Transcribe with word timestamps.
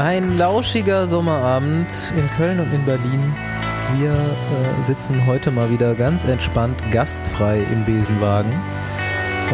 Ein 0.00 0.38
lauschiger 0.38 1.06
Sommerabend 1.06 1.92
in 2.16 2.30
Köln 2.30 2.58
und 2.58 2.72
in 2.72 2.86
Berlin. 2.86 3.20
Wir 3.98 4.12
äh, 4.12 4.86
sitzen 4.86 5.26
heute 5.26 5.50
mal 5.50 5.68
wieder 5.70 5.94
ganz 5.94 6.24
entspannt 6.24 6.74
gastfrei 6.90 7.58
im 7.70 7.84
Besenwagen 7.84 8.50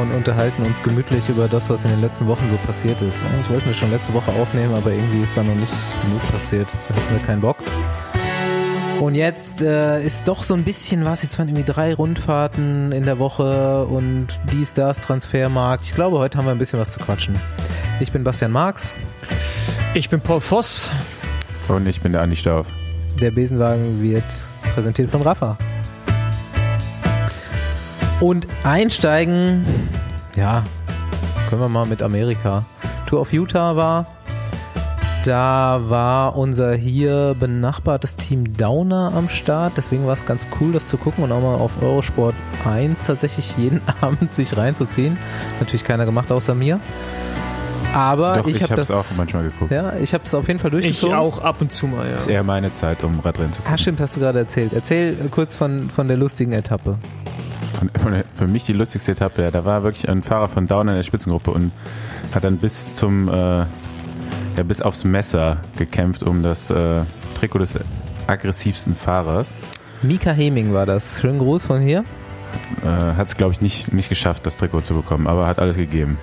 und 0.01 0.15
unterhalten 0.15 0.63
uns 0.63 0.81
gemütlich 0.85 1.29
über 1.29 1.49
das, 1.49 1.69
was 1.69 1.85
in 1.85 1.91
den 1.91 2.01
letzten 2.01 2.29
Wochen 2.29 2.49
so 2.49 2.57
passiert 2.65 3.03
ist. 3.03 3.25
Eigentlich 3.25 3.51
wollten 3.51 3.67
wir 3.67 3.75
schon 3.75 3.91
letzte 3.91 4.15
Woche 4.15 4.31
aufnehmen, 4.41 4.73
aber 4.73 4.93
irgendwie 4.93 5.23
ist 5.23 5.37
da 5.37 5.43
noch 5.43 5.57
nicht 5.57 5.75
genug 6.05 6.23
passiert. 6.31 6.69
Da 6.89 6.95
hatten 6.95 7.15
wir 7.15 7.23
keinen 7.23 7.41
Bock. 7.41 7.57
Und 9.01 9.17
jetzt 9.17 9.63
äh, 9.63 10.01
ist 10.01 10.29
doch 10.29 10.45
so 10.45 10.55
ein 10.55 10.63
bisschen 10.63 11.05
was. 11.05 11.25
Jetzt 11.25 11.41
waren 11.41 11.49
irgendwie 11.49 11.67
drei 11.67 11.93
Rundfahrten 11.93 12.93
in 12.93 13.05
der 13.05 13.19
Woche 13.19 13.85
und 13.87 14.29
dies, 14.53 14.75
das, 14.75 15.01
Transfermarkt. 15.01 15.87
Ich 15.87 15.95
glaube, 15.97 16.19
heute 16.21 16.39
haben 16.39 16.45
wir 16.45 16.53
ein 16.53 16.59
bisschen 16.59 16.79
was 16.79 16.93
zu 16.93 17.01
quatschen. 17.01 17.37
Ich 17.99 18.13
bin 18.13 18.23
Bastian 18.23 18.53
Marx. 18.53 18.95
Ich 19.97 20.11
bin 20.11 20.21
Paul 20.21 20.43
Voss. 20.43 20.91
Und 21.69 21.87
ich 21.87 22.03
bin 22.03 22.13
der 22.13 22.21
Andi 22.21 22.37
Stauf. 22.37 22.67
Der 23.19 23.31
Besenwagen 23.31 24.03
wird 24.03 24.25
präsentiert 24.75 25.09
von 25.09 25.23
Rafa. 25.23 25.57
Und 28.21 28.47
einsteigen, 28.63 29.65
ja, 30.37 30.67
können 31.49 31.63
wir 31.63 31.71
mal 31.71 31.87
mit 31.87 32.03
Amerika. 32.03 32.67
Tour 33.07 33.23
of 33.23 33.33
Utah 33.33 33.75
war. 33.77 34.07
Da 35.25 35.81
war 35.87 36.37
unser 36.37 36.75
hier 36.75 37.35
benachbartes 37.41 38.17
Team 38.17 38.55
Downer 38.55 39.15
am 39.15 39.31
Start. 39.31 39.79
Deswegen 39.79 40.07
war 40.07 40.13
es 40.13 40.27
ganz 40.27 40.47
cool, 40.61 40.73
das 40.73 40.85
zu 40.85 40.99
gucken 40.99 41.25
und 41.25 41.33
auch 41.33 41.41
mal 41.41 41.55
auf 41.55 41.81
Eurosport 41.81 42.35
1 42.67 43.03
tatsächlich 43.07 43.57
jeden 43.57 43.81
Abend 44.03 44.35
sich 44.35 44.55
reinzuziehen. 44.59 45.17
Natürlich 45.59 45.85
keiner 45.85 46.05
gemacht 46.05 46.31
außer 46.31 46.55
mir. 46.55 46.81
Aber 47.97 48.35
Doch, 48.37 48.47
ich, 48.47 48.57
ich 48.57 48.63
habe 48.63 48.75
das 48.75 48.91
es 48.91 48.95
auch 48.95 49.05
manchmal 49.17 49.45
geguckt. 49.45 49.71
Ja, 49.73 49.95
ich 50.01 50.13
habe 50.13 50.25
es 50.27 50.35
auf 50.35 50.47
jeden 50.49 50.59
Fall 50.61 50.69
Ich 50.75 50.83
durchgezogen. 50.85 51.17
auch 51.17 51.41
ab 51.43 51.63
und 51.63 51.73
zu 51.73 51.87
mal, 51.87 52.07
ja. 52.09 52.17
Ist 52.17 52.27
eher 52.29 52.43
meine 52.43 52.71
Zeit, 52.71 53.03
um 53.03 53.21
Radrennen 53.21 53.53
zu 53.55 53.61
Ah, 53.61 53.65
gucken. 53.65 53.79
stimmt, 53.79 54.01
hast 54.01 54.17
du 54.17 54.21
gerade 54.21 54.39
erzählt. 54.39 54.73
Erzähl 54.75 55.15
äh, 55.19 55.29
kurz 55.31 55.57
von, 55.57 55.89
von 55.89 56.07
der 56.07 56.19
lustigen 56.19 56.53
Etappe. 56.53 56.99
Von, 57.79 57.91
von 57.99 58.13
der, 58.13 58.25
für 58.35 58.47
mich 58.47 58.67
die 58.67 58.75
lustigste 58.75 59.13
Etappe, 59.13 59.43
ja, 59.43 59.51
da 59.51 59.65
war 59.65 59.83
wirklich 59.83 60.09
ein 60.11 60.23
Fahrer 60.23 60.49
von 60.49 60.67
Down 60.67 60.89
in 60.89 60.95
der 60.97 61.03
Spitzengruppe 61.05 61.51
und 61.53 61.73
hat 62.35 62.45
dann 62.45 62.59
bis 62.59 62.95
zum, 62.97 63.29
äh, 63.29 63.33
ja, 63.61 63.67
bis 64.67 64.83
aufs 64.83 65.05
Messer 65.05 65.59
gekämpft 65.79 66.23
um 66.23 66.43
das 66.43 66.69
äh, 66.71 67.01
Trikot 67.35 67.61
des 67.61 67.75
aggressivsten 68.27 68.95
Fahrers. 68.95 69.47
Mika 70.03 70.33
Heming 70.33 70.75
war 70.75 70.85
das. 70.85 71.21
Schönen 71.23 71.39
Gruß 71.39 71.65
von 71.65 71.81
hier. 71.81 72.05
Äh, 72.85 72.89
hat 72.89 73.29
es, 73.29 73.37
glaube 73.39 73.53
ich, 73.55 73.63
nicht, 73.63 73.93
nicht 73.93 74.09
geschafft, 74.11 74.45
das 74.45 74.59
Trikot 74.59 74.83
zu 74.83 74.95
bekommen, 74.95 75.27
aber 75.27 75.47
hat 75.47 75.59
alles 75.59 75.77
gegeben. 75.77 76.19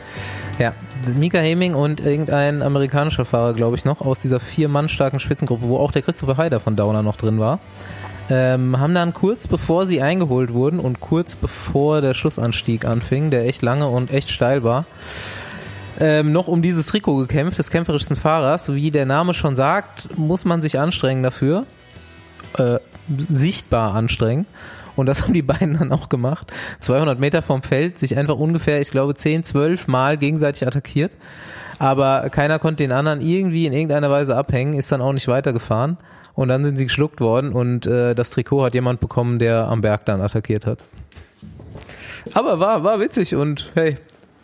Ja, 0.60 0.74
Mika 1.08 1.40
Heming 1.40 1.74
und 1.74 2.00
irgendein 2.00 2.62
amerikanischer 2.62 3.26
Fahrer, 3.26 3.54
glaube 3.54 3.76
ich, 3.76 3.86
noch, 3.86 4.02
aus 4.02 4.20
dieser 4.20 4.40
vier 4.40 4.70
Mann 4.70 4.90
starken 4.90 5.20
Spitzengruppe, 5.20 5.68
wo 5.68 5.78
auch 5.78 5.92
der 5.92 6.02
Christopher 6.02 6.38
Heider 6.38 6.60
von 6.60 6.76
Downer 6.76 7.04
noch 7.04 7.16
drin 7.16 7.40
war, 7.40 7.60
ähm, 8.30 8.80
haben 8.80 8.94
dann 8.94 9.14
kurz 9.14 9.48
bevor 9.48 9.86
sie 9.86 10.02
eingeholt 10.02 10.54
wurden 10.54 10.80
und 10.80 11.00
kurz 11.00 11.36
bevor 11.36 12.02
der 12.02 12.14
Schlussanstieg 12.14 12.86
anfing, 12.86 13.32
der 13.32 13.46
echt 13.46 13.62
lange 13.62 13.88
und 13.88 14.12
echt 14.12 14.30
steil 14.30 14.64
war, 14.64 14.86
ähm, 16.00 16.32
noch 16.32 16.48
um 16.48 16.62
dieses 16.62 16.86
Trikot 16.86 17.18
gekämpft, 17.18 17.60
des 17.60 17.70
kämpferischsten 17.70 18.16
Fahrers. 18.16 18.74
Wie 18.74 18.92
der 18.92 19.06
Name 19.06 19.34
schon 19.34 19.56
sagt, 19.56 20.18
muss 20.18 20.46
man 20.46 20.62
sich 20.62 20.80
anstrengen 20.80 21.24
dafür. 21.24 21.66
Äh, 22.58 22.80
sichtbar 23.30 23.94
anstrengen. 23.94 24.46
Und 24.96 25.06
das 25.08 25.22
haben 25.24 25.34
die 25.34 25.42
beiden 25.42 25.78
dann 25.78 25.92
auch 25.92 26.10
gemacht. 26.10 26.52
200 26.80 27.20
Meter 27.20 27.42
vom 27.42 27.64
Feld, 27.64 28.00
sich 28.00 28.18
einfach 28.18 28.36
ungefähr, 28.36 28.82
ich 28.82 28.92
glaube, 28.92 29.16
10, 29.16 29.44
12 29.44 29.88
Mal 29.88 30.18
gegenseitig 30.18 30.68
attackiert. 30.68 31.12
Aber 31.80 32.30
keiner 32.30 32.60
konnte 32.60 32.84
den 32.84 32.92
anderen 32.92 33.22
irgendwie 33.22 33.66
in 33.66 33.74
irgendeiner 33.74 34.10
Weise 34.10 34.36
abhängen, 34.36 34.74
ist 34.74 34.92
dann 34.92 35.02
auch 35.02 35.14
nicht 35.14 35.28
weitergefahren. 35.28 35.98
Und 36.36 36.48
dann 36.48 36.64
sind 36.64 36.78
sie 36.78 36.86
geschluckt 36.86 37.20
worden 37.22 37.54
und 37.54 37.86
äh, 37.86 38.16
das 38.16 38.32
Trikot 38.32 38.64
hat 38.64 38.74
jemand 38.74 39.00
bekommen, 39.00 39.38
der 39.38 39.68
am 39.68 39.82
Berg 39.82 40.06
dann 40.06 40.20
attackiert 40.20 40.66
hat. 40.66 40.80
Aber 42.34 42.60
war, 42.60 42.84
war 42.84 43.00
witzig 43.00 43.36
und 43.36 43.72
hey, 43.76 43.98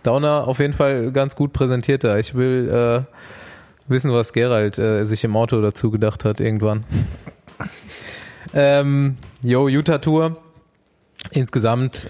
Downer 0.04 0.48
auf 0.48 0.59
jeden 0.59 0.74
Fall 0.74 1.12
ganz 1.12 1.36
gut 1.36 1.52
präsentiert 1.54 2.04
da. 2.04 2.18
Ich 2.18 2.36
will 2.36 2.70
äh, 2.70 3.92
wissen, 3.92 4.12
was 4.12 4.34
Gerald 4.34 4.78
äh, 4.78 5.06
sich 5.06 5.24
im 5.24 5.36
Auto 5.36 5.62
dazu 5.62 5.90
gedacht 5.90 6.26
hat 6.26 6.40
irgendwann. 6.40 6.84
ähm, 8.54 9.18
yo, 9.44 9.68
Utah 9.68 9.98
Tour. 10.00 10.38
Insgesamt, 11.32 12.10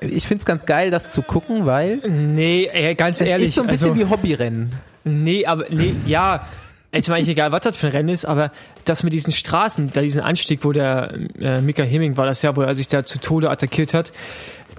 ich 0.00 0.26
find's 0.26 0.44
ganz 0.44 0.66
geil, 0.66 0.90
das 0.90 1.10
zu 1.10 1.22
gucken, 1.22 1.66
weil 1.66 1.98
Nee, 2.08 2.94
ganz 2.94 3.20
es 3.20 3.28
ehrlich. 3.28 3.48
ist 3.48 3.54
so 3.54 3.62
ein 3.62 3.68
bisschen 3.68 3.90
also, 3.90 4.00
wie 4.00 4.10
Hobbyrennen. 4.10 4.72
Nee, 5.04 5.46
aber, 5.46 5.64
nee, 5.70 5.94
ja. 6.06 6.46
Es 6.90 7.06
mir 7.06 7.16
eigentlich 7.16 7.28
egal, 7.28 7.52
was 7.52 7.60
das 7.60 7.76
für 7.76 7.88
ein 7.88 7.92
Rennen 7.92 8.08
ist, 8.08 8.24
aber 8.24 8.50
das 8.86 9.02
mit 9.02 9.12
diesen 9.12 9.30
Straßen, 9.30 9.92
da 9.92 10.00
diesen 10.00 10.22
Anstieg, 10.22 10.64
wo 10.64 10.72
der 10.72 11.12
äh, 11.38 11.60
Mika 11.60 11.82
Hemming 11.82 12.16
war 12.16 12.24
das 12.24 12.40
ja, 12.40 12.56
wo 12.56 12.62
er 12.62 12.74
sich 12.74 12.88
da 12.88 13.04
zu 13.04 13.20
Tode 13.20 13.50
attackiert 13.50 13.92
hat, 13.92 14.10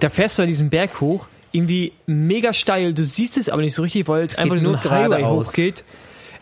da 0.00 0.08
fährst 0.08 0.36
du 0.36 0.42
an 0.42 0.48
diesen 0.48 0.70
Berg 0.70 1.00
hoch, 1.00 1.26
irgendwie 1.52 1.92
mega 2.06 2.52
steil, 2.52 2.94
du 2.94 3.04
siehst 3.04 3.38
es 3.38 3.48
aber 3.48 3.62
nicht 3.62 3.74
so 3.74 3.82
richtig, 3.82 4.08
weil 4.08 4.24
es 4.24 4.38
einfach 4.40 4.56
nur 4.60 4.72
so 4.72 4.88
ein 4.88 4.90
Highway 4.90 5.22
hochgeht. 5.22 5.84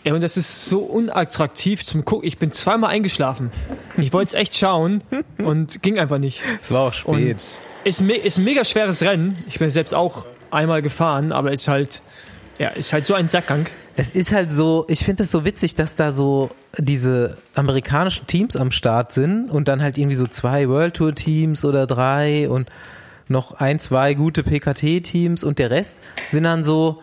Ey, 0.05 0.13
und 0.13 0.23
das 0.23 0.39
ist 0.39 0.67
so 0.71 0.81
unattraktiv 0.81 1.85
zum 1.85 2.05
Gucken. 2.05 2.27
Ich 2.27 2.39
bin 2.39 2.51
zweimal 2.51 2.91
eingeschlafen. 2.91 3.51
Ich 3.99 4.13
wollte 4.13 4.29
es 4.29 4.35
echt 4.35 4.57
schauen 4.57 5.03
und 5.39 5.83
ging 5.83 5.99
einfach 5.99 6.19
nicht. 6.19 6.41
Es 6.63 6.71
war 6.71 6.83
auch 6.83 7.05
Und 7.05 7.21
spät. 7.21 7.43
ist, 7.85 8.03
me 8.03 8.15
ist 8.15 8.39
ein 8.39 8.45
mega 8.45 8.65
schweres 8.65 9.03
Rennen. 9.03 9.37
Ich 9.49 9.59
bin 9.59 9.71
selbst 9.71 9.95
auch 9.95 10.25
einmal 10.51 10.83
gefahren, 10.83 11.33
aber 11.33 11.53
ist 11.53 11.69
halt, 11.69 12.01
ja, 12.59 12.69
ist 12.69 12.93
halt 12.93 13.05
so 13.07 13.15
ein 13.15 13.29
Sackgang. 13.29 13.67
Es 13.97 14.11
ist 14.11 14.31
halt 14.33 14.53
so, 14.53 14.85
ich 14.89 15.05
finde 15.05 15.25
es 15.25 15.31
so 15.33 15.45
witzig, 15.45 15.75
dass 15.75 15.97
da 15.97 16.13
so 16.13 16.51
diese 16.77 17.37
amerikanischen 17.55 18.27
Teams 18.29 18.57
am 18.57 18.71
Start 18.71 19.13
sind 19.13 19.51
und 19.51 19.67
dann 19.69 19.83
halt 19.83 19.99
irgendwie 19.99 20.17
so 20.17 20.27
zwei 20.27 20.69
World 20.69 20.95
Tour 20.95 21.15
Teams 21.15 21.65
oder 21.65 21.87
drei 21.87 22.49
und 22.49 22.69
noch 23.27 23.53
ein, 23.55 23.81
zwei 23.81 24.15
gute 24.15 24.43
PKT 24.45 25.03
Teams 25.03 25.43
und 25.45 25.59
der 25.59 25.71
Rest 25.71 25.97
sind 26.31 26.45
dann 26.45 26.65
so, 26.65 27.03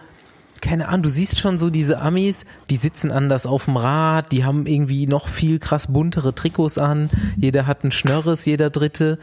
keine 0.62 0.88
Ahnung, 0.88 1.04
du 1.04 1.10
siehst 1.10 1.40
schon 1.40 1.58
so 1.58 1.70
diese 1.70 2.00
Amis, 2.00 2.46
die 2.70 2.76
sitzen 2.78 3.12
anders 3.12 3.46
auf 3.46 3.66
dem 3.66 3.78
Rad, 3.78 4.32
die 4.32 4.44
haben 4.46 4.66
irgendwie 4.66 5.08
noch 5.08 5.28
viel 5.28 5.60
krass 5.60 5.88
buntere 5.88 6.34
Trikots 6.34 6.78
an, 6.78 7.10
jeder 7.38 7.68
hat 7.68 7.84
ein 7.84 7.92
Schnörres, 7.92 8.46
jeder 8.46 8.70
Dritte. 8.70 9.20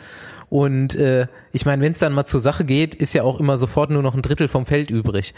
Und 0.48 0.94
äh, 0.97 1.28
ich 1.53 1.65
meine, 1.65 1.82
wenn 1.82 1.93
es 1.93 1.98
dann 2.00 2.12
mal 2.12 2.26
zur 2.26 2.41
Sache 2.41 2.65
geht, 2.65 2.94
ist 2.94 3.15
ja 3.15 3.22
auch 3.22 3.41
immer 3.41 3.56
sofort 3.56 3.91
nur 3.91 4.03
noch 4.03 4.15
ein 4.15 4.20
Drittel 4.22 4.48
vom 4.48 4.66
Feld 4.66 4.91
übrig. 4.91 5.32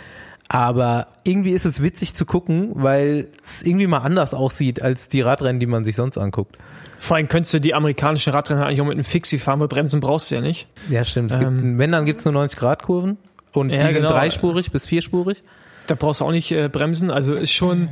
Aber 0.48 1.06
irgendwie 1.22 1.52
ist 1.52 1.64
es 1.64 1.82
witzig 1.82 2.14
zu 2.14 2.26
gucken, 2.26 2.72
weil 2.74 3.28
es 3.44 3.62
irgendwie 3.62 3.86
mal 3.86 3.98
anders 3.98 4.34
aussieht 4.34 4.82
als 4.82 5.08
die 5.08 5.22
Radrennen, 5.22 5.58
die 5.60 5.66
man 5.66 5.84
sich 5.84 5.96
sonst 5.96 6.18
anguckt. 6.18 6.58
Vor 6.98 7.16
allem 7.16 7.28
könntest 7.28 7.54
du 7.54 7.60
die 7.60 7.74
amerikanischen 7.74 8.32
Radrennen 8.32 8.62
eigentlich 8.62 8.80
auch 8.80 8.86
mit 8.86 8.94
einem 8.94 9.04
Fixie 9.04 9.38
fahren, 9.38 9.60
weil 9.60 9.68
Bremsen 9.68 10.00
brauchst 10.00 10.30
du 10.30 10.34
ja 10.34 10.40
nicht. 10.40 10.68
Ja, 10.90 11.04
stimmt. 11.04 11.30
Es 11.30 11.38
gibt, 11.38 11.50
Ähm. 11.50 11.78
wenn, 11.78 11.92
dann 11.92 12.04
gibt's 12.04 12.24
nur 12.24 12.34
90 12.34 12.58
Grad 12.58 12.82
Kurven. 12.82 13.16
Und 13.52 13.70
Ja, 13.70 13.78
die 13.86 13.92
sind 13.92 14.02
genau. 14.02 14.08
dreispurig 14.08 14.72
bis 14.72 14.86
vierspurig. 14.88 15.44
Da 15.86 15.94
brauchst 15.94 16.20
du 16.20 16.24
auch 16.24 16.30
nicht 16.30 16.50
äh, 16.52 16.68
bremsen. 16.68 17.10
Also 17.10 17.34
ist 17.34 17.52
schon, 17.52 17.88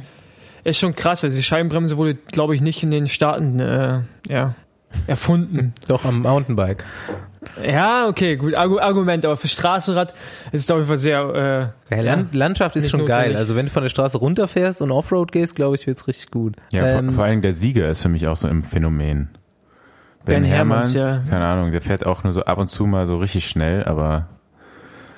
ist 0.65 0.79
schon 0.79 0.95
krass. 0.95 1.25
Also 1.25 1.37
die 1.37 1.43
Scheibenbremse 1.43 1.97
wurde, 1.97 2.15
glaube 2.15 2.55
ich, 2.55 2.61
nicht 2.61 2.83
in 2.83 2.91
den 2.91 3.07
Staaten 3.07 3.61
äh, 3.61 4.01
ja, 4.29 4.55
erfunden. 5.07 5.75
Doch 5.89 6.05
am 6.05 6.23
Mountainbike. 6.23 6.85
Ja, 7.67 8.07
okay, 8.07 8.37
gut, 8.37 8.55
Argu 8.55 8.79
Argument, 8.79 9.25
aber 9.25 9.37
für 9.37 9.49
Straßenrad 9.49 10.15
ist 10.53 10.63
es 10.63 10.71
auf 10.71 10.77
jeden 10.77 10.87
Fall 10.87 10.99
sehr, 10.99 11.73
äh, 11.91 11.95
Ja, 11.97 12.03
Land, 12.03 12.35
Landschaft 12.35 12.77
ist 12.77 12.89
schon 12.89 13.05
geil. 13.05 13.35
Also 13.37 13.57
wenn 13.57 13.67
du 13.67 13.73
von 13.73 13.83
der 13.83 13.91
Straße 13.91 14.17
runterfährst 14.17 14.81
und 14.81 14.93
Offroad 14.93 15.33
gehst, 15.33 15.57
glaube 15.57 15.75
ich, 15.75 15.87
wird's 15.89 16.07
richtig 16.07 16.31
gut. 16.31 16.55
Ja, 16.71 16.87
Ähm, 16.87 17.07
vor, 17.07 17.15
vor 17.15 17.25
allem 17.25 17.43
der 17.43 17.53
Sieger 17.53 17.89
ist 17.89 18.01
für 18.01 18.09
mich 18.09 18.29
auch 18.29 18.37
so 18.37 18.47
ein 18.47 18.63
Phänomen. 18.63 19.29
Ben 20.25 20.45
Hermanns, 20.45 20.95
ja. 20.95 21.21
keine 21.29 21.45
Ahnung, 21.45 21.73
der 21.73 21.81
fährt 21.81 22.07
auch 22.07 22.23
nur 22.23 22.33
so 22.33 22.45
ab 22.45 22.59
und 22.59 22.69
zu 22.69 22.87
mal 22.87 23.07
so 23.07 23.19
richtig 23.19 23.49
schnell, 23.49 23.83
aber 23.85 24.29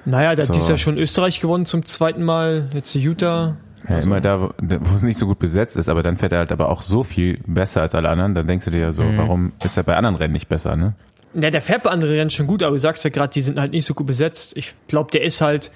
naja, 0.05 0.35
der 0.35 0.47
So. 0.47 0.53
dieses 0.53 0.69
Jahr 0.69 0.79
schon 0.79 0.99
Österreich 0.99 1.41
gewonnen 1.41 1.65
zum 1.67 1.85
zweiten 1.85 2.23
Mal, 2.23 2.69
jetzt 2.75 2.95
Utah. 2.95 3.57
ja, 3.89 3.97
Also- 3.97 4.09
immer 4.09 4.21
da, 4.21 4.51
wo 4.59 4.95
es 4.95 5.03
nicht 5.03 5.19
so 5.19 5.27
gut 5.27 5.39
besetzt 5.39 5.77
ist, 5.77 5.89
aber 5.89 6.03
dann 6.03 6.17
fährt 6.17 6.33
er 6.33 6.39
halt 6.39 6.53
aber 6.53 6.69
auch 6.69 6.83
so 6.83 7.03
viel 7.03 7.39
besser 7.47 7.83
als 7.83 7.95
alle 7.95 8.09
anderen, 8.09 8.35
dann 8.35 8.47
denkst 8.47 8.65
du 8.65 8.71
dir 8.71 8.81
ja 8.81 8.93
so, 8.93 9.03
Mhm. 9.03 9.19
warum 9.19 9.53
ist 9.65 9.77
er 9.77 9.83
bei 9.83 9.97
anderen 9.97 10.17
Rennen 10.17 10.33
nicht 10.33 10.49
besser, 10.49 10.77
ne? 10.77 10.95
Ja, 11.35 11.51
der 11.51 11.61
fährt 11.61 11.83
bei 11.83 11.91
anderen 11.91 12.15
Rennen 12.15 12.31
schon 12.31 12.47
gut, 12.47 12.63
aber 12.63 12.73
du 12.73 12.79
sagst 12.79 13.03
ja 13.05 13.11
gerade, 13.11 13.33
die 13.33 13.41
sind 13.41 13.59
halt 13.59 13.73
nicht 13.73 13.85
so 13.85 13.95
gut 13.95 14.07
besetzt. 14.07 14.57
Ich 14.57 14.75
glaube, 14.89 15.11
der 15.11 15.23
ist 15.23 15.41
halt, 15.41 15.71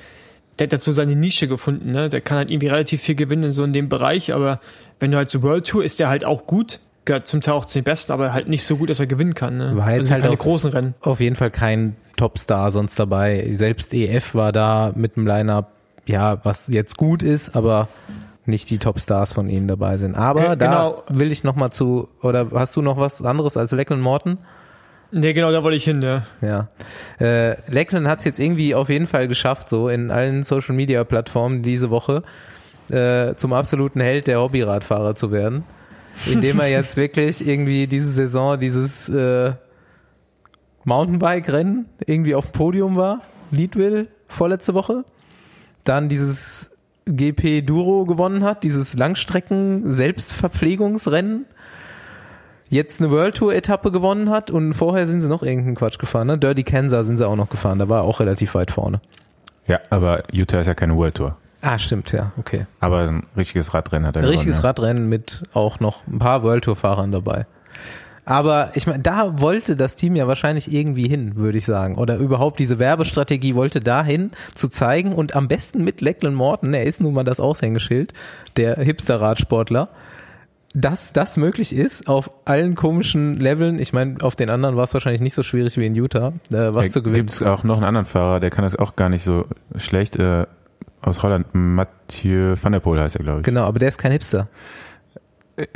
der 0.59 0.67
hat 0.67 0.73
dazu 0.73 0.93
seine 0.93 1.17
Nische 1.17 1.49
gefunden, 1.49 1.91
ne? 1.91 2.09
Der 2.09 2.21
kann 2.21 2.39
halt 2.39 2.51
irgendwie 2.51 2.69
relativ 2.69 3.03
viel 3.03 3.15
gewinnen 3.17 3.45
in 3.45 3.51
so 3.51 3.65
in 3.65 3.73
dem 3.73 3.89
Bereich, 3.89 4.33
aber 4.33 4.61
wenn 5.01 5.11
du 5.11 5.17
halt 5.17 5.29
so 5.29 5.43
World 5.43 5.67
Tour, 5.67 5.85
ist 5.85 5.99
der 6.01 6.09
halt 6.09 6.25
auch 6.25 6.47
gut, 6.47 6.79
gehört 7.09 7.27
zum 7.27 7.41
Teil 7.41 7.55
auch 7.55 7.65
zu 7.65 7.81
den 7.81 7.85
Besten, 7.85 8.13
aber 8.13 8.33
halt 8.33 8.49
nicht 8.49 8.65
so 8.65 8.77
gut, 8.77 8.89
dass 8.91 9.01
er 9.01 9.07
gewinnen 9.07 9.35
kann, 9.35 9.57
ne? 9.57 9.73
War 9.77 9.91
jetzt 9.91 10.03
also 10.03 10.13
halt 10.13 10.23
keine 10.23 10.35
auch- 10.35 10.39
großen 10.39 10.71
Rennen. 10.71 10.95
auf 11.01 11.19
jeden 11.19 11.35
Fall 11.35 11.51
kein 11.51 11.97
Topstar 12.17 12.71
sonst 12.71 12.99
dabei. 13.01 13.49
Selbst 13.51 13.93
EF 13.93 14.35
war 14.35 14.53
da 14.53 14.93
mit 14.95 15.17
einem 15.17 15.27
Line-Up, 15.27 15.73
ja, 16.07 16.39
was 16.45 16.69
jetzt 16.69 16.97
gut 16.97 17.23
ist, 17.25 17.57
aber 17.57 17.89
nicht 18.47 18.71
die 18.71 18.79
Topstars 18.79 19.33
von 19.33 19.49
ihnen 19.49 19.69
dabei 19.69 19.97
sind. 19.97 20.15
Aber 20.15 20.55
da 20.57 20.67
genau. 20.67 21.03
will 21.09 21.33
ich 21.33 21.45
noch 21.45 21.57
mal 21.57 21.71
zu, 21.71 22.09
oder 22.23 22.49
hast 22.55 22.77
du 22.77 22.83
noch 22.83 22.97
was 22.97 23.23
anderes 23.23 23.57
als 23.57 23.73
Lecklen 23.73 24.01
Morton? 24.01 24.39
Nee, 25.11 25.33
genau, 25.33 25.51
da 25.51 25.63
wollte 25.63 25.77
ich 25.77 25.85
hin, 25.85 26.03
ja. 26.03 26.23
Ja. 26.43 26.69
Äh, 27.19 27.57
Lecklen 27.71 28.07
hat 28.09 28.19
es 28.21 28.27
jetzt 28.27 28.39
irgendwie 28.39 28.75
auf 28.75 28.91
jeden 28.91 29.07
Fall 29.07 29.27
geschafft, 29.29 29.71
so 29.71 29.89
in 29.89 30.11
allen 30.11 30.43
Social 30.45 30.75
Media 30.75 31.03
Plattformen 31.05 31.63
diese 31.63 31.89
Woche, 31.91 32.23
äh, 32.91 33.35
zum 33.37 33.55
absoluten 33.55 34.01
Held 34.01 34.27
der 34.27 34.41
Hobbyradfahrer 34.41 35.15
zu 35.15 35.31
werden, 35.33 35.65
indem 36.27 36.61
er 36.61 36.69
jetzt 36.69 36.97
wirklich 36.97 37.47
irgendwie 37.47 37.87
diese 37.87 38.11
Saison 38.11 38.59
dieses 38.59 39.09
äh, 39.09 39.53
Mountainbike-Rennen 40.85 41.87
irgendwie 42.07 42.35
auf 42.35 42.47
dem 42.47 42.53
Podium 42.53 42.97
war, 42.97 43.21
Leadville 43.51 44.07
vorletzte 44.27 44.73
Woche, 44.75 45.05
dann 45.85 46.09
dieses 46.09 46.71
GP 47.07 47.63
Duro 47.63 48.05
gewonnen 48.05 48.43
hat, 48.45 48.65
dieses 48.65 48.95
Langstrecken-Selbstverpflegungsrennen, 48.95 51.47
jetzt 52.69 53.01
eine 53.01 53.11
World 53.11 53.37
Tour 53.37 53.55
Etappe 53.55 53.91
gewonnen 53.91 54.29
hat 54.31 54.51
und 54.51 54.75
vorher 54.75 55.07
sind 55.07 55.23
sie 55.23 55.29
noch 55.29 55.43
irgendeinen 55.43 55.77
Quatsch 55.77 55.99
gefahren, 55.99 56.27
ne? 56.27 56.37
Dirty 56.37 56.65
Kansas 56.65 57.07
sind 57.07 57.17
sie 57.17 57.27
auch 57.27 57.37
noch 57.37 57.49
gefahren, 57.49 57.79
da 57.79 57.89
war 57.89 58.01
er 58.01 58.05
auch 58.05 58.21
relativ 58.21 58.55
weit 58.55 58.71
vorne. 58.71 59.01
Ja, 59.67 59.81
aber 59.91 60.25
Utah 60.33 60.61
ist 60.61 60.67
ja 60.67 60.75
keine 60.75 60.95
World 60.97 61.15
Tour. 61.15 61.39
Ah, 61.61 61.79
stimmt, 61.79 62.13
ja, 62.13 62.33
okay. 62.39 62.67
Aber 62.79 63.01
ein 63.01 63.25
richtiges 63.37 63.75
Radrennen 63.75 64.07
hat 64.07 64.17
er 64.17 64.23
Ein 64.23 64.29
richtiges 64.29 64.59
gewonnen, 64.59 64.67
Radrennen 64.67 65.09
mit 65.09 65.43
auch 65.55 65.81
noch 65.81 66.07
ein 66.07 66.19
paar 66.19 66.43
World 66.43 66.65
Tour 66.65 66.77
Fahrern 66.77 67.11
dabei. 67.11 67.47
Aber 68.29 68.73
ich 68.75 68.87
meine, 68.87 69.03
da 69.03 69.41
wollte 69.41 69.75
das 69.75 69.97
Team 69.97 70.15
ja 70.15 70.29
wahrscheinlich 70.29 70.71
irgendwie 70.71 71.09
hin, 71.09 71.37
würde 71.37 71.57
ich 71.57 71.65
sagen. 71.65 71.97
Oder 71.97 72.19
überhaupt 72.19 72.61
diese 72.61 72.79
Werbestrategie 72.79 73.55
wollte 73.55 73.81
dahin 73.81 74.33
zu 74.55 74.69
zeigen 74.69 75.15
und 75.15 75.35
am 75.35 75.49
besten 75.49 75.83
mit 75.83 76.03
Lachlan 76.03 76.35
Morton, 76.35 76.75
er 76.75 76.83
ist 76.83 77.01
nun 77.01 77.15
mal 77.15 77.25
das 77.25 77.41
Aushängeschild, 77.41 78.13
der 78.59 78.77
Hipster-Radsportler, 78.77 79.89
dass 80.75 81.15
das 81.15 81.39
möglich 81.39 81.75
ist 81.75 82.07
auf 82.07 82.31
allen 82.45 82.75
komischen 82.75 83.35
Leveln. 83.41 83.79
Ich 83.79 83.95
meine, 83.95 84.17
auf 84.21 84.37
den 84.37 84.51
anderen 84.51 84.77
war 84.77 84.85
es 84.85 84.93
wahrscheinlich 84.93 85.23
nicht 85.23 85.35
so 85.35 85.43
schwierig 85.43 85.79
wie 85.79 85.87
in 85.87 85.95
Utah, 85.95 86.35
äh, 86.53 86.75
was 86.75 86.85
ja. 86.85 86.91
zu 86.91 87.03
gewinnen. 87.03 87.29
Gibt 87.29 87.33
es 87.33 87.43
auch 87.43 87.65
noch 87.65 87.77
einen 87.77 87.85
anderen 87.85 88.07
Fahrer, 88.07 88.41
der 88.41 88.51
kann 88.51 88.65
das 88.65 88.77
auch 88.77 88.95
gar 88.95 89.09
nicht 89.09 89.25
so 89.25 89.47
schlecht. 89.77 90.17
Äh, 90.17 90.47
aus 91.03 91.23
Holland, 91.23 91.47
Mathieu 91.53 92.57
van 92.61 92.73
der 92.73 92.81
Poel 92.81 93.01
heißt 93.01 93.17
er, 93.17 93.23
glaube 93.23 93.41
ich. 93.41 93.45
Genau, 93.45 93.65
aber 93.65 93.79
der 93.79 93.89
ist 93.89 93.99
kein 93.99 94.13
Hipster. 94.13 94.49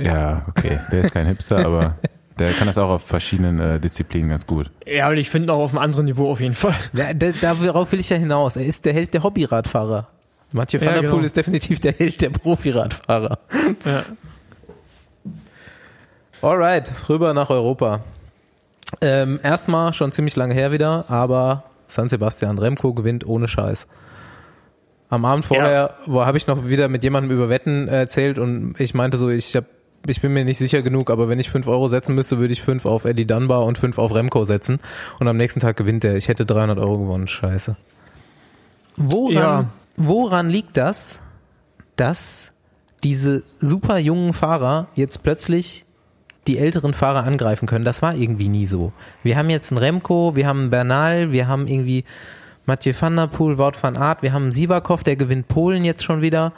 Ja, 0.00 0.44
okay, 0.48 0.78
der 0.90 1.00
ist 1.00 1.12
kein 1.12 1.26
Hipster, 1.26 1.58
aber 1.66 1.96
der 2.38 2.52
kann 2.52 2.66
das 2.66 2.78
auch 2.78 2.90
auf 2.90 3.02
verschiedenen 3.02 3.60
äh, 3.60 3.80
Disziplinen 3.80 4.30
ganz 4.30 4.46
gut. 4.46 4.70
Ja, 4.86 5.08
und 5.08 5.16
ich 5.16 5.30
finde 5.30 5.52
auch 5.52 5.60
auf 5.60 5.70
einem 5.70 5.82
anderen 5.82 6.06
Niveau 6.06 6.30
auf 6.30 6.40
jeden 6.40 6.54
Fall. 6.54 6.74
Ja, 6.92 7.12
da, 7.14 7.32
darauf 7.32 7.92
will 7.92 8.00
ich 8.00 8.10
ja 8.10 8.16
hinaus. 8.16 8.56
Er 8.56 8.64
ist 8.64 8.84
der 8.84 8.94
Held 8.94 9.12
der 9.14 9.22
Hobbyradfahrer. 9.22 10.08
Mathieu 10.52 10.80
van 10.80 10.88
Ja, 10.88 10.94
der 10.94 11.00
Poel 11.02 11.10
genau. 11.10 11.26
ist 11.26 11.36
definitiv 11.36 11.80
der 11.80 11.92
Held 11.92 12.20
der 12.20 12.30
Profiradfahrer. 12.30 13.38
Ja. 13.84 14.04
Alright, 16.42 16.92
rüber 17.08 17.34
nach 17.34 17.50
Europa. 17.50 18.00
Ähm, 19.00 19.40
erstmal 19.42 19.92
schon 19.92 20.12
ziemlich 20.12 20.36
lange 20.36 20.54
her 20.54 20.72
wieder, 20.72 21.08
aber 21.08 21.64
San 21.86 22.08
Sebastian 22.08 22.58
Remco 22.58 22.92
gewinnt 22.92 23.26
ohne 23.26 23.48
Scheiß. 23.48 23.86
Am 25.12 25.26
Abend 25.26 25.44
vorher 25.44 25.94
wo 26.06 26.24
habe 26.24 26.38
ich 26.38 26.46
noch 26.46 26.66
wieder 26.66 26.88
mit 26.88 27.04
jemandem 27.04 27.30
über 27.36 27.50
Wetten 27.50 27.86
erzählt 27.86 28.38
und 28.38 28.74
ich 28.78 28.94
meinte 28.94 29.18
so, 29.18 29.28
ich 29.28 29.54
hab, 29.54 29.66
ich 30.06 30.22
bin 30.22 30.32
mir 30.32 30.42
nicht 30.46 30.56
sicher 30.56 30.80
genug, 30.80 31.10
aber 31.10 31.28
wenn 31.28 31.38
ich 31.38 31.50
fünf 31.50 31.68
Euro 31.68 31.86
setzen 31.88 32.14
müsste, 32.14 32.38
würde 32.38 32.54
ich 32.54 32.62
fünf 32.62 32.86
auf 32.86 33.04
Eddie 33.04 33.26
Dunbar 33.26 33.66
und 33.66 33.76
fünf 33.76 33.98
auf 33.98 34.14
Remco 34.14 34.44
setzen 34.44 34.80
und 35.20 35.28
am 35.28 35.36
nächsten 35.36 35.60
Tag 35.60 35.76
gewinnt 35.76 36.02
er. 36.04 36.16
Ich 36.16 36.28
hätte 36.28 36.46
300 36.46 36.78
Euro 36.78 36.96
gewonnen. 36.98 37.28
Scheiße. 37.28 37.76
Woran, 38.96 39.34
Ja. 39.34 39.64
woran 39.98 40.48
liegt 40.48 40.78
das, 40.78 41.20
dass 41.96 42.52
diese 43.04 43.42
super 43.58 43.98
jungen 43.98 44.32
Fahrer 44.32 44.88
jetzt 44.94 45.22
plötzlich 45.22 45.84
die 46.46 46.56
älteren 46.56 46.94
Fahrer 46.94 47.24
angreifen 47.24 47.66
können. 47.66 47.84
Das 47.84 48.00
war 48.00 48.14
irgendwie 48.14 48.48
nie 48.48 48.64
so. 48.64 48.94
Wir 49.22 49.36
haben 49.36 49.50
jetzt 49.50 49.72
einen 49.72 49.78
Remco, 49.78 50.34
wir 50.36 50.46
haben 50.46 50.60
einen 50.60 50.70
Bernal, 50.70 51.32
wir 51.32 51.48
haben 51.48 51.68
irgendwie 51.68 52.04
Mathieu 52.64 52.94
van 52.98 53.16
der 53.16 53.26
Poel, 53.26 53.58
Wout 53.58 53.72
van 53.80 53.96
Aert, 53.96 54.22
wir 54.22 54.32
haben 54.32 54.52
Sivakov, 54.52 55.02
der 55.02 55.16
gewinnt 55.16 55.48
Polen 55.48 55.84
jetzt 55.84 56.04
schon 56.04 56.22
wieder. 56.22 56.52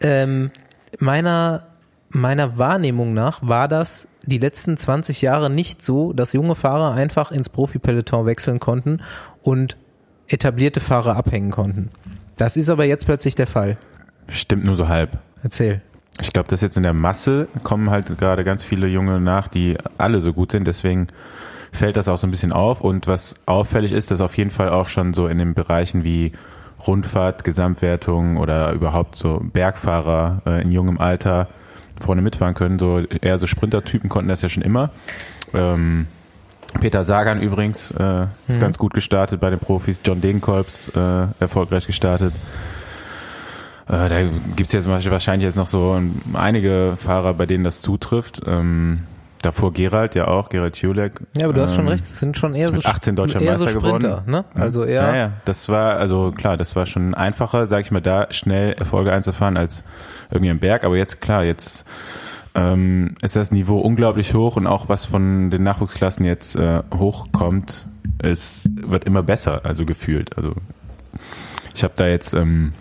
Ähm, 0.00 0.50
meiner, 0.98 1.66
meiner 2.08 2.58
Wahrnehmung 2.58 3.14
nach 3.14 3.40
war 3.42 3.68
das 3.68 4.08
die 4.26 4.38
letzten 4.38 4.76
20 4.76 5.22
Jahre 5.22 5.48
nicht 5.48 5.84
so, 5.84 6.12
dass 6.12 6.32
junge 6.32 6.54
Fahrer 6.54 6.92
einfach 6.92 7.30
ins 7.30 7.48
Profi-Peloton 7.48 8.26
wechseln 8.26 8.60
konnten 8.60 9.02
und 9.42 9.76
etablierte 10.28 10.80
Fahrer 10.80 11.16
abhängen 11.16 11.50
konnten. 11.50 11.90
Das 12.36 12.56
ist 12.56 12.68
aber 12.68 12.84
jetzt 12.84 13.06
plötzlich 13.06 13.34
der 13.34 13.46
Fall. 13.46 13.76
Stimmt 14.28 14.64
nur 14.64 14.76
so 14.76 14.88
halb. 14.88 15.18
Erzähl. 15.42 15.82
Ich 16.20 16.32
glaube, 16.32 16.48
dass 16.48 16.60
jetzt 16.60 16.76
in 16.76 16.82
der 16.82 16.92
Masse 16.92 17.48
kommen 17.62 17.90
halt 17.90 18.18
gerade 18.18 18.44
ganz 18.44 18.62
viele 18.62 18.86
Junge 18.86 19.20
nach, 19.20 19.48
die 19.48 19.78
alle 19.96 20.20
so 20.20 20.32
gut 20.32 20.52
sind. 20.52 20.66
Deswegen 20.66 21.08
fällt 21.72 21.96
das 21.96 22.08
auch 22.08 22.18
so 22.18 22.26
ein 22.26 22.30
bisschen 22.30 22.52
auf. 22.52 22.80
Und 22.80 23.06
was 23.06 23.34
auffällig 23.46 23.92
ist, 23.92 24.10
dass 24.10 24.20
auf 24.20 24.36
jeden 24.36 24.50
Fall 24.50 24.70
auch 24.70 24.88
schon 24.88 25.14
so 25.14 25.28
in 25.28 25.38
den 25.38 25.54
Bereichen 25.54 26.04
wie 26.04 26.32
Rundfahrt, 26.86 27.44
Gesamtwertung 27.44 28.36
oder 28.36 28.72
überhaupt 28.72 29.16
so 29.16 29.40
Bergfahrer 29.42 30.42
äh, 30.46 30.62
in 30.62 30.72
jungem 30.72 30.98
Alter 30.98 31.48
vorne 32.00 32.22
mitfahren 32.22 32.54
können. 32.54 32.78
So 32.78 33.00
eher 33.00 33.38
so 33.38 33.46
Sprintertypen 33.46 34.08
konnten 34.08 34.28
das 34.28 34.42
ja 34.42 34.48
schon 34.48 34.62
immer. 34.62 34.90
Ähm, 35.52 36.06
Peter 36.80 37.04
Sagan 37.04 37.40
übrigens 37.40 37.90
äh, 37.90 38.26
ist 38.46 38.60
ganz 38.60 38.78
gut 38.78 38.94
gestartet 38.94 39.40
bei 39.40 39.50
den 39.50 39.58
Profis. 39.58 40.00
John 40.04 40.20
Degenkolbs 40.20 40.90
äh, 40.94 41.26
erfolgreich 41.40 41.86
gestartet. 41.86 42.32
Äh, 43.88 44.08
da 44.08 44.22
gibt's 44.54 44.72
jetzt 44.72 44.88
wahrscheinlich 44.88 45.46
jetzt 45.46 45.56
noch 45.56 45.66
so 45.66 46.00
einige 46.32 46.96
Fahrer, 46.96 47.34
bei 47.34 47.46
denen 47.46 47.64
das 47.64 47.80
zutrifft. 47.80 48.42
Ähm, 48.46 49.00
davor 49.42 49.72
Gerald 49.72 50.14
ja 50.14 50.28
auch, 50.28 50.48
Gerald 50.48 50.76
Julek. 50.76 51.20
Ja, 51.38 51.46
aber 51.46 51.54
du 51.54 51.62
hast 51.62 51.74
schon 51.74 51.84
Ähm, 51.86 51.92
recht, 51.92 52.04
es 52.04 52.18
sind 52.18 52.36
schon 52.36 52.54
eher 52.54 52.66
so 52.68 52.72
mit 52.74 52.86
18 52.86 53.16
deutscher 53.16 53.40
eher 53.40 53.56
so 53.56 53.64
Meister 53.64 53.80
Sprinter, 53.80 53.98
geworden. 53.98 54.30
ne? 54.30 54.44
Also 54.54 54.84
eher 54.84 55.02
Ja, 55.02 55.16
ja, 55.16 55.32
das 55.44 55.68
war, 55.68 55.96
also 55.96 56.30
klar, 56.32 56.56
das 56.56 56.76
war 56.76 56.86
schon 56.86 57.14
einfacher, 57.14 57.66
sag 57.66 57.80
ich 57.82 57.90
mal, 57.90 58.00
da 58.00 58.26
schnell 58.30 58.72
Erfolge 58.74 59.12
einzufahren 59.12 59.56
als 59.56 59.82
irgendwie 60.30 60.50
im 60.50 60.58
Berg. 60.58 60.84
Aber 60.84 60.96
jetzt, 60.96 61.20
klar, 61.20 61.44
jetzt 61.44 61.84
ähm, 62.54 63.14
ist 63.22 63.36
das 63.36 63.50
Niveau 63.52 63.78
unglaublich 63.80 64.34
hoch 64.34 64.56
und 64.56 64.66
auch 64.66 64.88
was 64.88 65.06
von 65.06 65.50
den 65.50 65.62
Nachwuchsklassen 65.62 66.24
jetzt 66.24 66.56
äh, 66.56 66.82
hochkommt, 66.94 67.86
es 68.18 68.68
wird 68.74 69.04
immer 69.04 69.22
besser, 69.22 69.60
also 69.64 69.86
gefühlt. 69.86 70.36
Also 70.36 70.54
ich 71.74 71.84
habe 71.84 71.94
da 71.96 72.06
jetzt 72.08 72.34
ähm, 72.34 72.72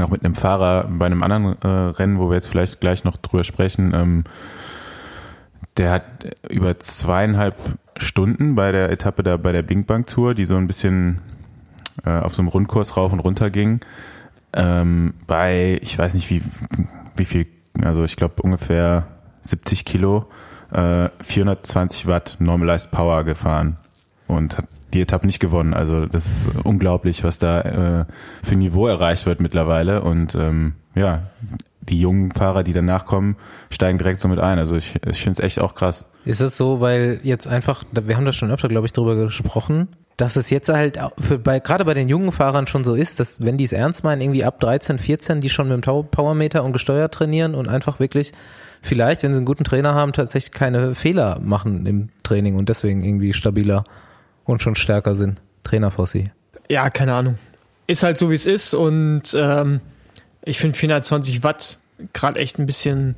auch 0.00 0.08
mit 0.10 0.24
einem 0.24 0.34
Fahrer 0.34 0.88
bei 0.90 1.06
einem 1.06 1.22
anderen 1.22 1.56
äh, 1.62 1.66
Rennen, 1.68 2.18
wo 2.18 2.28
wir 2.28 2.34
jetzt 2.34 2.48
vielleicht 2.48 2.80
gleich 2.80 3.04
noch 3.04 3.16
drüber 3.16 3.44
sprechen, 3.44 3.92
ähm, 3.94 4.24
der 5.76 5.90
hat 5.90 6.04
über 6.48 6.78
zweieinhalb 6.78 7.56
Stunden 7.96 8.54
bei 8.54 8.72
der 8.72 8.90
Etappe 8.90 9.22
da 9.22 9.36
bei 9.36 9.52
der 9.52 9.62
Bing 9.62 9.84
Bang 9.84 10.06
Tour, 10.06 10.34
die 10.34 10.44
so 10.44 10.56
ein 10.56 10.66
bisschen 10.66 11.20
äh, 12.04 12.10
auf 12.18 12.34
so 12.34 12.42
einem 12.42 12.48
Rundkurs 12.48 12.96
rauf 12.96 13.12
und 13.12 13.20
runter 13.20 13.50
ging, 13.50 13.80
ähm, 14.52 15.14
bei, 15.26 15.78
ich 15.82 15.98
weiß 15.98 16.14
nicht 16.14 16.30
wie, 16.30 16.42
wie 17.16 17.24
viel, 17.24 17.46
also 17.82 18.04
ich 18.04 18.16
glaube 18.16 18.42
ungefähr 18.42 19.06
70 19.42 19.84
Kilo, 19.84 20.26
äh, 20.70 21.08
420 21.20 22.06
Watt 22.06 22.36
Normalized 22.38 22.90
Power 22.90 23.24
gefahren 23.24 23.76
und 24.26 24.58
hat 24.58 24.66
die 24.92 25.00
Etappe 25.00 25.26
nicht 25.26 25.40
gewonnen. 25.40 25.74
Also 25.74 26.06
das 26.06 26.26
ist 26.26 26.64
unglaublich, 26.64 27.24
was 27.24 27.38
da 27.38 27.60
äh, 27.60 28.04
für 28.42 28.52
ein 28.52 28.58
Niveau 28.58 28.86
erreicht 28.86 29.26
wird 29.26 29.40
mittlerweile. 29.40 30.02
Und 30.02 30.34
ähm, 30.34 30.74
ja, 30.94 31.22
die 31.82 32.00
jungen 32.00 32.32
Fahrer, 32.32 32.62
die 32.62 32.72
danach 32.72 33.06
kommen, 33.06 33.36
steigen 33.70 33.98
direkt 33.98 34.20
so 34.20 34.28
mit 34.28 34.38
ein. 34.38 34.58
Also 34.58 34.76
ich, 34.76 34.94
ich 35.06 35.22
finde 35.22 35.38
es 35.38 35.44
echt 35.44 35.60
auch 35.60 35.74
krass. 35.74 36.06
Ist 36.24 36.40
es 36.40 36.56
so, 36.56 36.80
weil 36.80 37.20
jetzt 37.22 37.46
einfach, 37.46 37.82
wir 37.90 38.16
haben 38.16 38.26
das 38.26 38.36
schon 38.36 38.50
öfter, 38.50 38.68
glaube 38.68 38.86
ich, 38.86 38.92
drüber 38.92 39.16
gesprochen, 39.16 39.88
dass 40.16 40.36
es 40.36 40.50
jetzt 40.50 40.68
halt 40.68 40.98
für 41.18 41.38
bei, 41.38 41.58
gerade 41.58 41.84
bei 41.84 41.94
den 41.94 42.08
jungen 42.08 42.32
Fahrern 42.32 42.66
schon 42.66 42.84
so 42.84 42.94
ist, 42.94 43.18
dass 43.18 43.44
wenn 43.44 43.56
die 43.56 43.64
es 43.64 43.72
ernst 43.72 44.04
meinen, 44.04 44.20
irgendwie 44.20 44.44
ab 44.44 44.60
13, 44.60 44.98
14, 44.98 45.40
die 45.40 45.50
schon 45.50 45.68
mit 45.68 45.84
dem 45.84 46.06
Powermeter 46.10 46.62
und 46.62 46.72
gesteuert 46.72 47.12
trainieren 47.14 47.54
und 47.54 47.68
einfach 47.68 47.98
wirklich 47.98 48.32
vielleicht, 48.82 49.22
wenn 49.22 49.32
sie 49.32 49.38
einen 49.38 49.46
guten 49.46 49.64
Trainer 49.64 49.94
haben, 49.94 50.12
tatsächlich 50.12 50.52
keine 50.52 50.94
Fehler 50.94 51.40
machen 51.42 51.86
im 51.86 52.08
Training 52.22 52.56
und 52.56 52.68
deswegen 52.68 53.02
irgendwie 53.02 53.32
stabiler 53.32 53.84
und 54.44 54.62
schon 54.62 54.74
stärker 54.74 55.14
sind. 55.14 55.40
Trainerfossi. 55.64 56.24
Ja, 56.68 56.90
keine 56.90 57.14
Ahnung. 57.14 57.38
Ist 57.86 58.02
halt 58.02 58.18
so, 58.18 58.30
wie 58.30 58.34
es 58.34 58.46
ist 58.46 58.74
und 58.74 59.34
ähm, 59.34 59.80
ich 60.44 60.58
finde 60.58 60.76
420 60.76 61.42
Watt 61.42 61.78
gerade 62.12 62.40
echt 62.40 62.58
ein 62.58 62.66
bisschen 62.66 63.16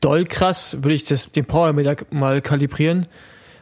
doll 0.00 0.24
krass. 0.24 0.78
Würde 0.82 0.94
ich 0.94 1.04
das, 1.04 1.32
den 1.32 1.44
Powermeter 1.44 1.96
mal 2.10 2.40
kalibrieren. 2.40 3.06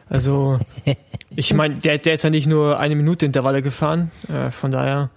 Also, 0.09 0.59
ich 1.35 1.53
meine, 1.53 1.75
der, 1.75 1.97
der 1.97 2.15
ist 2.15 2.23
ja 2.23 2.29
nicht 2.29 2.47
nur 2.47 2.79
eine 2.79 2.95
Minute 2.95 3.25
Intervalle 3.25 3.61
gefahren. 3.61 4.11
Äh, 4.27 4.51
von 4.51 4.71
daher 4.71 5.09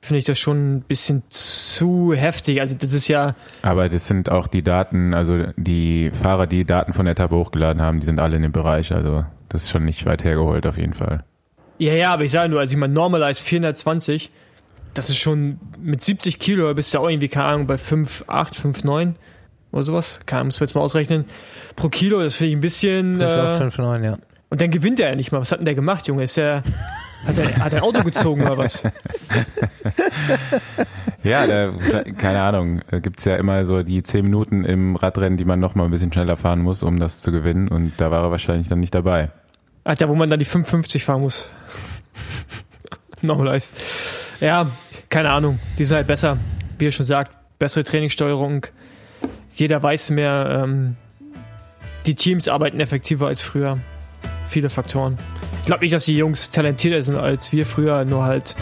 finde 0.00 0.18
ich 0.18 0.24
das 0.24 0.38
schon 0.38 0.76
ein 0.76 0.80
bisschen 0.82 1.22
zu 1.28 2.14
heftig. 2.14 2.60
Also, 2.60 2.76
das 2.76 2.92
ist 2.92 3.08
ja, 3.08 3.34
Aber 3.60 3.88
das 3.88 4.06
sind 4.06 4.30
auch 4.30 4.46
die 4.46 4.62
Daten, 4.62 5.12
also 5.12 5.44
die 5.56 6.10
Fahrer, 6.10 6.46
die 6.46 6.64
Daten 6.64 6.92
von 6.94 7.04
der 7.04 7.12
Etappe 7.12 7.34
hochgeladen 7.34 7.82
haben, 7.82 8.00
die 8.00 8.06
sind 8.06 8.18
alle 8.18 8.36
in 8.36 8.42
dem 8.42 8.52
Bereich. 8.52 8.92
Also 8.92 9.26
das 9.48 9.64
ist 9.64 9.70
schon 9.70 9.84
nicht 9.84 10.06
weit 10.06 10.24
hergeholt 10.24 10.66
auf 10.66 10.78
jeden 10.78 10.94
Fall. 10.94 11.24
ja, 11.78 11.92
ja, 11.92 12.12
aber 12.12 12.24
ich 12.24 12.32
sage 12.32 12.48
nur, 12.48 12.60
also 12.60 12.72
ich 12.72 12.78
meine, 12.78 12.94
Normalize 12.94 13.42
420, 13.42 14.30
das 14.96 15.10
ist 15.10 15.18
schon 15.18 15.58
mit 15.78 16.02
70 16.02 16.38
Kilo, 16.38 16.72
bist 16.74 16.92
du 16.92 16.98
ja 16.98 17.04
auch 17.04 17.08
irgendwie, 17.08 17.28
keine 17.28 17.46
Ahnung, 17.46 17.66
bei 17.66 17.76
5, 17.78 18.24
8, 18.26 18.54
5, 18.56 18.84
9 18.84 19.16
oder 19.72 19.82
sowas. 19.82 20.20
Keine 20.26 20.40
Ahnung, 20.42 20.52
jetzt 20.58 20.74
mal 20.74 20.80
ausrechnen. 20.80 21.24
Pro 21.76 21.88
Kilo, 21.88 22.20
das 22.22 22.36
finde 22.36 22.50
ich 22.50 22.56
ein 22.56 22.60
bisschen. 22.60 23.14
5, 23.16 23.22
Äh, 23.22 23.58
5, 23.58 23.78
9, 23.78 24.04
ja. 24.04 24.18
und 24.50 24.60
dann 24.60 24.70
gewinnt 24.70 25.00
er 25.00 25.10
ja 25.10 25.14
nicht 25.16 25.32
mal. 25.32 25.40
Was 25.40 25.52
hat 25.52 25.58
denn 25.58 25.66
der 25.66 25.74
gemacht, 25.74 26.06
Junge? 26.06 26.22
Ist 26.24 26.36
ja 26.36 26.62
Hat 27.26 27.38
er, 27.38 27.56
hat 27.58 27.72
er 27.72 27.82
Auto 27.82 28.02
gezogen 28.04 28.42
oder 28.42 28.58
was? 28.58 28.82
Ja, 31.22 31.44
da, 31.46 31.72
keine 32.16 32.40
Ahnung. 32.42 32.82
Da 32.88 33.00
gibt's 33.00 33.24
ja 33.24 33.34
immer 33.36 33.66
so 33.66 33.82
die 33.82 34.02
zehn 34.04 34.24
Minuten 34.24 34.64
im 34.64 34.94
Radrennen, 34.94 35.36
die 35.36 35.44
man 35.44 35.58
noch 35.58 35.74
mal 35.74 35.84
ein 35.84 35.90
bisschen 35.90 36.12
schneller 36.12 36.36
fahren 36.36 36.60
muss, 36.62 36.84
um 36.84 37.00
das 37.00 37.18
zu 37.20 37.32
gewinnen. 37.32 37.66
Und 37.66 37.94
da 37.96 38.12
war 38.12 38.22
er 38.22 38.30
wahrscheinlich 38.30 38.68
dann 38.68 38.78
nicht 38.78 38.94
dabei. 38.94 39.30
Alter, 39.82 40.08
wo 40.08 40.14
man 40.14 40.30
dann 40.30 40.38
die 40.38 40.44
550 40.44 41.04
fahren 41.04 41.22
muss. 41.22 41.50
Nochmal 43.22 43.58
Ja, 44.40 44.68
keine 45.08 45.30
Ahnung. 45.30 45.58
Die 45.78 45.84
sind 45.84 45.96
halt 45.96 46.06
besser. 46.06 46.38
Wie 46.78 46.86
er 46.86 46.92
schon 46.92 47.06
sagt, 47.06 47.32
bessere 47.58 47.84
Trainingssteuerung. 47.84 48.66
Jeder 49.54 49.82
weiß 49.82 50.10
mehr. 50.10 50.62
Ähm, 50.64 50.96
die 52.06 52.14
Teams 52.14 52.48
arbeiten 52.48 52.80
effektiver 52.80 53.26
als 53.26 53.40
früher. 53.40 53.78
Viele 54.46 54.70
Faktoren. 54.70 55.18
Ich 55.60 55.66
glaube 55.66 55.82
nicht, 55.84 55.94
dass 55.94 56.04
die 56.04 56.16
Jungs 56.16 56.50
talentierter 56.50 57.02
sind 57.02 57.16
als 57.16 57.50
wir 57.52 57.66
früher, 57.66 58.04
nur 58.04 58.24
halt 58.24 58.54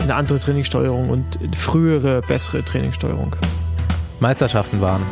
eine 0.00 0.14
andere 0.14 0.38
Trainingssteuerung 0.38 1.08
und 1.08 1.38
frühere, 1.56 2.20
bessere 2.22 2.64
Trainingssteuerung. 2.64 3.36
Meisterschaften 4.18 4.80
waren. 4.80 5.02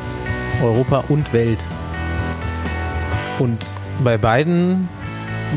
Europa 0.62 1.04
und 1.08 1.32
Welt. 1.32 1.64
Und 3.38 3.64
bei 4.04 4.18
beiden 4.18 4.88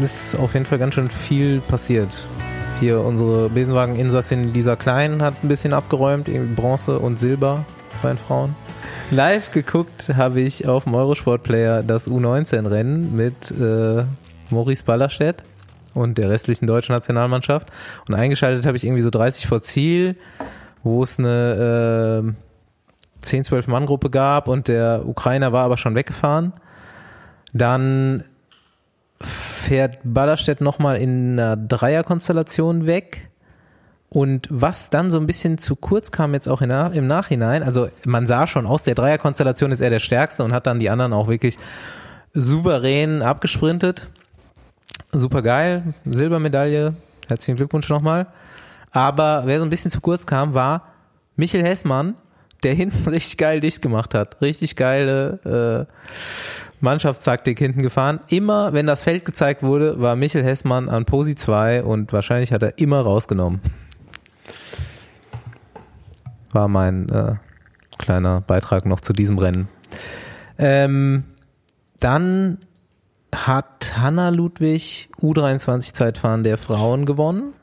ist 0.03 0.35
auf 0.37 0.53
jeden 0.53 0.65
Fall 0.65 0.77
ganz 0.77 0.95
schön 0.95 1.09
viel 1.09 1.59
passiert. 1.61 2.25
Hier 2.81 2.99
unsere 3.01 3.47
Besenwagen-Insassin 3.49 4.55
Lisa 4.55 4.75
Klein 4.75 5.21
hat 5.21 5.35
ein 5.43 5.47
bisschen 5.47 5.71
abgeräumt, 5.71 6.27
Bronze 6.55 6.97
und 6.97 7.19
Silber 7.19 7.63
bei 8.01 8.09
den 8.09 8.17
Frauen. 8.17 8.55
Live 9.11 9.51
geguckt 9.51 10.09
habe 10.15 10.41
ich 10.41 10.67
auf 10.67 10.85
dem 10.85 10.95
Eurosport-Player 10.95 11.83
das 11.83 12.09
U19-Rennen 12.09 13.15
mit 13.15 13.51
äh, 13.51 14.03
Maurice 14.49 14.83
Ballerstedt 14.83 15.43
und 15.93 16.17
der 16.17 16.31
restlichen 16.31 16.65
deutschen 16.65 16.95
Nationalmannschaft. 16.95 17.69
Und 18.09 18.15
eingeschaltet 18.15 18.65
habe 18.65 18.77
ich 18.77 18.83
irgendwie 18.83 19.03
so 19.03 19.11
30 19.11 19.45
vor 19.45 19.61
Ziel, 19.61 20.15
wo 20.81 21.03
es 21.03 21.19
eine 21.19 22.23
äh, 22.25 23.23
10, 23.23 23.43
12 23.43 23.67
Mann 23.67 23.85
Gruppe 23.85 24.09
gab 24.09 24.47
und 24.47 24.67
der 24.67 25.03
Ukrainer 25.05 25.53
war 25.53 25.65
aber 25.65 25.77
schon 25.77 25.93
weggefahren. 25.93 26.53
Dann 27.53 28.23
fährt 29.61 29.99
Ballerstedt 30.03 30.61
nochmal 30.61 30.97
in 30.97 31.39
einer 31.39 31.55
Dreierkonstellation 31.55 32.85
weg. 32.85 33.29
Und 34.09 34.47
was 34.51 34.89
dann 34.89 35.09
so 35.09 35.17
ein 35.17 35.25
bisschen 35.25 35.57
zu 35.57 35.77
kurz 35.77 36.11
kam 36.11 36.33
jetzt 36.33 36.49
auch 36.49 36.61
im 36.61 37.07
Nachhinein, 37.07 37.63
also 37.63 37.87
man 38.05 38.27
sah 38.27 38.45
schon, 38.45 38.65
aus 38.65 38.83
der 38.83 38.93
Dreierkonstellation 38.93 39.71
ist 39.71 39.79
er 39.79 39.89
der 39.89 39.99
Stärkste 39.99 40.43
und 40.43 40.51
hat 40.51 40.67
dann 40.67 40.79
die 40.79 40.89
anderen 40.89 41.13
auch 41.13 41.29
wirklich 41.29 41.57
souverän 42.33 43.21
abgesprintet 43.21 44.09
super 45.11 45.41
geil, 45.41 45.93
Silbermedaille, 46.05 46.95
herzlichen 47.27 47.57
Glückwunsch 47.57 47.89
nochmal. 47.89 48.27
Aber 48.91 49.43
wer 49.45 49.59
so 49.59 49.65
ein 49.65 49.69
bisschen 49.69 49.91
zu 49.91 50.01
kurz 50.01 50.25
kam, 50.25 50.53
war 50.53 50.93
Michel 51.35 51.63
Hessmann, 51.63 52.15
der 52.63 52.73
hinten 52.75 53.09
richtig 53.09 53.37
geil 53.37 53.59
dicht 53.59 53.81
gemacht 53.81 54.13
hat. 54.13 54.41
Richtig 54.41 54.75
geile 54.75 55.87
äh, 55.89 56.70
Mannschaftstaktik 56.81 57.59
hinten 57.59 57.83
gefahren. 57.83 58.19
Immer, 58.27 58.73
wenn 58.73 58.87
das 58.87 59.03
Feld 59.03 59.25
gezeigt 59.25 59.63
wurde, 59.63 59.99
war 60.01 60.15
Michel 60.15 60.43
Hessmann 60.43 60.89
an 60.89 61.05
Posi 61.05 61.35
2 61.35 61.83
und 61.83 62.13
wahrscheinlich 62.13 62.51
hat 62.51 62.63
er 62.63 62.77
immer 62.77 63.01
rausgenommen. 63.01 63.61
War 66.51 66.67
mein 66.67 67.09
äh, 67.09 67.35
kleiner 67.97 68.41
Beitrag 68.41 68.85
noch 68.85 68.99
zu 68.99 69.13
diesem 69.13 69.37
Rennen. 69.37 69.67
Ähm, 70.57 71.23
dann 71.99 72.57
hat 73.33 73.93
Hanna 73.97 74.29
Ludwig 74.29 75.09
U23 75.21 75.93
Zeitfahren 75.93 76.43
der 76.43 76.57
Frauen 76.57 77.05
gewonnen. 77.05 77.53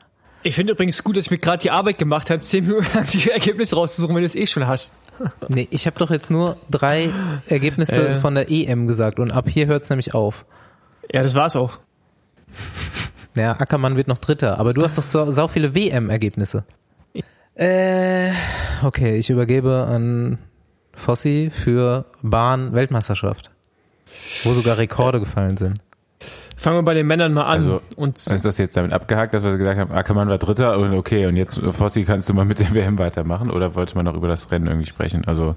Ich 0.41 0.55
finde 0.55 0.73
übrigens 0.73 1.03
gut, 1.03 1.17
dass 1.17 1.25
ich 1.25 1.31
mir 1.31 1.37
gerade 1.37 1.57
die 1.61 1.71
Arbeit 1.71 1.97
gemacht 1.97 2.29
habe, 2.29 2.41
zehn 2.41 2.65
Minuten 2.65 2.87
lang 2.95 3.05
die 3.07 3.29
Ergebnisse 3.29 3.75
rauszusuchen, 3.75 4.15
wenn 4.15 4.21
du 4.21 4.25
es 4.25 4.35
eh 4.35 4.47
schon 4.47 4.67
hast. 4.67 4.93
nee, 5.47 5.67
ich 5.71 5.85
habe 5.85 5.97
doch 5.99 6.09
jetzt 6.09 6.31
nur 6.31 6.57
drei 6.69 7.11
Ergebnisse 7.47 8.09
äh. 8.09 8.15
von 8.17 8.35
der 8.35 8.49
EM 8.49 8.87
gesagt 8.87 9.19
und 9.19 9.31
ab 9.31 9.47
hier 9.47 9.67
hört 9.67 9.83
es 9.83 9.89
nämlich 9.89 10.13
auf. 10.13 10.45
Ja, 11.11 11.23
das 11.23 11.35
war's 11.35 11.55
auch. 11.55 11.79
Naja, 13.35 13.55
Ackermann 13.59 13.95
wird 13.95 14.07
noch 14.07 14.17
Dritter, 14.17 14.59
aber 14.59 14.73
du 14.73 14.83
hast 14.83 14.97
doch 14.97 15.03
so, 15.03 15.31
sau 15.31 15.47
viele 15.47 15.75
WM-Ergebnisse. 15.75 16.63
Äh, 17.55 18.31
okay, 18.83 19.17
ich 19.17 19.29
übergebe 19.29 19.85
an 19.89 20.39
Fossi 20.93 21.49
für 21.51 22.05
Bahn-Weltmeisterschaft. 22.21 23.51
Wo 24.43 24.53
sogar 24.53 24.77
Rekorde 24.77 25.19
gefallen 25.19 25.57
sind. 25.57 25.79
Fangen 26.59 26.75
wir 26.75 26.83
bei 26.83 26.93
den 26.93 27.07
Männern 27.07 27.31
mal 27.31 27.43
an. 27.43 27.51
Also, 27.51 27.81
und 27.95 28.17
ist 28.17 28.43
das 28.43 28.57
jetzt 28.57 28.75
damit 28.75 28.91
abgehakt, 28.91 29.33
dass 29.33 29.43
wir 29.43 29.57
gesagt 29.57 29.79
haben, 29.79 29.93
Ackermann 29.93 30.27
war 30.27 30.37
Dritter 30.37 30.77
und 30.77 30.93
okay, 30.93 31.25
und 31.25 31.37
jetzt, 31.37 31.57
Fossi, 31.71 32.03
kannst 32.03 32.27
du 32.27 32.33
mal 32.33 32.43
mit 32.43 32.59
dem 32.59 32.73
WM 32.73 32.99
weitermachen? 32.99 33.49
Oder 33.49 33.75
wollte 33.75 33.95
man 33.95 34.03
noch 34.03 34.13
über 34.13 34.27
das 34.27 34.51
Rennen 34.51 34.67
irgendwie 34.67 34.85
sprechen? 34.85 35.23
Also, 35.25 35.55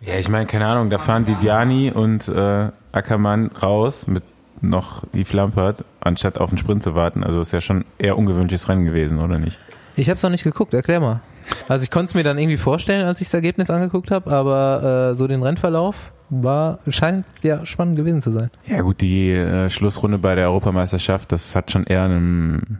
ja, 0.00 0.14
ich 0.14 0.28
meine, 0.28 0.46
keine 0.46 0.66
Ahnung, 0.66 0.90
da 0.90 0.98
fahren 0.98 1.28
Viviani 1.28 1.92
und 1.92 2.26
äh, 2.26 2.68
Ackermann 2.90 3.52
raus 3.62 4.08
mit 4.08 4.24
noch 4.60 5.04
Yves 5.14 5.32
Lampert, 5.34 5.84
anstatt 6.00 6.38
auf 6.38 6.50
den 6.50 6.58
Sprint 6.58 6.82
zu 6.82 6.96
warten. 6.96 7.22
Also 7.22 7.40
ist 7.40 7.52
ja 7.52 7.60
schon 7.60 7.84
eher 7.98 8.18
ungewöhnliches 8.18 8.68
Rennen 8.68 8.84
gewesen, 8.84 9.20
oder 9.20 9.38
nicht? 9.38 9.60
Ich 9.94 10.08
habe 10.08 10.16
es 10.16 10.22
noch 10.24 10.30
nicht 10.30 10.42
geguckt, 10.42 10.74
erklär 10.74 10.98
mal. 10.98 11.20
Also 11.68 11.84
ich 11.84 11.92
konnte 11.92 12.06
es 12.06 12.14
mir 12.14 12.24
dann 12.24 12.38
irgendwie 12.38 12.56
vorstellen, 12.58 13.06
als 13.06 13.20
ich 13.20 13.28
das 13.28 13.34
Ergebnis 13.34 13.70
angeguckt 13.70 14.10
habe, 14.10 14.32
aber 14.32 15.12
äh, 15.12 15.14
so 15.14 15.28
den 15.28 15.44
Rennverlauf 15.44 15.94
war 16.30 16.78
scheint 16.88 17.24
ja 17.42 17.66
spannend 17.66 17.96
gewesen 17.96 18.22
zu 18.22 18.30
sein. 18.30 18.50
Ja 18.66 18.80
gut, 18.80 19.00
die 19.00 19.30
äh, 19.32 19.68
Schlussrunde 19.68 20.18
bei 20.18 20.34
der 20.34 20.48
Europameisterschaft, 20.48 21.32
das 21.32 21.54
hat 21.54 21.70
schon 21.70 21.84
eher 21.84 22.04
einem 22.04 22.78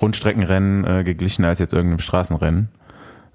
Rundstreckenrennen 0.00 0.84
äh, 0.84 1.04
geglichen 1.04 1.44
als 1.44 1.58
jetzt 1.58 1.72
irgendeinem 1.72 2.00
Straßenrennen. 2.00 2.68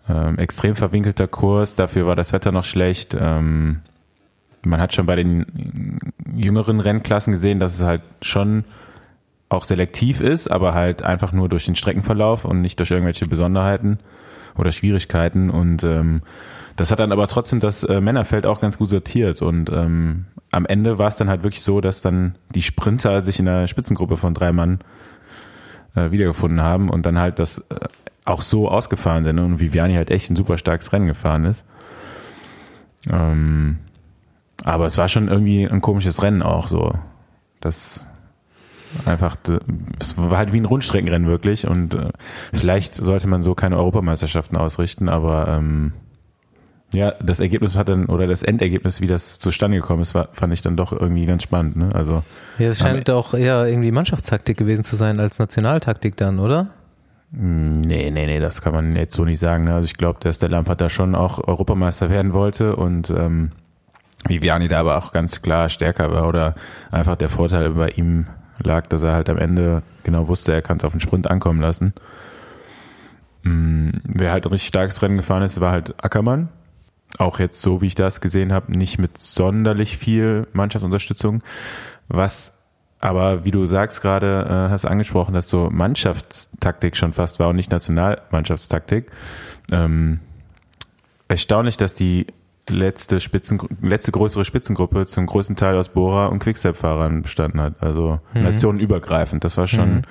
Ähm, 0.09 0.37
extrem 0.37 0.75
verwinkelter 0.75 1.27
Kurs, 1.27 1.75
dafür 1.75 2.07
war 2.07 2.15
das 2.15 2.33
Wetter 2.33 2.51
noch 2.51 2.65
schlecht. 2.65 3.15
Ähm, 3.19 3.81
man 4.65 4.79
hat 4.79 4.93
schon 4.93 5.05
bei 5.05 5.15
den 5.15 5.99
jüngeren 6.35 6.79
Rennklassen 6.79 7.33
gesehen, 7.33 7.59
dass 7.59 7.75
es 7.75 7.83
halt 7.83 8.01
schon 8.21 8.63
auch 9.49 9.63
selektiv 9.63 10.19
ist, 10.19 10.51
aber 10.51 10.73
halt 10.73 11.03
einfach 11.03 11.31
nur 11.31 11.49
durch 11.49 11.65
den 11.65 11.75
Streckenverlauf 11.75 12.45
und 12.45 12.61
nicht 12.61 12.79
durch 12.79 12.91
irgendwelche 12.91 13.27
Besonderheiten 13.27 13.97
oder 14.57 14.71
Schwierigkeiten. 14.71 15.49
Und 15.49 15.83
ähm, 15.83 16.21
das 16.77 16.91
hat 16.91 16.99
dann 16.99 17.11
aber 17.11 17.27
trotzdem 17.27 17.59
das 17.59 17.83
äh, 17.83 17.99
Männerfeld 17.99 18.45
auch 18.45 18.61
ganz 18.61 18.77
gut 18.77 18.89
sortiert. 18.89 19.41
Und 19.41 19.71
ähm, 19.71 20.25
am 20.51 20.65
Ende 20.65 20.99
war 20.99 21.09
es 21.09 21.17
dann 21.17 21.27
halt 21.27 21.43
wirklich 21.43 21.63
so, 21.63 21.81
dass 21.81 22.01
dann 22.01 22.35
die 22.53 22.61
Sprinter 22.61 23.21
sich 23.23 23.39
in 23.39 23.45
der 23.45 23.67
Spitzengruppe 23.67 24.15
von 24.15 24.35
drei 24.35 24.53
Mann 24.53 24.79
äh, 25.95 26.11
wiedergefunden 26.11 26.61
haben 26.61 26.89
und 26.89 27.05
dann 27.05 27.17
halt 27.17 27.39
das 27.39 27.59
äh, 27.69 27.75
auch 28.25 28.41
so 28.41 28.69
ausgefahren 28.69 29.23
sind 29.23 29.39
und 29.39 29.59
Viviani 29.59 29.95
halt 29.95 30.11
echt 30.11 30.29
ein 30.29 30.35
super 30.35 30.57
starkes 30.57 30.93
Rennen 30.93 31.07
gefahren 31.07 31.45
ist. 31.45 31.65
Ähm, 33.09 33.79
aber 34.63 34.85
es 34.85 34.99
war 34.99 35.09
schon 35.09 35.29
irgendwie 35.29 35.65
ein 35.65 35.81
komisches 35.81 36.21
Rennen 36.21 36.43
auch 36.43 36.67
so. 36.67 36.93
Das 37.59 38.05
Einfach, 39.05 39.35
es 39.99 40.17
war 40.17 40.37
halt 40.37 40.53
wie 40.53 40.61
ein 40.61 40.65
Rundstreckenrennen 40.65 41.27
wirklich 41.27 41.67
und 41.67 41.93
äh, 41.93 42.09
vielleicht 42.53 42.95
sollte 42.95 43.27
man 43.27 43.43
so 43.43 43.53
keine 43.53 43.77
Europameisterschaften 43.77 44.55
ausrichten, 44.55 45.09
aber 45.09 45.49
ähm, 45.49 45.91
ja, 46.93 47.11
das 47.21 47.39
Ergebnis 47.39 47.75
hat 47.75 47.89
dann, 47.89 48.05
oder 48.05 48.27
das 48.27 48.43
Endergebnis, 48.43 49.01
wie 49.01 49.07
das 49.07 49.39
zustande 49.39 49.77
gekommen 49.77 50.01
ist, 50.01 50.15
war, 50.15 50.29
fand 50.31 50.53
ich 50.53 50.61
dann 50.61 50.77
doch 50.77 50.93
irgendwie 50.93 51.25
ganz 51.25 51.43
spannend, 51.43 51.75
ne? 51.75 51.89
Also. 51.93 52.23
Ja, 52.59 52.69
es 52.69 52.79
scheint 52.79 53.09
doch 53.09 53.33
eher 53.33 53.65
irgendwie 53.65 53.91
Mannschaftstaktik 53.91 54.57
gewesen 54.57 54.83
zu 54.83 54.95
sein 54.95 55.19
als 55.19 55.37
Nationaltaktik 55.37 56.15
dann, 56.15 56.39
oder? 56.39 56.67
Hm, 57.33 57.81
nee, 57.81 58.09
nee, 58.09 58.25
nee, 58.25 58.39
das 58.39 58.61
kann 58.61 58.73
man 58.73 58.95
jetzt 58.95 59.15
so 59.15 59.25
nicht 59.25 59.39
sagen. 59.39 59.65
Ne? 59.65 59.73
Also 59.73 59.85
ich 59.85 59.97
glaube, 59.97 60.19
dass 60.21 60.39
der 60.39 60.49
Lampard 60.49 60.79
da 60.79 60.89
schon 60.89 61.13
auch 61.13 61.45
Europameister 61.45 62.09
werden 62.09 62.33
wollte 62.33 62.75
und 62.75 63.09
ähm, 63.09 63.51
Viviani 64.25 64.67
da 64.67 64.79
aber 64.79 64.97
auch 64.97 65.11
ganz 65.11 65.41
klar 65.41 65.69
stärker 65.69 66.11
war 66.11 66.27
oder 66.27 66.55
einfach 66.89 67.15
der 67.17 67.29
Vorteil 67.29 67.71
bei 67.71 67.89
ihm 67.89 68.27
lag, 68.63 68.87
dass 68.87 69.03
er 69.03 69.13
halt 69.13 69.29
am 69.29 69.37
Ende 69.37 69.83
genau 70.03 70.27
wusste, 70.27 70.53
er 70.53 70.61
kann 70.61 70.77
es 70.77 70.85
auf 70.85 70.93
den 70.93 71.01
Sprint 71.01 71.29
ankommen 71.29 71.61
lassen. 71.61 71.93
Mm, 73.43 73.89
wer 74.03 74.31
halt 74.31 74.45
ein 74.45 74.51
richtig 74.51 74.69
starkes 74.69 75.01
Rennen 75.01 75.17
gefahren 75.17 75.43
ist, 75.43 75.59
war 75.59 75.71
halt 75.71 76.01
Ackermann. 76.03 76.49
Auch 77.17 77.39
jetzt 77.39 77.61
so, 77.61 77.81
wie 77.81 77.87
ich 77.87 77.95
das 77.95 78.21
gesehen 78.21 78.53
habe, 78.53 78.77
nicht 78.77 78.99
mit 78.99 79.19
sonderlich 79.21 79.97
viel 79.97 80.47
Mannschaftsunterstützung. 80.53 81.41
Was 82.07 82.53
aber, 82.99 83.45
wie 83.45 83.51
du 83.51 83.65
sagst 83.65 84.01
gerade, 84.01 84.45
äh, 84.49 84.71
hast 84.71 84.85
angesprochen, 84.85 85.33
dass 85.33 85.49
so 85.49 85.69
Mannschaftstaktik 85.71 86.95
schon 86.97 87.13
fast 87.13 87.39
war 87.39 87.49
und 87.49 87.55
nicht 87.55 87.71
Nationalmannschaftstaktik. 87.71 89.11
Ähm, 89.71 90.19
erstaunlich, 91.27 91.77
dass 91.77 91.93
die 91.93 92.27
letzte 92.69 93.19
Spitzen, 93.19 93.59
letzte 93.81 94.11
größere 94.11 94.45
Spitzengruppe 94.45 95.05
zum 95.05 95.25
größten 95.25 95.55
Teil 95.55 95.77
aus 95.77 95.89
Bora 95.89 96.27
und 96.27 96.39
Quickstep-Fahrern 96.39 97.21
bestanden 97.21 97.61
hat. 97.61 97.75
Also 97.81 98.19
mhm. 98.33 98.43
nationenübergreifend. 98.43 99.43
Das 99.43 99.57
war 99.57 99.67
schon 99.67 100.03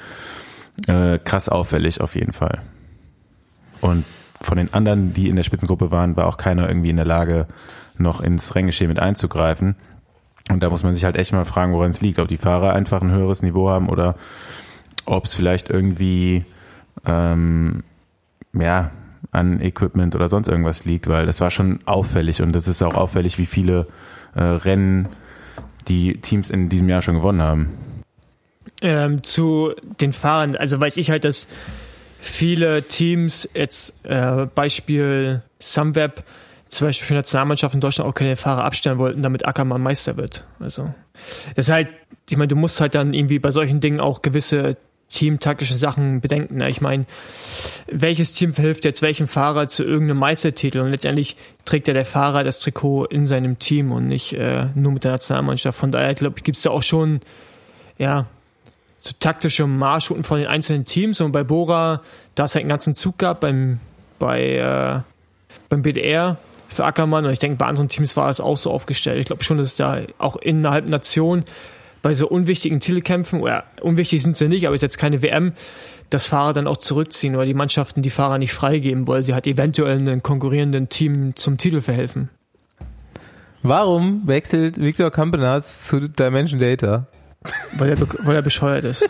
mhm. 0.86 0.94
äh, 0.94 1.18
krass 1.18 1.48
auffällig 1.48 2.00
auf 2.00 2.14
jeden 2.14 2.32
Fall. 2.32 2.62
Und 3.80 4.04
von 4.40 4.58
den 4.58 4.72
anderen, 4.72 5.14
die 5.14 5.28
in 5.28 5.36
der 5.36 5.42
Spitzengruppe 5.42 5.90
waren, 5.90 6.16
war 6.16 6.26
auch 6.26 6.36
keiner 6.36 6.68
irgendwie 6.68 6.90
in 6.90 6.96
der 6.96 7.06
Lage, 7.06 7.46
noch 7.98 8.20
ins 8.20 8.54
Renngeschehen 8.54 8.88
mit 8.88 8.98
einzugreifen. 8.98 9.76
Und 10.48 10.62
da 10.62 10.70
muss 10.70 10.82
man 10.82 10.94
sich 10.94 11.04
halt 11.04 11.16
echt 11.16 11.32
mal 11.32 11.44
fragen, 11.44 11.72
woran 11.72 11.90
es 11.90 12.02
liegt. 12.02 12.18
Ob 12.18 12.28
die 12.28 12.36
Fahrer 12.36 12.72
einfach 12.72 13.02
ein 13.02 13.10
höheres 13.10 13.42
Niveau 13.42 13.68
haben 13.68 13.88
oder 13.88 14.14
ob 15.04 15.24
es 15.24 15.34
vielleicht 15.34 15.70
irgendwie 15.70 16.44
ähm, 17.04 17.82
ja, 18.52 18.90
an 19.32 19.60
Equipment 19.60 20.14
oder 20.14 20.28
sonst 20.28 20.48
irgendwas 20.48 20.84
liegt, 20.84 21.08
weil 21.08 21.26
das 21.26 21.40
war 21.40 21.50
schon 21.50 21.80
auffällig 21.84 22.42
und 22.42 22.52
das 22.52 22.68
ist 22.68 22.82
auch 22.82 22.94
auffällig, 22.94 23.38
wie 23.38 23.46
viele 23.46 23.86
äh, 24.34 24.42
Rennen 24.42 25.08
die 25.88 26.20
Teams 26.20 26.50
in 26.50 26.68
diesem 26.68 26.88
Jahr 26.88 27.02
schon 27.02 27.16
gewonnen 27.16 27.42
haben. 27.42 27.68
Ähm, 28.82 29.22
zu 29.22 29.72
den 30.00 30.12
Fahrern, 30.12 30.56
also 30.56 30.78
weiß 30.78 30.96
ich 30.98 31.10
halt, 31.10 31.24
dass 31.24 31.48
viele 32.28 32.82
Teams, 32.82 33.48
jetzt 33.54 33.94
äh, 34.04 34.46
Beispiel 34.46 35.42
Sunweb, 35.58 36.24
zum 36.68 36.88
Beispiel 36.88 37.06
für 37.06 37.14
Nationalmannschaften 37.14 37.78
in 37.78 37.80
Deutschland 37.80 38.10
auch 38.10 38.14
keine 38.14 38.36
Fahrer 38.36 38.64
abstellen 38.64 38.98
wollten, 38.98 39.22
damit 39.22 39.46
Ackermann 39.46 39.82
Meister 39.82 40.16
wird. 40.16 40.44
Also 40.58 40.92
das 41.54 41.66
ist 41.66 41.72
halt, 41.72 41.88
ich 42.28 42.36
meine, 42.36 42.48
du 42.48 42.56
musst 42.56 42.80
halt 42.80 42.94
dann 42.94 43.14
irgendwie 43.14 43.38
bei 43.38 43.50
solchen 43.50 43.80
Dingen 43.80 44.00
auch 44.00 44.22
gewisse 44.22 44.76
teamtaktische 45.08 45.74
Sachen 45.74 46.20
bedenken. 46.20 46.60
Ich 46.66 46.80
meine, 46.80 47.06
welches 47.86 48.32
Team 48.32 48.54
verhilft 48.54 48.84
jetzt 48.84 49.02
welchem 49.02 49.28
Fahrer 49.28 49.68
zu 49.68 49.84
irgendeinem 49.84 50.18
Meistertitel? 50.18 50.80
Und 50.80 50.90
letztendlich 50.90 51.36
trägt 51.64 51.86
ja 51.86 51.94
der 51.94 52.04
Fahrer 52.04 52.42
das 52.42 52.58
Trikot 52.58 53.04
in 53.04 53.26
seinem 53.26 53.58
Team 53.58 53.92
und 53.92 54.08
nicht 54.08 54.32
äh, 54.32 54.66
nur 54.74 54.92
mit 54.92 55.04
der 55.04 55.12
Nationalmannschaft. 55.12 55.78
Von 55.78 55.92
daher, 55.92 56.14
glaube 56.14 56.38
ich, 56.38 56.44
gibt 56.44 56.56
es 56.56 56.64
da 56.64 56.70
auch 56.70 56.82
schon, 56.82 57.20
ja, 57.98 58.26
so 58.98 59.12
taktische 59.18 59.66
Marschrouten 59.66 60.24
von 60.24 60.38
den 60.38 60.46
einzelnen 60.46 60.84
Teams. 60.84 61.20
Und 61.20 61.32
bei 61.32 61.44
Bora, 61.44 62.02
da 62.34 62.44
es 62.44 62.54
halt 62.54 62.62
einen 62.62 62.70
ganzen 62.70 62.94
Zug 62.94 63.18
gab 63.18 63.40
beim, 63.40 63.80
bei, 64.18 64.56
äh, 64.56 65.00
beim 65.68 65.82
BDR 65.82 66.38
für 66.68 66.84
Ackermann. 66.84 67.24
Und 67.24 67.32
ich 67.32 67.38
denke, 67.38 67.56
bei 67.56 67.66
anderen 67.66 67.88
Teams 67.88 68.16
war 68.16 68.28
es 68.30 68.40
auch 68.40 68.56
so 68.56 68.70
aufgestellt. 68.70 69.18
Ich 69.18 69.26
glaube 69.26 69.44
schon, 69.44 69.58
dass 69.58 69.68
es 69.68 69.76
da 69.76 70.00
auch 70.18 70.36
innerhalb 70.36 70.88
Nation 70.88 71.44
bei 72.02 72.14
so 72.14 72.28
unwichtigen 72.28 72.78
Titelkämpfen, 72.78 73.40
oder 73.40 73.64
unwichtig 73.80 74.22
sind 74.22 74.36
sie 74.36 74.48
nicht, 74.48 74.66
aber 74.66 74.74
ist 74.74 74.82
jetzt 74.82 74.98
keine 74.98 75.22
WM, 75.22 75.52
dass 76.10 76.26
Fahrer 76.26 76.52
dann 76.52 76.68
auch 76.68 76.76
zurückziehen 76.76 77.34
oder 77.34 77.46
die 77.46 77.54
Mannschaften 77.54 78.02
die 78.02 78.10
Fahrer 78.10 78.38
nicht 78.38 78.52
freigeben, 78.52 79.08
weil 79.08 79.24
sie 79.24 79.34
halt 79.34 79.46
eventuell 79.46 79.98
einem 79.98 80.22
konkurrierenden 80.22 80.88
Team 80.88 81.34
zum 81.34 81.58
Titel 81.58 81.80
verhelfen. 81.80 82.28
Warum 83.62 84.26
wechselt 84.28 84.78
Victor 84.78 85.10
Campenarz 85.10 85.88
zu 85.88 86.08
Dimension 86.08 86.60
Data? 86.60 87.08
Weil 87.76 87.90
er, 87.90 88.00
weil 88.00 88.36
er 88.36 88.42
bescheuert 88.42 88.84
ist. 88.84 89.08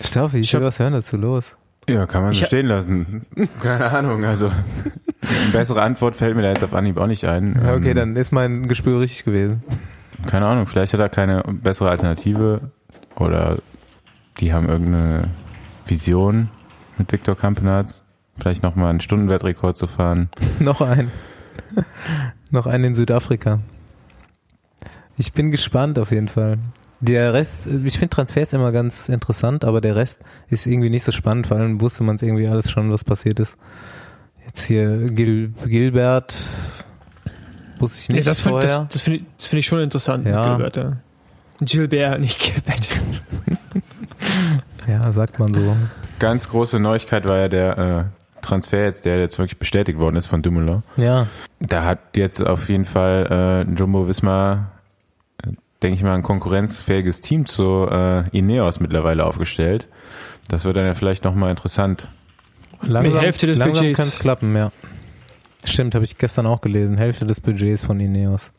Staufi, 0.00 0.38
ich, 0.38 0.48
ich 0.48 0.54
will 0.54 0.62
was 0.62 0.78
hören 0.78 0.92
dazu, 0.92 1.16
los. 1.16 1.56
Ja, 1.88 2.06
kann 2.06 2.22
man 2.22 2.32
so 2.32 2.44
stehen 2.44 2.66
lassen. 2.66 3.26
Keine 3.60 3.90
Ahnung, 3.90 4.24
also 4.24 4.46
eine 4.46 5.50
bessere 5.52 5.82
Antwort 5.82 6.14
fällt 6.14 6.36
mir 6.36 6.42
da 6.42 6.48
jetzt 6.50 6.62
auf 6.62 6.74
Anhieb 6.74 6.96
auch 6.96 7.06
nicht 7.06 7.24
ein. 7.24 7.60
Ja, 7.64 7.74
okay, 7.74 7.90
ähm, 7.90 7.96
dann 7.96 8.16
ist 8.16 8.32
mein 8.32 8.68
Gespür 8.68 9.00
richtig 9.00 9.24
gewesen 9.24 9.62
keine 10.26 10.46
Ahnung, 10.46 10.66
vielleicht 10.66 10.92
hat 10.92 11.00
er 11.00 11.08
keine 11.08 11.42
bessere 11.42 11.90
Alternative 11.90 12.60
oder 13.16 13.56
die 14.40 14.52
haben 14.52 14.68
irgendeine 14.68 15.28
Vision 15.86 16.48
mit 16.98 17.12
Viktor 17.12 17.36
Kampenarz. 17.36 18.04
Vielleicht 18.38 18.62
nochmal 18.62 18.90
einen 18.90 19.00
Stundenwertrekord 19.00 19.76
zu 19.76 19.86
fahren. 19.86 20.30
Noch 20.58 20.80
einen. 20.80 21.10
Noch 22.50 22.66
einen 22.66 22.84
in 22.84 22.94
Südafrika. 22.94 23.60
Ich 25.18 25.32
bin 25.32 25.50
gespannt 25.50 25.98
auf 25.98 26.10
jeden 26.10 26.28
Fall. 26.28 26.58
Der 27.00 27.34
Rest, 27.34 27.66
ich 27.66 27.98
finde 27.98 28.10
Transfers 28.10 28.52
immer 28.52 28.70
ganz 28.70 29.08
interessant, 29.08 29.64
aber 29.64 29.80
der 29.80 29.96
Rest 29.96 30.20
ist 30.48 30.66
irgendwie 30.66 30.90
nicht 30.90 31.02
so 31.02 31.12
spannend. 31.12 31.48
Vor 31.48 31.56
allem 31.56 31.80
wusste 31.80 32.04
man 32.04 32.16
es 32.16 32.22
irgendwie 32.22 32.46
alles 32.46 32.70
schon, 32.70 32.92
was 32.92 33.02
passiert 33.04 33.40
ist. 33.40 33.56
Jetzt 34.46 34.64
hier 34.64 35.10
Gil, 35.10 35.52
Gilbert, 35.66 36.34
Wusste 37.82 37.98
ich 38.00 38.08
nicht 38.10 38.24
nee, 38.24 38.30
das 38.30 38.40
vorher. 38.40 38.68
Find, 38.68 38.84
das, 38.84 38.88
das 38.90 39.02
finde 39.02 39.18
ich, 39.18 39.48
find 39.48 39.58
ich 39.58 39.66
schon 39.66 39.80
interessant. 39.80 40.24
Ja. 40.24 40.54
Gilbert, 40.54 40.76
ja. 40.76 40.92
Gilbert, 41.60 42.20
nicht 42.20 42.38
Gilbert. 42.38 42.88
ja, 44.88 45.10
sagt 45.10 45.40
man 45.40 45.52
so. 45.52 45.76
Ganz 46.20 46.48
große 46.48 46.78
Neuigkeit 46.78 47.24
war 47.24 47.38
ja 47.38 47.48
der 47.48 47.78
äh, 47.78 48.04
Transfer 48.40 48.84
jetzt, 48.84 49.04
der 49.04 49.18
jetzt 49.18 49.38
wirklich 49.38 49.58
bestätigt 49.58 49.98
worden 49.98 50.14
ist 50.14 50.26
von 50.26 50.42
Dumoulin. 50.42 50.84
Ja. 50.96 51.26
Da 51.58 51.84
hat 51.84 52.16
jetzt 52.16 52.40
auf 52.44 52.68
jeden 52.68 52.84
Fall 52.84 53.66
äh, 53.68 53.74
Jumbo 53.74 54.06
Wismar, 54.06 54.71
denke 55.82 55.96
ich 55.96 56.02
mal, 56.02 56.14
ein 56.14 56.22
konkurrenzfähiges 56.22 57.20
Team 57.20 57.46
zu 57.46 57.88
äh, 57.90 58.28
Ineos 58.30 58.80
mittlerweile 58.80 59.26
aufgestellt. 59.26 59.88
Das 60.48 60.64
wird 60.64 60.76
dann 60.76 60.86
ja 60.86 60.94
vielleicht 60.94 61.24
nochmal 61.24 61.50
interessant. 61.50 62.08
Langsam, 62.82 63.14
Mit 63.14 63.22
Hälfte 63.22 63.46
des 63.46 63.58
langsam 63.58 63.92
kann 63.92 64.08
es 64.08 64.18
klappen, 64.18 64.56
ja. 64.56 64.72
Stimmt, 65.64 65.94
habe 65.94 66.04
ich 66.04 66.18
gestern 66.18 66.46
auch 66.46 66.60
gelesen. 66.60 66.98
Hälfte 66.98 67.26
des 67.26 67.40
Budgets 67.40 67.84
von 67.84 68.00
Ineos. 68.00 68.52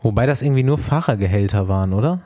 Wobei 0.00 0.26
das 0.26 0.42
irgendwie 0.42 0.62
nur 0.62 0.78
Fahrergehälter 0.78 1.68
waren, 1.68 1.92
oder? 1.92 2.20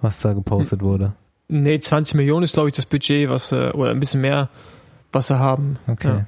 Was 0.00 0.20
da 0.20 0.32
gepostet 0.32 0.82
wurde. 0.82 1.14
Nee, 1.48 1.78
20 1.78 2.14
Millionen 2.14 2.44
ist, 2.44 2.54
glaube 2.54 2.68
ich, 2.68 2.76
das 2.76 2.86
Budget, 2.86 3.28
was 3.28 3.52
äh, 3.52 3.70
oder 3.70 3.90
ein 3.90 4.00
bisschen 4.00 4.20
mehr, 4.20 4.50
was 5.12 5.28
sie 5.28 5.38
haben. 5.38 5.78
Okay. 5.86 6.08
Ja. 6.08 6.26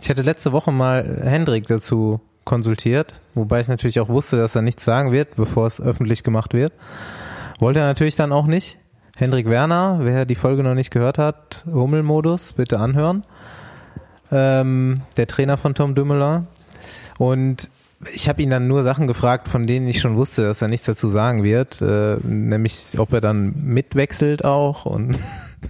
Ich 0.00 0.10
hatte 0.10 0.22
letzte 0.22 0.52
Woche 0.52 0.70
mal 0.70 1.22
Hendrik 1.24 1.66
dazu 1.66 2.20
konsultiert, 2.44 3.14
wobei 3.34 3.60
ich 3.60 3.68
natürlich 3.68 4.00
auch 4.00 4.08
wusste, 4.08 4.36
dass 4.36 4.54
er 4.54 4.62
nichts 4.62 4.84
sagen 4.84 5.12
wird, 5.12 5.36
bevor 5.36 5.66
es 5.66 5.80
öffentlich 5.80 6.22
gemacht 6.22 6.54
wird. 6.54 6.72
Wollte 7.58 7.80
er 7.80 7.86
natürlich 7.86 8.16
dann 8.16 8.32
auch 8.32 8.46
nicht. 8.46 8.78
Hendrik 9.16 9.48
Werner, 9.48 10.00
wer 10.02 10.24
die 10.24 10.34
Folge 10.34 10.62
noch 10.62 10.74
nicht 10.74 10.90
gehört 10.90 11.18
hat, 11.18 11.64
Hummelmodus, 11.66 12.52
bitte 12.52 12.80
anhören 12.80 13.24
ähm, 14.34 15.02
der 15.16 15.26
Trainer 15.26 15.56
von 15.56 15.74
Tom 15.74 15.94
Dumoulin. 15.94 16.46
Und 17.18 17.70
ich 18.12 18.28
habe 18.28 18.42
ihn 18.42 18.50
dann 18.50 18.68
nur 18.68 18.82
Sachen 18.82 19.06
gefragt, 19.06 19.48
von 19.48 19.66
denen 19.66 19.86
ich 19.86 20.00
schon 20.00 20.16
wusste, 20.16 20.42
dass 20.42 20.60
er 20.60 20.68
nichts 20.68 20.86
dazu 20.86 21.08
sagen 21.08 21.42
wird, 21.42 21.80
äh, 21.80 22.16
nämlich 22.22 22.98
ob 22.98 23.12
er 23.12 23.20
dann 23.20 23.54
mitwechselt 23.64 24.44
auch 24.44 24.84
und 24.84 25.16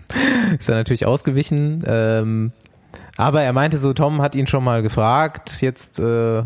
ist 0.59 0.69
er 0.69 0.75
natürlich 0.75 1.07
ausgewichen. 1.07 1.85
Ähm, 1.87 2.53
aber 3.17 3.43
er 3.43 3.53
meinte 3.53 3.79
so, 3.79 3.93
Tom 3.93 4.21
hat 4.23 4.35
ihn 4.35 4.49
schon 4.49 4.65
mal 4.65 4.83
gefragt, 4.83 5.61
jetzt 5.61 6.01
äh, 6.01 6.43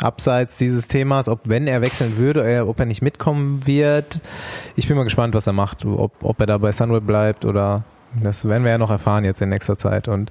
abseits 0.00 0.56
dieses 0.56 0.88
Themas, 0.88 1.28
ob 1.28 1.40
wenn 1.44 1.66
er 1.66 1.80
wechseln 1.80 2.16
würde, 2.16 2.66
ob 2.66 2.78
er 2.78 2.86
nicht 2.86 3.02
mitkommen 3.02 3.66
wird. 3.66 4.20
Ich 4.76 4.88
bin 4.88 4.96
mal 4.96 5.04
gespannt, 5.04 5.34
was 5.34 5.46
er 5.46 5.52
macht, 5.52 5.84
ob, 5.84 6.12
ob 6.22 6.40
er 6.40 6.46
da 6.46 6.58
bei 6.58 6.72
Sunweb 6.72 7.06
bleibt 7.06 7.44
oder 7.44 7.84
das 8.22 8.48
werden 8.48 8.64
wir 8.64 8.70
ja 8.70 8.78
noch 8.78 8.90
erfahren 8.90 9.24
jetzt 9.24 9.42
in 9.42 9.50
nächster 9.50 9.76
Zeit. 9.76 10.08
Und 10.08 10.30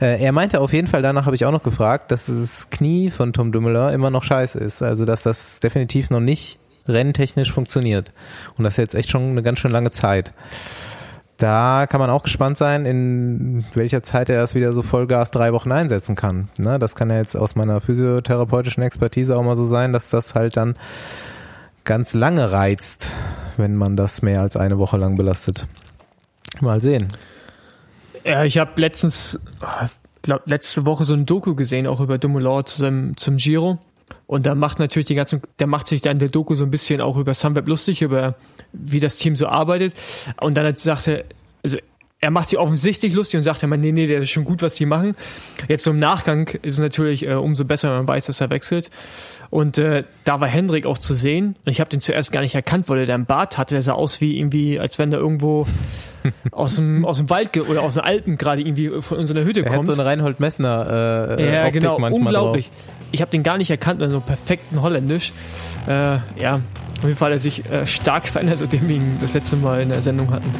äh, 0.00 0.22
er 0.22 0.32
meinte 0.32 0.60
auf 0.60 0.72
jeden 0.72 0.86
Fall, 0.86 1.02
danach 1.02 1.26
habe 1.26 1.34
ich 1.34 1.44
auch 1.44 1.52
noch 1.52 1.62
gefragt, 1.62 2.10
dass 2.10 2.26
das 2.26 2.70
Knie 2.70 3.10
von 3.10 3.32
Tom 3.32 3.50
Dumoulin 3.50 3.92
immer 3.92 4.10
noch 4.10 4.22
scheiße 4.22 4.58
ist. 4.58 4.82
Also 4.82 5.04
dass 5.04 5.24
das 5.24 5.60
definitiv 5.60 6.10
noch 6.10 6.20
nicht 6.20 6.58
renntechnisch 6.86 7.52
funktioniert. 7.52 8.12
Und 8.56 8.64
das 8.64 8.74
ist 8.74 8.78
jetzt 8.78 8.94
echt 8.94 9.10
schon 9.10 9.30
eine 9.30 9.42
ganz 9.42 9.58
schön 9.58 9.70
lange 9.70 9.90
Zeit. 9.90 10.32
Da 11.38 11.86
kann 11.88 12.00
man 12.00 12.10
auch 12.10 12.24
gespannt 12.24 12.58
sein, 12.58 12.84
in 12.84 13.64
welcher 13.72 14.02
Zeit 14.02 14.28
er 14.28 14.40
das 14.40 14.56
wieder 14.56 14.72
so 14.72 14.82
Vollgas 14.82 15.30
drei 15.30 15.52
Wochen 15.52 15.70
einsetzen 15.70 16.16
kann. 16.16 16.48
Ne, 16.58 16.80
das 16.80 16.96
kann 16.96 17.10
ja 17.10 17.16
jetzt 17.16 17.36
aus 17.36 17.54
meiner 17.54 17.80
physiotherapeutischen 17.80 18.82
Expertise 18.82 19.36
auch 19.36 19.44
mal 19.44 19.54
so 19.54 19.64
sein, 19.64 19.92
dass 19.92 20.10
das 20.10 20.34
halt 20.34 20.56
dann 20.56 20.74
ganz 21.84 22.12
lange 22.12 22.50
reizt, 22.50 23.12
wenn 23.56 23.76
man 23.76 23.96
das 23.96 24.20
mehr 24.20 24.40
als 24.40 24.56
eine 24.56 24.78
Woche 24.78 24.96
lang 24.96 25.16
belastet. 25.16 25.68
Mal 26.60 26.82
sehen. 26.82 27.12
Ja, 28.24 28.42
ich 28.42 28.58
habe 28.58 28.72
letztens, 28.80 29.40
glaub, 30.22 30.44
letzte 30.44 30.86
Woche 30.86 31.04
so 31.04 31.14
ein 31.14 31.24
Doku 31.24 31.54
gesehen, 31.54 31.86
auch 31.86 32.00
über 32.00 32.18
Dumoulin 32.18 32.66
zum, 32.66 33.16
zum 33.16 33.36
Giro. 33.36 33.78
Und 34.26 34.44
da 34.44 34.56
macht 34.56 34.80
natürlich 34.80 35.06
die 35.06 35.14
ganzen, 35.14 35.40
der 35.60 35.68
macht 35.68 35.86
sich 35.86 36.02
dann 36.02 36.18
der 36.18 36.30
Doku 36.30 36.56
so 36.56 36.64
ein 36.64 36.70
bisschen 36.72 37.00
auch 37.00 37.16
über 37.16 37.32
Sunweb 37.32 37.68
lustig, 37.68 38.02
über 38.02 38.34
wie 38.72 39.00
das 39.00 39.16
Team 39.16 39.36
so 39.36 39.46
arbeitet. 39.46 39.94
Und 40.40 40.56
dann 40.56 40.74
sagt 40.76 41.08
er, 41.08 41.24
also 41.62 41.78
er 42.20 42.30
macht 42.30 42.48
sich 42.48 42.58
offensichtlich 42.58 43.14
lustig 43.14 43.38
und 43.38 43.44
sagt 43.44 43.62
immer, 43.62 43.76
nee, 43.76 43.92
nee, 43.92 44.06
der 44.06 44.20
ist 44.20 44.30
schon 44.30 44.44
gut, 44.44 44.60
was 44.62 44.74
die 44.74 44.86
machen. 44.86 45.14
Jetzt 45.68 45.84
so 45.84 45.90
im 45.90 45.98
Nachgang 45.98 46.48
ist 46.62 46.74
es 46.74 46.78
natürlich 46.78 47.26
äh, 47.26 47.34
umso 47.34 47.64
besser, 47.64 47.90
wenn 47.90 47.98
man 47.98 48.08
weiß, 48.08 48.26
dass 48.26 48.40
er 48.40 48.50
wechselt. 48.50 48.90
Und 49.50 49.78
äh, 49.78 50.04
da 50.24 50.40
war 50.40 50.48
Hendrik 50.48 50.84
auch 50.84 50.98
zu 50.98 51.14
sehen. 51.14 51.56
Und 51.64 51.72
ich 51.72 51.80
habe 51.80 51.88
den 51.88 52.00
zuerst 52.00 52.32
gar 52.32 52.40
nicht 52.40 52.54
erkannt, 52.54 52.88
weil 52.88 52.98
er 52.98 53.06
da 53.06 53.14
einen 53.14 53.24
Bart 53.24 53.56
hatte. 53.56 53.76
Der 53.76 53.82
sah 53.82 53.92
aus 53.92 54.20
wie 54.20 54.36
irgendwie, 54.36 54.78
als 54.78 54.98
wenn 54.98 55.12
er 55.12 55.20
irgendwo 55.20 55.66
aus 56.50 56.74
dem, 56.74 57.04
aus 57.04 57.18
dem 57.18 57.30
Wald 57.30 57.56
oder 57.56 57.82
aus 57.82 57.94
den 57.94 58.02
Alpen 58.02 58.36
gerade 58.36 58.60
irgendwie 58.62 59.00
von 59.00 59.18
unserer 59.18 59.44
Hütte 59.44 59.60
er 59.60 59.66
kommt. 59.66 59.74
Er 59.74 59.78
hat 59.78 59.84
so 59.86 59.92
eine 59.92 60.04
Reinhold 60.04 60.40
Messner 60.40 61.36
äh, 61.38 61.54
Ja, 61.54 61.66
Optik 61.66 61.80
genau, 61.80 61.96
unglaublich. 61.96 62.66
Drauf. 62.66 62.76
Ich 63.12 63.22
habe 63.22 63.30
den 63.30 63.42
gar 63.42 63.56
nicht 63.56 63.70
erkannt, 63.70 64.02
also 64.02 64.20
perfekten 64.20 64.82
Holländisch. 64.82 65.32
Äh, 65.86 66.18
ja, 66.38 66.60
auf 66.98 67.04
jeden 67.04 67.16
Fall 67.16 67.30
hat 67.30 67.36
er 67.36 67.38
sich 67.38 67.64
äh, 67.66 67.86
stark 67.86 68.26
verändert, 68.26 68.58
seitdem 68.58 68.88
wir 68.88 68.96
ihn 68.96 69.18
das 69.20 69.34
letzte 69.34 69.56
Mal 69.56 69.82
in 69.82 69.88
der 69.90 70.02
Sendung 70.02 70.30
hatten. 70.30 70.52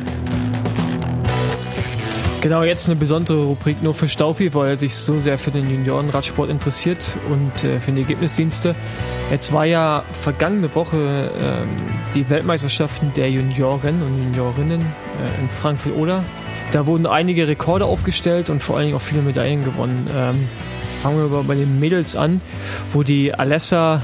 Genau, 2.40 2.62
jetzt 2.62 2.88
eine 2.88 2.94
besondere 2.94 3.42
Rubrik 3.42 3.82
nur 3.82 3.94
für 3.94 4.08
Staufi, 4.08 4.54
weil 4.54 4.70
er 4.70 4.76
sich 4.76 4.94
so 4.94 5.18
sehr 5.18 5.38
für 5.38 5.50
den 5.50 5.68
Juniorenradsport 5.68 6.48
interessiert 6.48 7.16
und 7.28 7.64
äh, 7.64 7.80
für 7.80 7.90
die 7.90 8.02
Ergebnisdienste. 8.02 8.76
Jetzt 9.32 9.52
war 9.52 9.64
ja 9.64 10.04
vergangene 10.12 10.72
Woche 10.76 11.32
ähm, 11.42 11.68
die 12.14 12.30
Weltmeisterschaften 12.30 13.12
der 13.16 13.28
Junioren 13.28 14.00
und 14.02 14.22
Juniorinnen 14.22 14.80
äh, 14.80 15.42
in 15.42 15.48
Frankfurt-Oder. 15.48 16.22
Da 16.70 16.86
wurden 16.86 17.06
einige 17.06 17.48
Rekorde 17.48 17.86
aufgestellt 17.86 18.50
und 18.50 18.62
vor 18.62 18.76
allen 18.76 18.86
Dingen 18.86 18.96
auch 18.96 19.02
viele 19.02 19.22
Medaillen 19.22 19.64
gewonnen. 19.64 20.08
Ähm, 20.14 20.48
fangen 21.02 21.16
wir 21.16 21.24
aber 21.24 21.42
bei 21.42 21.56
den 21.56 21.80
Mädels 21.80 22.14
an, 22.14 22.40
wo 22.92 23.02
die 23.02 23.34
Alessa 23.34 24.02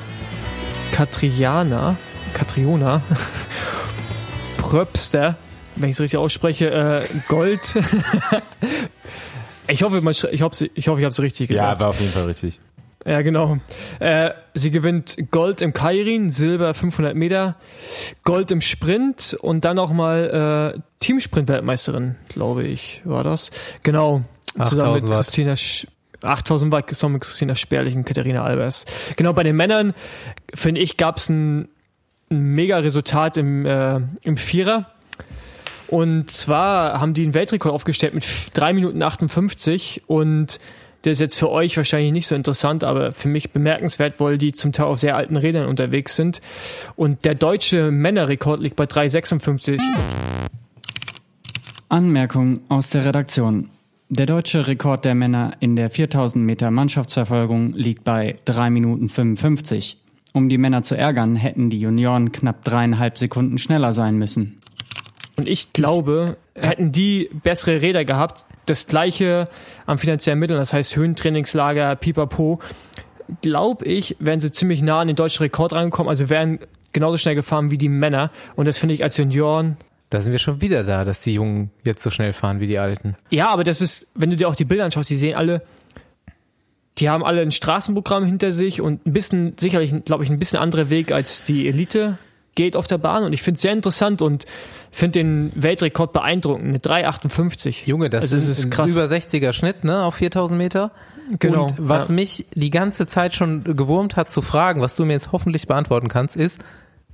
Katriana, 0.91 1.97
Katriona 2.35 3.01
Pröpster 4.59 5.37
wenn 5.77 5.91
ich 5.91 5.97
es 5.97 6.01
richtig 6.01 6.19
ausspreche, 6.19 6.71
äh, 6.71 7.03
Gold. 7.29 7.75
ich 9.69 9.83
hoffe, 9.83 9.99
ich 9.99 10.23
hoffe, 10.23 10.31
ich, 10.33 10.43
hoffe, 10.43 10.69
ich 10.75 10.89
habe 10.89 11.07
es 11.09 11.21
richtig 11.21 11.49
gesagt. 11.49 11.79
Ja, 11.79 11.81
war 11.81 11.91
auf 11.91 12.01
jeden 12.01 12.13
Fall 12.13 12.25
richtig. 12.25 12.61
Ja, 13.07 13.21
genau. 13.21 13.59
Äh, 13.99 14.31
sie 14.55 14.71
gewinnt 14.71 15.17
Gold 15.31 15.61
im 15.61 15.75
Kairin, 15.75 16.31
Silber 16.31 16.73
500 16.73 17.15
Meter, 17.15 17.57
Gold 18.25 18.51
im 18.51 18.63
Sprint 18.63 19.37
und 19.41 19.67
dann 19.67 19.77
nochmal 19.77 20.75
äh, 20.75 20.81
Teamsprint-Weltmeisterin, 21.01 22.17
glaube 22.29 22.65
ich, 22.65 23.03
war 23.05 23.23
das. 23.23 23.51
Genau. 23.83 24.23
Zusammen 24.63 24.95
mit 24.95 25.11
Christina 25.11 25.57
Sch 25.57 25.87
8000 26.23 26.73
Watt 26.73 26.89
zusammen 26.89 27.15
mit 27.15 27.23
Christina 27.23 27.55
Sperlich 27.55 27.95
und 27.95 28.05
Katharina 28.05 28.45
Albers. 28.45 28.87
Genau, 29.17 29.35
bei 29.35 29.43
den 29.43 29.57
Männern, 29.57 29.93
finde 30.55 30.81
ich, 30.81 30.97
gab 30.97 31.19
es 31.19 31.29
ein, 31.29 31.69
ein 32.35 32.55
mega 32.55 32.79
Resultat 32.79 33.37
im, 33.37 33.67
äh, 33.67 34.01
im 34.23 34.37
Vierer. 34.37 34.91
Und 35.89 36.31
zwar 36.31 37.01
haben 37.01 37.15
die 37.15 37.23
einen 37.23 37.35
Weltrekord 37.35 37.73
aufgestellt 37.73 38.15
mit 38.15 38.27
3 38.55 38.73
Minuten 38.73 39.03
58 39.03 40.03
und 40.07 40.59
der 41.05 41.13
ist 41.13 41.21
jetzt 41.21 41.39
für 41.39 41.51
euch 41.51 41.77
wahrscheinlich 41.77 42.13
nicht 42.13 42.27
so 42.27 42.35
interessant, 42.35 42.83
aber 42.83 43.13
für 43.13 43.29
mich 43.29 43.53
bemerkenswert, 43.53 44.21
weil 44.21 44.39
die 44.39 44.53
zum 44.53 44.73
Teil 44.73 44.87
auf 44.87 44.99
sehr 44.99 45.17
alten 45.17 45.37
Rädern 45.37 45.67
unterwegs 45.69 46.17
sind. 46.17 46.41
Und 46.97 47.27
der 47.27 47.35
deutsche 47.35 47.91
Männerrekord 47.91 48.61
liegt 48.61 48.77
bei 48.77 48.85
3,56. 48.85 49.81
Anmerkung 51.91 52.61
aus 52.71 52.91
der 52.91 53.05
Redaktion. 53.05 53.69
Der 54.09 54.27
deutsche 54.27 54.67
Rekord 54.67 55.05
der 55.05 55.15
Männer 55.15 55.53
in 55.61 55.77
der 55.77 55.91
4000 55.91 56.45
Meter 56.45 56.71
Mannschaftsverfolgung 56.71 57.75
liegt 57.75 58.05
bei 58.05 58.37
3 58.47 58.71
Minuten 58.71 59.09
55. 59.09 59.99
Um 60.37 60.49
die 60.49 60.59
Männer 60.59 60.83
zu 60.83 60.97
ärgern, 60.97 61.37
hätten 61.37 61.71
die 61.71 61.79
Junioren 61.79 62.33
knapp 62.33 62.65
dreieinhalb 62.65 63.19
Sekunden 63.19 63.57
schneller 63.57 63.93
sein 63.93 64.17
müssen. 64.17 64.57
Und 65.37 65.49
ich 65.49 65.73
glaube, 65.73 66.37
hätten 66.57 66.91
die 66.91 67.31
bessere 67.45 67.81
Räder 67.81 68.05
gehabt, 68.05 68.45
das 68.67 68.89
gleiche 68.89 69.49
am 69.87 69.97
finanziellen 69.97 70.41
Mitteln, 70.41 70.59
das 70.59 70.73
heißt 70.73 70.97
Höhentrainingslager, 70.97 71.95
pipapo, 71.95 72.59
glaube 73.43 73.85
ich, 73.85 74.17
wären 74.19 74.41
sie 74.41 74.51
ziemlich 74.51 74.83
nah 74.83 75.01
an 75.01 75.07
den 75.07 75.15
deutschen 75.15 75.45
Rekord 75.45 75.73
reingekommen, 75.73 76.11
also 76.11 76.29
wären 76.29 76.59
genauso 76.93 77.17
schnell 77.17 77.37
gefahren 77.37 77.71
wie 77.71 77.79
die 77.79 77.89
Männer. 77.89 78.33
Und 78.57 78.67
das 78.67 78.77
finde 78.77 78.97
ich 78.97 79.05
als 79.05 79.17
Junioren. 79.17 79.77
Da 80.11 80.21
sind 80.21 80.33
wir 80.33 80.41
schon 80.41 80.61
wieder 80.61 80.83
da, 80.83 81.05
dass 81.05 81.21
die 81.21 81.35
Jungen 81.35 81.71
jetzt 81.85 82.03
so 82.03 82.11
schnell 82.11 82.33
fahren 82.33 82.59
wie 82.59 82.67
die 82.67 82.79
Alten. 82.81 83.17
Ja, 83.31 83.51
aber 83.51 83.63
das 83.63 83.81
ist, 83.81 84.11
wenn 84.17 84.31
du 84.31 84.37
dir 84.37 84.49
auch 84.49 84.57
die 84.57 84.65
Bilder 84.65 84.85
anschaust, 84.85 85.11
die 85.11 85.17
sehen 85.17 85.37
alle, 85.37 85.63
die 86.99 87.09
haben 87.11 87.25
alle 87.25 87.43
ein 87.43 87.51
Straßenprogramm 87.51 88.25
hinter 88.25 88.53
sich 88.53 88.81
und 88.81 89.07
ein 89.07 89.13
bisschen, 89.13 89.55
sicherlich, 89.59 89.93
glaube 90.05 90.25
ich, 90.25 90.31
ein 90.31 90.39
bisschen 90.39 90.59
anderer 90.59 90.91
Weg 90.91 91.13
als 91.13 91.43
die 91.43 91.67
Elite 91.67 92.19
geht 92.55 92.77
auf 92.77 92.87
der 92.87 92.99
Bahn 92.99 93.25
und 93.25 93.33
ich 93.33 93.43
finde 93.43 93.57
es 93.57 93.63
sehr 93.63 93.73
interessant 93.73 94.23
und 94.23 94.45
finde 94.93 95.19
den 95.19 95.53
Weltrekord 95.57 96.13
beeindruckend. 96.13 96.69
Eine 96.69 96.79
3,58. 96.79 97.87
Junge, 97.87 98.11
das 98.11 98.23
also 98.23 98.37
ist, 98.37 98.47
ist 98.47 98.71
krass. 98.71 98.91
über 98.91 99.05
60er 99.07 99.53
Schnitt, 99.53 99.83
ne, 99.83 100.05
auf 100.05 100.15
4000 100.15 100.57
Meter. 100.57 100.93
Genau. 101.41 101.67
Und 101.67 101.75
was 101.79 102.09
ja. 102.09 102.15
mich 102.15 102.47
die 102.55 102.71
ganze 102.71 103.07
Zeit 103.07 103.35
schon 103.35 103.65
gewurmt 103.65 104.15
hat 104.15 104.31
zu 104.31 104.41
fragen, 104.41 104.81
was 104.81 104.95
du 104.95 105.05
mir 105.05 105.15
jetzt 105.15 105.33
hoffentlich 105.33 105.67
beantworten 105.67 106.09
kannst, 106.09 106.37
ist, 106.37 106.63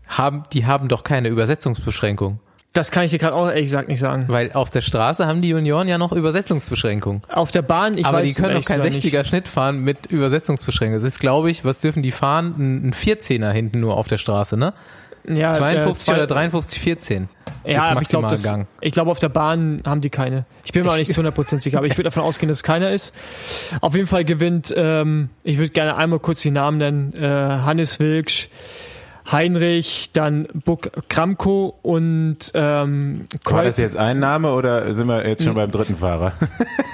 haben, 0.07 0.43
die 0.53 0.67
haben 0.67 0.89
doch 0.89 1.05
keine 1.05 1.29
Übersetzungsbeschränkung. 1.29 2.41
Das 2.73 2.93
kann 2.93 3.03
ich 3.03 3.11
dir 3.11 3.19
gerade 3.19 3.35
auch 3.35 3.49
ehrlich 3.49 3.65
gesagt 3.65 3.89
nicht 3.89 3.99
sagen. 3.99 4.27
Weil 4.29 4.53
auf 4.53 4.71
der 4.71 4.81
Straße 4.81 5.27
haben 5.27 5.43
die 5.43 5.49
Junioren 5.49 5.89
ja 5.89 5.99
noch 5.99 6.13
Übersetzungsbeschränkung. 6.13 7.23
Auf 7.29 7.51
der 7.51 7.63
Bahn, 7.63 7.99
ich 7.99 8.07
Aber 8.07 8.19
weiß 8.19 8.29
die 8.29 8.35
können 8.35 8.55
doch 8.55 8.65
keinen 8.65 8.83
60er 8.83 9.25
Schnitt 9.25 9.49
fahren 9.49 9.81
mit 9.81 10.07
Übersetzungsbeschränkung. 10.07 10.95
Das 10.95 11.05
ist, 11.05 11.19
glaube 11.19 11.51
ich, 11.51 11.65
was 11.65 11.81
dürfen 11.81 12.03
die 12.03 12.13
fahren? 12.13 12.55
Ein, 12.59 12.89
ein 12.89 12.95
14er 12.95 13.51
hinten 13.51 13.81
nur 13.81 13.97
auf 13.97 14.07
der 14.07 14.19
Straße, 14.19 14.57
ne? 14.57 14.73
Ja, 15.29 15.51
52 15.51 16.09
äh, 16.09 16.13
oder 16.13 16.27
53, 16.27 16.81
14. 16.81 17.29
Ja, 17.65 17.89
aber 17.89 18.03
ich 18.03 18.09
glaube, 18.09 18.67
ich 18.81 18.93
glaube, 18.93 19.11
auf 19.11 19.19
der 19.19 19.29
Bahn 19.29 19.83
haben 19.85 20.01
die 20.01 20.09
keine. 20.09 20.47
Ich 20.65 20.73
bin 20.73 20.85
mir 20.85 20.91
auch 20.91 20.97
nicht 20.97 21.13
zu 21.13 21.21
100% 21.21 21.59
sicher, 21.61 21.79
aber 21.79 21.87
ich 21.87 21.95
würde 21.95 22.05
davon 22.05 22.23
ausgehen, 22.23 22.49
dass 22.49 22.59
es 22.59 22.63
keiner 22.63 22.91
ist. 22.91 23.15
Auf 23.81 23.95
jeden 23.95 24.07
Fall 24.07 24.25
gewinnt, 24.25 24.73
ähm, 24.77 25.29
ich 25.45 25.59
würde 25.59 25.71
gerne 25.71 25.97
einmal 25.97 26.21
kurz 26.21 26.41
die 26.41 26.51
Namen 26.51 26.79
nennen, 26.79 27.13
äh, 27.13 27.27
Hannes 27.27 28.01
Wilksch, 28.01 28.49
Heinrich, 29.31 30.11
dann 30.13 30.49
Buck 30.53 30.91
Kramko 31.09 31.79
und 31.83 32.39
ähm, 32.55 33.25
Kolb. 33.45 33.57
War 33.57 33.65
das 33.65 33.79
jetzt 33.79 33.97
ein 33.97 34.19
Name 34.19 34.53
oder 34.53 34.93
sind 34.93 35.07
wir 35.07 35.27
jetzt 35.27 35.43
schon 35.45 35.51
hm. 35.51 35.57
beim 35.57 35.71
dritten 35.71 35.97
Fahrer? 35.97 36.33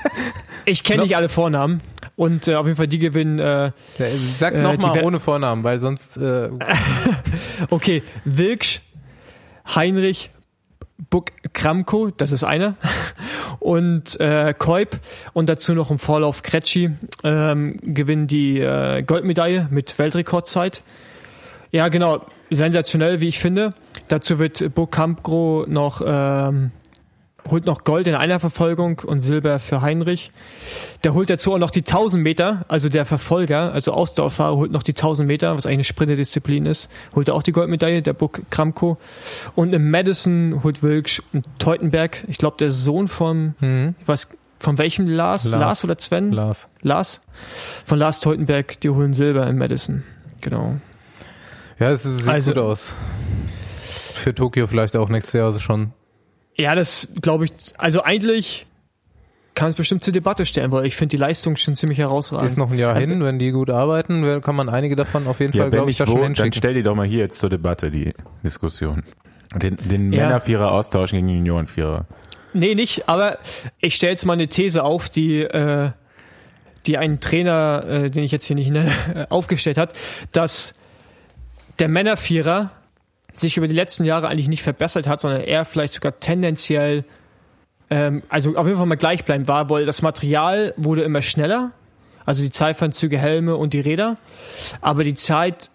ich 0.65 0.85
kenne 0.85 1.03
nicht 1.03 1.17
alle 1.17 1.29
Vornamen. 1.29 1.81
Und 2.17 2.49
äh, 2.49 2.55
auf 2.55 2.67
jeden 2.67 2.77
Fall 2.77 2.89
die 2.89 2.99
gewinnen. 2.99 3.39
Äh, 3.39 3.73
ja, 3.99 4.07
sag's 4.39 4.59
äh, 4.59 4.63
nochmal 4.63 5.05
ohne 5.05 5.21
Vornamen, 5.21 5.65
weil 5.65 5.81
sonst. 5.81 6.17
Äh 6.17 6.49
okay, 7.71 8.03
Wilksch, 8.25 8.81
Heinrich, 9.75 10.31
Buck 11.11 11.33
Kramko, 11.53 12.11
das 12.11 12.33
ist 12.33 12.43
einer, 12.43 12.77
und 13.59 14.19
äh, 14.19 14.55
Kolb 14.57 14.99
und 15.35 15.49
dazu 15.49 15.75
noch 15.75 15.91
im 15.91 15.99
Vorlauf 15.99 16.43
Kretschi 16.43 16.91
ähm, 17.23 17.79
gewinnen 17.83 18.27
die 18.27 18.61
äh, 18.61 19.03
Goldmedaille 19.03 19.69
mit 19.71 19.99
Weltrekordzeit. 19.99 20.83
Ja, 21.73 21.89
genau, 21.89 22.25
sensationell, 22.51 23.21
wie 23.21 23.29
ich 23.29 23.39
finde. 23.39 23.75
Dazu 24.09 24.39
wird 24.39 24.75
Buck 24.75 24.93
Kramko 24.93 25.65
noch 25.69 26.03
ähm, 26.05 26.71
holt 27.51 27.67
noch 27.67 27.85
Gold 27.85 28.07
in 28.07 28.15
einer 28.15 28.41
Verfolgung 28.41 29.01
und 29.05 29.21
Silber 29.21 29.59
für 29.59 29.81
Heinrich. 29.81 30.31
Der 31.05 31.15
holt 31.15 31.31
dazu 31.31 31.55
auch 31.55 31.59
noch 31.59 31.71
die 31.71 31.81
1000 31.81 32.23
Meter, 32.23 32.65
also 32.69 32.89
der 32.89 33.05
Verfolger, 33.05 33.73
also 33.73 33.93
Ausdauerfahrer 33.93 34.57
holt 34.57 34.73
noch 34.73 34.83
die 34.83 34.93
1000 34.93 35.27
Meter, 35.27 35.57
was 35.57 35.67
eigentlich 35.67 35.77
eine 35.77 35.85
Sprinterdisziplin 35.85 36.67
ist, 36.67 36.91
holt 37.15 37.29
er 37.29 37.35
auch 37.35 37.43
die 37.43 37.53
Goldmedaille, 37.53 38.03
der 38.03 38.13
Buck 38.13 38.43
Kramko. 38.51 38.99
Und 39.55 39.73
im 39.73 39.91
Madison 39.91 40.63
holt 40.63 40.83
Wilksch 40.83 41.23
und 41.33 41.47
Teutenberg, 41.59 42.25
ich 42.29 42.39
glaube 42.39 42.57
der 42.59 42.71
Sohn 42.71 43.09
von, 43.09 43.55
mhm. 43.61 43.95
ich 44.01 44.09
weiß, 44.09 44.29
von 44.59 44.79
welchem 44.79 45.07
Lars? 45.07 45.45
Lars? 45.45 45.61
Lars 45.61 45.85
oder 45.85 45.97
Sven? 45.99 46.33
Lars. 46.33 46.69
Lars? 46.81 47.21
Von 47.85 47.99
Lars 47.99 48.21
Teutenberg, 48.21 48.81
die 48.81 48.89
holen 48.89 49.13
Silber 49.13 49.47
im 49.47 49.59
Madison. 49.59 50.03
Genau. 50.41 50.77
Ja, 51.79 51.91
es 51.91 52.05
sieht 52.05 52.29
also, 52.29 52.53
gut 52.53 52.63
aus. 52.63 52.95
Für 54.15 54.35
Tokio 54.35 54.67
vielleicht 54.67 54.97
auch 54.97 55.09
nächstes 55.09 55.35
Jahr 55.35 55.47
also 55.47 55.59
schon 55.59 55.93
ja, 56.59 56.75
das 56.75 57.09
glaube 57.21 57.45
ich, 57.45 57.53
also 57.77 58.03
eigentlich 58.03 58.67
kann 59.55 59.69
es 59.69 59.75
bestimmt 59.75 60.03
zur 60.03 60.13
Debatte 60.13 60.45
stellen, 60.45 60.71
weil 60.71 60.85
ich 60.87 60.97
finde 60.97 61.17
die 61.17 61.21
Leistung 61.21 61.57
schon 61.57 61.77
ziemlich 61.77 61.99
herausragend. 61.99 62.47
Ist 62.47 62.59
noch 62.59 62.71
ein 62.71 62.79
Jahr 62.79 62.95
also, 62.95 63.09
hin, 63.09 63.23
wenn 63.23 63.39
die 63.39 63.53
gut 63.53 63.71
arbeiten, 63.71 64.41
kann 64.43 64.55
man 64.55 64.69
einige 64.69 64.97
davon 64.97 65.27
auf 65.27 65.41
jeden 65.41 65.55
ja, 65.55 65.63
Fall, 65.63 65.71
glaube 65.71 65.91
ich, 65.91 65.97
da 65.97 66.07
schon 66.07 66.23
hinschicken. 66.23 66.51
Dann 66.51 66.59
stell 66.59 66.75
die 66.75 66.83
doch 66.83 66.95
mal 66.95 67.07
hier 67.07 67.21
jetzt 67.21 67.39
zur 67.39 67.49
Debatte, 67.49 67.91
die 67.91 68.13
Diskussion. 68.45 69.03
Den, 69.55 69.77
den 69.77 70.13
ja. 70.13 70.25
Männervierer 70.25 70.73
austauschen 70.73 71.17
gegen 71.17 71.29
den 71.29 71.37
Juniorenvierer. 71.37 72.07
Nee, 72.53 72.75
nicht, 72.75 73.09
aber 73.09 73.39
ich 73.81 73.95
stelle 73.95 74.13
jetzt 74.13 74.27
mal 74.27 74.35
eine 74.35 74.49
These 74.49 74.83
auf, 74.83 75.09
die, 75.09 75.41
äh, 75.41 75.91
die 76.87 76.99
ein 76.99 77.21
Trainer, 77.21 77.85
äh, 77.87 78.11
den 78.11 78.25
ich 78.25 78.33
jetzt 78.33 78.45
hier 78.47 78.57
nicht 78.57 78.71
nenne, 78.71 78.91
aufgestellt 79.31 79.79
hat, 79.79 79.95
dass 80.33 80.75
der 81.79 81.89
Männervierer 81.89 82.71
sich 83.33 83.57
über 83.57 83.69
die 83.69 83.75
letzten 83.75 84.05
Jahre 84.05 84.29
eigentlich 84.29 84.49
nicht 84.49 84.63
verbessert 84.63 85.07
hat, 85.07 85.21
sondern 85.21 85.43
eher 85.43 85.65
vielleicht 85.65 85.95
sogar 85.95 86.19
tendenziell, 86.19 87.05
ähm, 87.91 88.23
also 88.29 88.57
auf 88.57 88.67
jeden 88.67 88.79
Fall 88.79 88.87
mal 88.87 88.97
gleich 88.97 89.25
bleiben 89.25 89.47
war, 89.47 89.69
weil 89.69 89.85
das 89.85 90.03
Material 90.03 90.75
wurde 90.77 91.03
immer 91.03 91.23
schneller, 91.23 91.73
also 92.25 92.43
die 92.43 92.51
Zeitfernzüge, 92.51 93.19
Helme 93.19 93.57
und 93.57 93.75
die 93.75 93.81
Räder, 93.81 94.17
aber 94.81 95.05
die 95.05 95.15
Zeit 95.15 95.71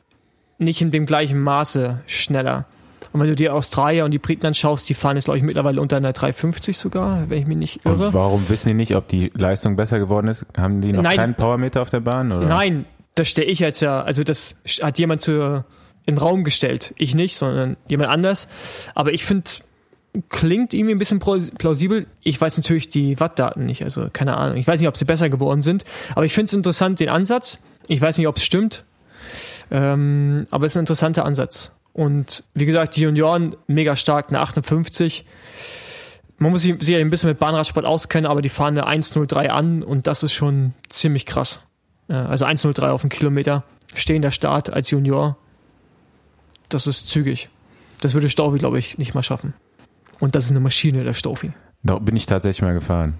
nicht 0.57 0.81
in 0.81 0.91
dem 0.91 1.05
gleichen 1.05 1.39
Maße 1.39 2.01
schneller. 2.05 2.65
Und 3.13 3.19
wenn 3.19 3.27
du 3.27 3.35
dir 3.35 3.53
Australier 3.53 4.05
und 4.05 4.11
die 4.11 4.19
Briten 4.19 4.45
anschaust, 4.45 4.87
die 4.87 4.93
fahren 4.93 5.17
jetzt, 5.17 5.25
glaube 5.25 5.37
ich, 5.37 5.43
mittlerweile 5.43 5.81
unter 5.81 5.97
einer 5.97 6.13
350 6.13 6.77
sogar, 6.77 7.29
wenn 7.29 7.39
ich 7.39 7.47
mich 7.47 7.57
nicht 7.57 7.85
irre. 7.85 8.07
Und 8.07 8.13
warum 8.13 8.47
wissen 8.47 8.69
die 8.69 8.73
nicht, 8.73 8.95
ob 8.95 9.07
die 9.07 9.31
Leistung 9.35 9.75
besser 9.75 9.99
geworden 9.99 10.27
ist? 10.27 10.45
Haben 10.55 10.81
die 10.81 10.93
noch 10.93 11.03
Nein, 11.03 11.17
keinen 11.17 11.35
Powermeter 11.35 11.81
auf 11.81 11.89
der 11.89 11.99
Bahn? 11.99 12.31
Oder? 12.31 12.47
Nein, 12.47 12.85
das 13.15 13.27
stelle 13.27 13.47
ich 13.47 13.59
jetzt 13.59 13.81
ja, 13.81 14.01
also 14.01 14.23
das 14.23 14.61
hat 14.81 14.97
jemand 14.97 15.21
zur 15.21 15.65
in 16.05 16.15
den 16.15 16.19
Raum 16.19 16.43
gestellt. 16.43 16.93
Ich 16.97 17.15
nicht, 17.15 17.37
sondern 17.37 17.77
jemand 17.87 18.09
anders. 18.09 18.47
Aber 18.95 19.13
ich 19.13 19.23
finde, 19.23 19.51
klingt 20.29 20.73
irgendwie 20.73 20.95
ein 20.95 20.99
bisschen 20.99 21.19
plausibel. 21.19 22.07
Ich 22.21 22.39
weiß 22.39 22.57
natürlich 22.57 22.89
die 22.89 23.19
Wattdaten 23.19 23.65
nicht, 23.65 23.83
also 23.83 24.07
keine 24.11 24.35
Ahnung. 24.37 24.57
Ich 24.57 24.67
weiß 24.67 24.79
nicht, 24.79 24.89
ob 24.89 24.97
sie 24.97 25.05
besser 25.05 25.29
geworden 25.29 25.61
sind, 25.61 25.85
aber 26.15 26.25
ich 26.25 26.33
finde 26.33 26.47
es 26.47 26.53
interessant, 26.53 26.99
den 26.99 27.09
Ansatz. 27.09 27.59
Ich 27.87 28.01
weiß 28.01 28.17
nicht, 28.17 28.27
ob 28.27 28.37
es 28.37 28.43
stimmt, 28.43 28.83
ähm, 29.69 30.45
aber 30.51 30.65
es 30.65 30.73
ist 30.73 30.77
ein 30.77 30.81
interessanter 30.81 31.25
Ansatz. 31.25 31.77
Und 31.93 32.43
wie 32.53 32.65
gesagt, 32.65 32.95
die 32.95 33.01
Junioren 33.01 33.55
mega 33.67 33.95
stark, 33.95 34.29
eine 34.29 34.39
58. 34.39 35.25
Man 36.37 36.51
muss 36.51 36.63
sich 36.63 36.95
ein 36.95 37.09
bisschen 37.09 37.29
mit 37.29 37.39
Bahnradsport 37.39 37.85
auskennen, 37.85 38.29
aber 38.29 38.41
die 38.41 38.49
fahren 38.49 38.77
eine 38.77 38.87
103 38.87 39.51
an 39.51 39.83
und 39.83 40.07
das 40.07 40.23
ist 40.23 40.33
schon 40.33 40.73
ziemlich 40.89 41.25
krass. 41.25 41.59
Also 42.07 42.45
103 42.45 42.89
auf 42.89 43.03
einen 43.03 43.09
Kilometer, 43.09 43.63
stehender 43.93 44.31
Start 44.31 44.71
als 44.71 44.89
Junior 44.89 45.37
das 46.73 46.87
ist 46.87 47.07
zügig. 47.07 47.49
Das 48.01 48.13
würde 48.13 48.29
Staufi, 48.29 48.57
glaube 48.57 48.79
ich, 48.79 48.97
nicht 48.97 49.13
mal 49.13 49.23
schaffen. 49.23 49.53
Und 50.19 50.35
das 50.35 50.45
ist 50.45 50.51
eine 50.51 50.59
Maschine, 50.59 51.03
der 51.03 51.13
Staufi. 51.13 51.51
Da 51.83 51.99
bin 51.99 52.15
ich 52.15 52.25
tatsächlich 52.25 52.61
mal 52.61 52.73
gefahren. 52.73 53.15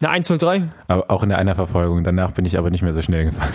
Eine 0.00 0.10
103? 0.10 0.68
Aber 0.86 1.10
auch 1.10 1.22
in 1.24 1.28
der 1.30 1.38
Einerverfolgung. 1.38 2.04
Danach 2.04 2.30
bin 2.30 2.44
ich 2.44 2.56
aber 2.56 2.70
nicht 2.70 2.82
mehr 2.82 2.92
so 2.92 3.02
schnell 3.02 3.24
gefahren. 3.32 3.52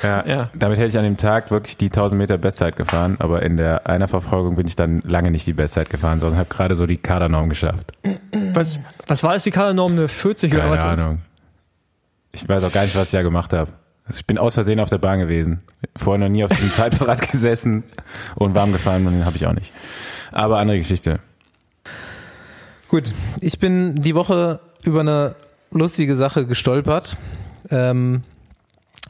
ja, 0.03 0.27
Ja. 0.27 0.49
Damit 0.53 0.77
hätte 0.77 0.89
ich 0.89 0.97
an 0.97 1.03
dem 1.03 1.17
Tag 1.17 1.49
wirklich 1.51 1.77
die 1.77 1.87
1000 1.87 2.19
Meter 2.19 2.37
Bestzeit 2.37 2.75
gefahren, 2.75 3.15
aber 3.19 3.41
in 3.41 3.57
der 3.57 3.87
Einerverfolgung 3.87 4.55
bin 4.55 4.67
ich 4.67 4.75
dann 4.75 5.01
lange 5.05 5.31
nicht 5.31 5.47
die 5.47 5.53
Bestzeit 5.53 5.89
gefahren, 5.89 6.19
sondern 6.19 6.37
habe 6.39 6.49
gerade 6.49 6.75
so 6.75 6.85
die 6.85 6.97
Kadernorm 6.97 7.49
geschafft. 7.49 7.93
Was, 8.53 8.79
was 9.07 9.23
war 9.23 9.33
das 9.33 9.43
die 9.43 9.51
Kadernorm? 9.51 9.93
Eine 9.93 10.07
40 10.07 10.53
oder 10.53 10.63
Keine 10.63 10.77
was? 10.77 10.85
Ahnung. 10.85 11.21
Ich 12.31 12.47
weiß 12.47 12.63
auch 12.63 12.71
gar 12.71 12.83
nicht, 12.83 12.95
was 12.95 13.05
ich 13.05 13.11
da 13.11 13.23
gemacht 13.23 13.53
habe. 13.53 13.71
Also 14.09 14.21
ich 14.21 14.25
bin 14.25 14.39
aus 14.39 14.55
Versehen 14.55 14.79
auf 14.79 14.89
der 14.89 14.97
Bahn 14.97 15.19
gewesen. 15.19 15.61
Vorher 15.95 16.17
noch 16.17 16.33
nie 16.33 16.43
auf 16.43 16.49
diesem 16.49 16.71
Zeitfahrrad 16.73 17.31
gesessen 17.31 17.83
und 18.35 18.55
warm 18.55 18.71
gefahren 18.71 19.05
und 19.05 19.13
den 19.13 19.25
habe 19.25 19.37
ich 19.37 19.45
auch 19.45 19.53
nicht. 19.53 19.71
Aber 20.31 20.57
andere 20.57 20.79
Geschichte. 20.79 21.19
Gut, 22.87 23.13
ich 23.39 23.59
bin 23.59 23.95
die 23.95 24.15
Woche 24.15 24.61
über 24.81 25.01
eine 25.01 25.35
lustige 25.69 26.15
Sache 26.15 26.47
gestolpert. 26.47 27.17
Ähm, 27.69 28.23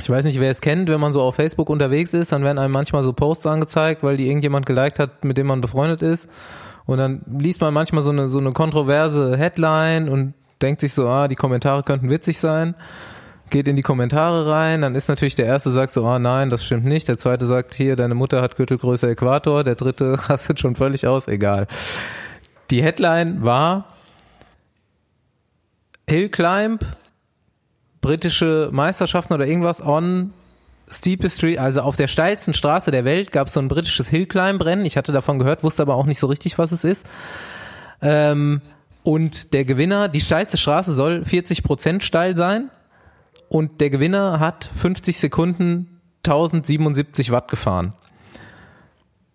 ich 0.02 0.10
weiß 0.10 0.26
nicht, 0.26 0.42
wer 0.42 0.52
es 0.52 0.60
kennt, 0.60 0.90
wenn 0.90 1.00
man 1.00 1.14
so 1.14 1.22
auf 1.22 1.36
Facebook 1.36 1.70
unterwegs 1.70 2.14
ist, 2.14 2.34
dann 2.34 2.44
werden 2.44 2.58
einem 2.58 2.74
manchmal 2.74 3.04
so 3.04 3.14
Posts 3.14 3.48
angezeigt, 3.48 4.04
weil 4.04 4.18
die 4.18 4.28
irgendjemand 4.28 4.66
geliked 4.66 5.00
hat, 5.00 5.24
mit 5.24 5.38
dem 5.38 5.48
man 5.48 5.62
befreundet 5.62 6.02
ist. 6.02 6.28
Und 6.86 6.98
dann 6.98 7.22
liest 7.40 7.62
man 7.62 7.74
manchmal 7.74 8.04
so 8.04 8.10
eine, 8.10 8.28
so 8.28 8.40
eine 8.40 8.52
kontroverse 8.52 9.38
Headline 9.38 10.10
und 10.10 10.34
denkt 10.62 10.82
sich 10.82 10.94
so, 10.94 11.08
ah, 11.08 11.30
die 11.30 11.36
Kommentare 11.36 11.84
könnten 11.84 12.10
witzig 12.10 12.38
sein. 12.38 12.76
Geht 13.50 13.68
in 13.68 13.76
die 13.76 13.82
Kommentare 13.82 14.50
rein, 14.50 14.82
dann 14.82 14.96
ist 14.96 15.10
natürlich 15.10 15.36
der 15.36 15.46
erste 15.46 15.72
sagt 15.72 15.94
so, 15.94 16.06
ah 16.06 16.20
nein, 16.20 16.50
das 16.50 16.64
stimmt 16.64 16.86
nicht. 16.86 17.08
Der 17.08 17.18
zweite 17.18 17.46
sagt, 17.46 17.74
hier, 17.74 17.96
deine 17.96 18.14
Mutter 18.14 18.42
hat 18.42 18.56
Gürtelgröße 18.56 19.10
Äquator. 19.10 19.64
Der 19.64 19.76
dritte 19.76 20.18
rastet 20.30 20.60
schon 20.60 20.76
völlig 20.76 21.08
aus, 21.08 21.28
egal. 21.28 21.68
Die 22.70 22.84
Headline 22.84 23.44
war 23.44 23.86
Hill 26.08 26.30
Climb, 26.30 26.86
britische 28.02 28.70
Meisterschaften 28.72 29.34
oder 29.34 29.48
irgendwas 29.48 29.82
on 29.82 30.34
Steepest 30.92 31.38
Street, 31.38 31.60
also 31.60 31.82
auf 31.82 31.96
der 31.98 32.08
steilsten 32.08 32.54
Straße 32.54 32.90
der 32.90 33.06
Welt 33.06 33.32
gab 33.32 33.48
es 33.48 33.54
so 33.54 33.60
ein 33.60 33.68
britisches 33.68 34.08
Hill 34.08 34.26
Climb 34.26 34.64
Rennen. 34.64 34.86
Ich 34.86 34.98
hatte 34.98 35.12
davon 35.12 35.38
gehört, 35.38 35.64
wusste 35.64 35.84
aber 35.84 35.96
auch 35.96 36.06
nicht 36.06 36.20
so 36.20 36.28
richtig, 36.28 36.58
was 36.58 36.72
es 36.72 36.84
ist. 36.84 37.08
Ähm, 38.02 38.62
und 39.04 39.54
der 39.54 39.66
Gewinner, 39.66 40.08
die 40.08 40.22
steilste 40.22 40.58
Straße 40.58 40.94
soll 40.94 41.26
40 41.26 41.64
Prozent 41.64 42.04
steil 42.04 42.36
sein 42.36 42.70
und 43.50 43.82
der 43.82 43.90
Gewinner 43.90 44.40
hat 44.40 44.70
50 44.76 45.18
Sekunden 45.18 46.00
1077 46.26 47.32
Watt 47.32 47.50
gefahren. 47.50 47.94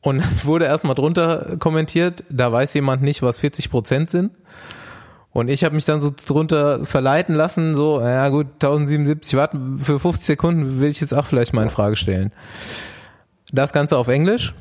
Und 0.00 0.22
wurde 0.44 0.66
erstmal 0.66 0.94
drunter 0.94 1.56
kommentiert, 1.58 2.24
da 2.30 2.50
weiß 2.50 2.74
jemand 2.74 3.02
nicht, 3.02 3.22
was 3.22 3.40
40 3.40 3.70
Prozent 3.70 4.10
sind. 4.10 4.30
Und 5.32 5.48
ich 5.48 5.64
habe 5.64 5.74
mich 5.74 5.84
dann 5.84 6.00
so 6.00 6.12
drunter 6.14 6.86
verleiten 6.86 7.34
lassen, 7.34 7.74
so, 7.74 8.00
ja 8.00 8.28
gut, 8.28 8.46
1077 8.54 9.36
Watt 9.36 9.50
für 9.78 9.98
50 9.98 10.24
Sekunden 10.24 10.78
will 10.78 10.90
ich 10.90 11.00
jetzt 11.00 11.12
auch 11.12 11.26
vielleicht 11.26 11.52
mal 11.52 11.64
in 11.64 11.70
Frage 11.70 11.96
stellen. 11.96 12.32
Das 13.52 13.72
Ganze 13.72 13.98
auf 13.98 14.06
Englisch. 14.06 14.54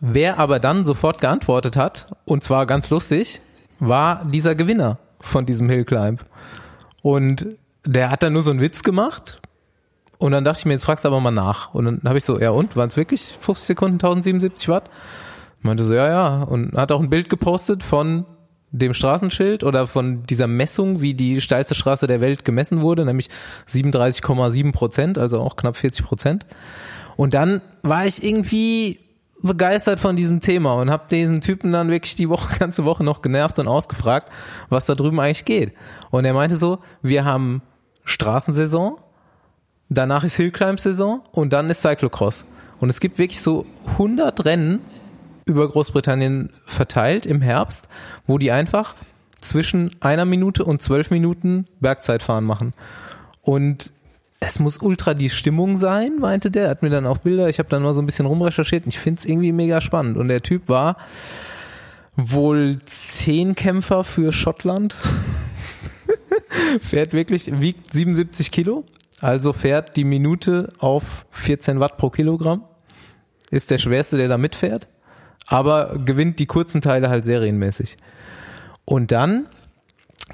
Wer 0.00 0.38
aber 0.38 0.58
dann 0.60 0.84
sofort 0.84 1.20
geantwortet 1.20 1.76
hat, 1.76 2.06
und 2.26 2.44
zwar 2.44 2.66
ganz 2.66 2.90
lustig, 2.90 3.40
war 3.78 4.24
dieser 4.26 4.54
Gewinner 4.54 4.98
von 5.20 5.46
diesem 5.46 5.68
Hill 5.70 5.84
Climb. 5.84 6.24
Und 7.02 7.46
der 7.84 8.10
hat 8.10 8.22
dann 8.22 8.32
nur 8.32 8.42
so 8.42 8.50
einen 8.50 8.60
Witz 8.60 8.82
gemacht. 8.82 9.40
Und 10.18 10.32
dann 10.32 10.44
dachte 10.44 10.60
ich 10.60 10.66
mir, 10.66 10.72
jetzt 10.74 10.84
fragst 10.84 11.04
du 11.04 11.08
aber 11.08 11.20
mal 11.20 11.30
nach. 11.30 11.72
Und 11.72 11.86
dann 11.86 12.00
habe 12.04 12.18
ich 12.18 12.24
so, 12.24 12.38
ja 12.38 12.50
und, 12.50 12.76
waren 12.76 12.88
es 12.88 12.96
wirklich 12.96 13.32
50 13.40 13.66
Sekunden 13.66 13.94
1077 13.94 14.68
Watt? 14.68 14.90
Meinte 15.62 15.84
so, 15.84 15.94
ja, 15.94 16.08
ja. 16.08 16.42
Und 16.42 16.74
hat 16.76 16.92
auch 16.92 17.00
ein 17.00 17.10
Bild 17.10 17.30
gepostet 17.30 17.82
von 17.82 18.26
dem 18.70 18.94
Straßenschild 18.94 19.64
oder 19.64 19.86
von 19.86 20.24
dieser 20.24 20.46
Messung, 20.46 21.00
wie 21.00 21.14
die 21.14 21.40
steilste 21.40 21.74
Straße 21.74 22.06
der 22.06 22.20
Welt 22.20 22.44
gemessen 22.44 22.82
wurde, 22.82 23.04
nämlich 23.04 23.28
37,7 23.68 24.72
Prozent, 24.72 25.18
also 25.18 25.40
auch 25.40 25.56
knapp 25.56 25.76
40 25.76 26.04
Prozent. 26.04 26.46
Und 27.16 27.34
dann 27.34 27.60
war 27.82 28.06
ich 28.06 28.22
irgendwie 28.22 29.00
begeistert 29.42 30.00
von 30.00 30.16
diesem 30.16 30.40
Thema 30.40 30.74
und 30.74 30.90
habe 30.90 31.04
diesen 31.10 31.40
Typen 31.40 31.72
dann 31.72 31.90
wirklich 31.90 32.16
die 32.16 32.28
Woche, 32.28 32.56
ganze 32.58 32.84
Woche 32.84 33.04
noch 33.04 33.22
genervt 33.22 33.58
und 33.58 33.68
ausgefragt, 33.68 34.30
was 34.68 34.86
da 34.86 34.94
drüben 34.94 35.20
eigentlich 35.20 35.44
geht. 35.44 35.72
Und 36.10 36.24
er 36.24 36.34
meinte 36.34 36.56
so, 36.56 36.78
wir 37.02 37.24
haben 37.24 37.62
Straßensaison, 38.04 38.96
danach 39.88 40.24
ist 40.24 40.36
Hillclimb-Saison 40.36 41.22
und 41.32 41.52
dann 41.52 41.70
ist 41.70 41.82
Cyclocross. 41.82 42.46
Und 42.80 42.88
es 42.88 43.00
gibt 43.00 43.18
wirklich 43.18 43.40
so 43.40 43.66
100 43.92 44.44
Rennen 44.44 44.84
über 45.44 45.68
Großbritannien 45.68 46.50
verteilt 46.64 47.26
im 47.26 47.42
Herbst, 47.42 47.88
wo 48.26 48.38
die 48.38 48.52
einfach 48.52 48.94
zwischen 49.40 49.90
einer 50.00 50.24
Minute 50.24 50.64
und 50.64 50.80
zwölf 50.82 51.10
Minuten 51.10 51.64
Bergzeitfahren 51.80 52.44
machen. 52.44 52.74
Und 53.42 53.90
es 54.40 54.58
muss 54.58 54.78
ultra 54.78 55.14
die 55.14 55.30
Stimmung 55.30 55.76
sein, 55.76 56.16
meinte 56.18 56.50
der. 56.50 56.70
Hat 56.70 56.82
mir 56.82 56.90
dann 56.90 57.06
auch 57.06 57.18
Bilder, 57.18 57.48
ich 57.48 57.58
habe 57.58 57.68
dann 57.68 57.82
mal 57.82 57.94
so 57.94 58.00
ein 58.00 58.06
bisschen 58.06 58.26
rumrecherchiert 58.26 58.84
und 58.84 58.94
ich 58.94 58.98
finde 58.98 59.20
es 59.20 59.26
irgendwie 59.26 59.52
mega 59.52 59.80
spannend. 59.80 60.16
Und 60.16 60.28
der 60.28 60.42
Typ 60.42 60.68
war 60.68 60.96
wohl 62.16 62.78
Zehnkämpfer 62.86 64.04
für 64.04 64.32
Schottland. 64.32 64.96
fährt 66.80 67.12
wirklich, 67.12 67.60
wiegt 67.60 67.92
77 67.92 68.50
Kilo, 68.50 68.84
also 69.20 69.52
fährt 69.52 69.96
die 69.96 70.04
Minute 70.04 70.68
auf 70.78 71.26
14 71.30 71.78
Watt 71.78 71.96
pro 71.98 72.10
Kilogramm. 72.10 72.64
Ist 73.50 73.70
der 73.70 73.78
schwerste, 73.78 74.16
der 74.16 74.28
da 74.28 74.38
mitfährt 74.38 74.88
aber 75.50 75.98
gewinnt 75.98 76.38
die 76.38 76.46
kurzen 76.46 76.80
Teile 76.80 77.10
halt 77.10 77.24
serienmäßig. 77.24 77.96
Und 78.84 79.10
dann 79.10 79.48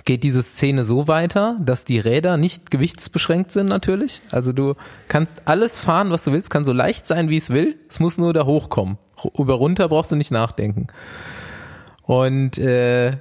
geht 0.05 0.23
diese 0.23 0.43
Szene 0.43 0.85
so 0.85 1.09
weiter, 1.09 1.57
dass 1.61 1.85
die 1.85 1.99
Räder 1.99 2.37
nicht 2.37 2.71
gewichtsbeschränkt 2.71 3.53
sind 3.53 3.67
natürlich. 3.69 4.21
Also 4.31 4.53
du 4.53 4.75
kannst 5.09 5.43
alles 5.47 5.79
fahren, 5.79 6.11
was 6.11 6.25
du 6.25 6.33
willst, 6.33 6.51
kann 6.51 6.65
so 6.65 6.73
leicht 6.73 7.07
sein, 7.07 7.29
wie 7.29 7.39
es 7.39 7.51
will. 7.51 7.77
Es 7.89 8.01
muss 8.01 8.19
nur 8.19 8.33
da 8.33 8.45
hochkommen. 8.45 8.99
Über 9.37 9.55
runter 9.55 9.89
brauchst 9.89 10.13
du 10.13 10.17
nicht 10.17 10.31
nachdenken. 10.31 10.89
Und 12.03 12.59
äh, 12.59 13.17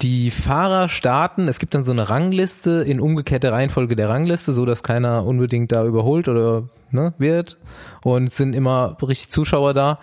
die 0.00 0.30
Fahrer 0.30 0.88
starten, 0.88 1.48
es 1.48 1.58
gibt 1.58 1.74
dann 1.74 1.84
so 1.84 1.92
eine 1.92 2.10
Rangliste 2.10 2.82
in 2.82 3.00
umgekehrter 3.00 3.52
Reihenfolge 3.52 3.96
der 3.96 4.10
Rangliste, 4.10 4.52
so 4.52 4.66
dass 4.66 4.82
keiner 4.82 5.24
unbedingt 5.24 5.72
da 5.72 5.86
überholt 5.86 6.28
oder 6.28 6.64
ne, 6.90 7.14
wird. 7.16 7.56
Und 8.02 8.32
sind 8.32 8.54
immer 8.54 8.98
richtig 9.00 9.30
Zuschauer 9.30 9.72
da 9.72 9.98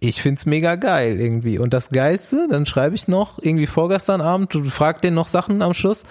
ich 0.00 0.20
find's 0.20 0.46
mega 0.46 0.76
geil 0.76 1.20
irgendwie. 1.20 1.58
Und 1.58 1.72
das 1.72 1.90
Geilste, 1.90 2.48
dann 2.50 2.66
schreibe 2.66 2.94
ich 2.94 3.08
noch 3.08 3.38
irgendwie 3.40 3.66
vorgestern 3.66 4.20
Abend, 4.20 4.52
frag 4.70 5.00
den 5.00 5.14
noch 5.14 5.28
Sachen 5.28 5.62
am 5.62 5.74
Schluss 5.74 6.04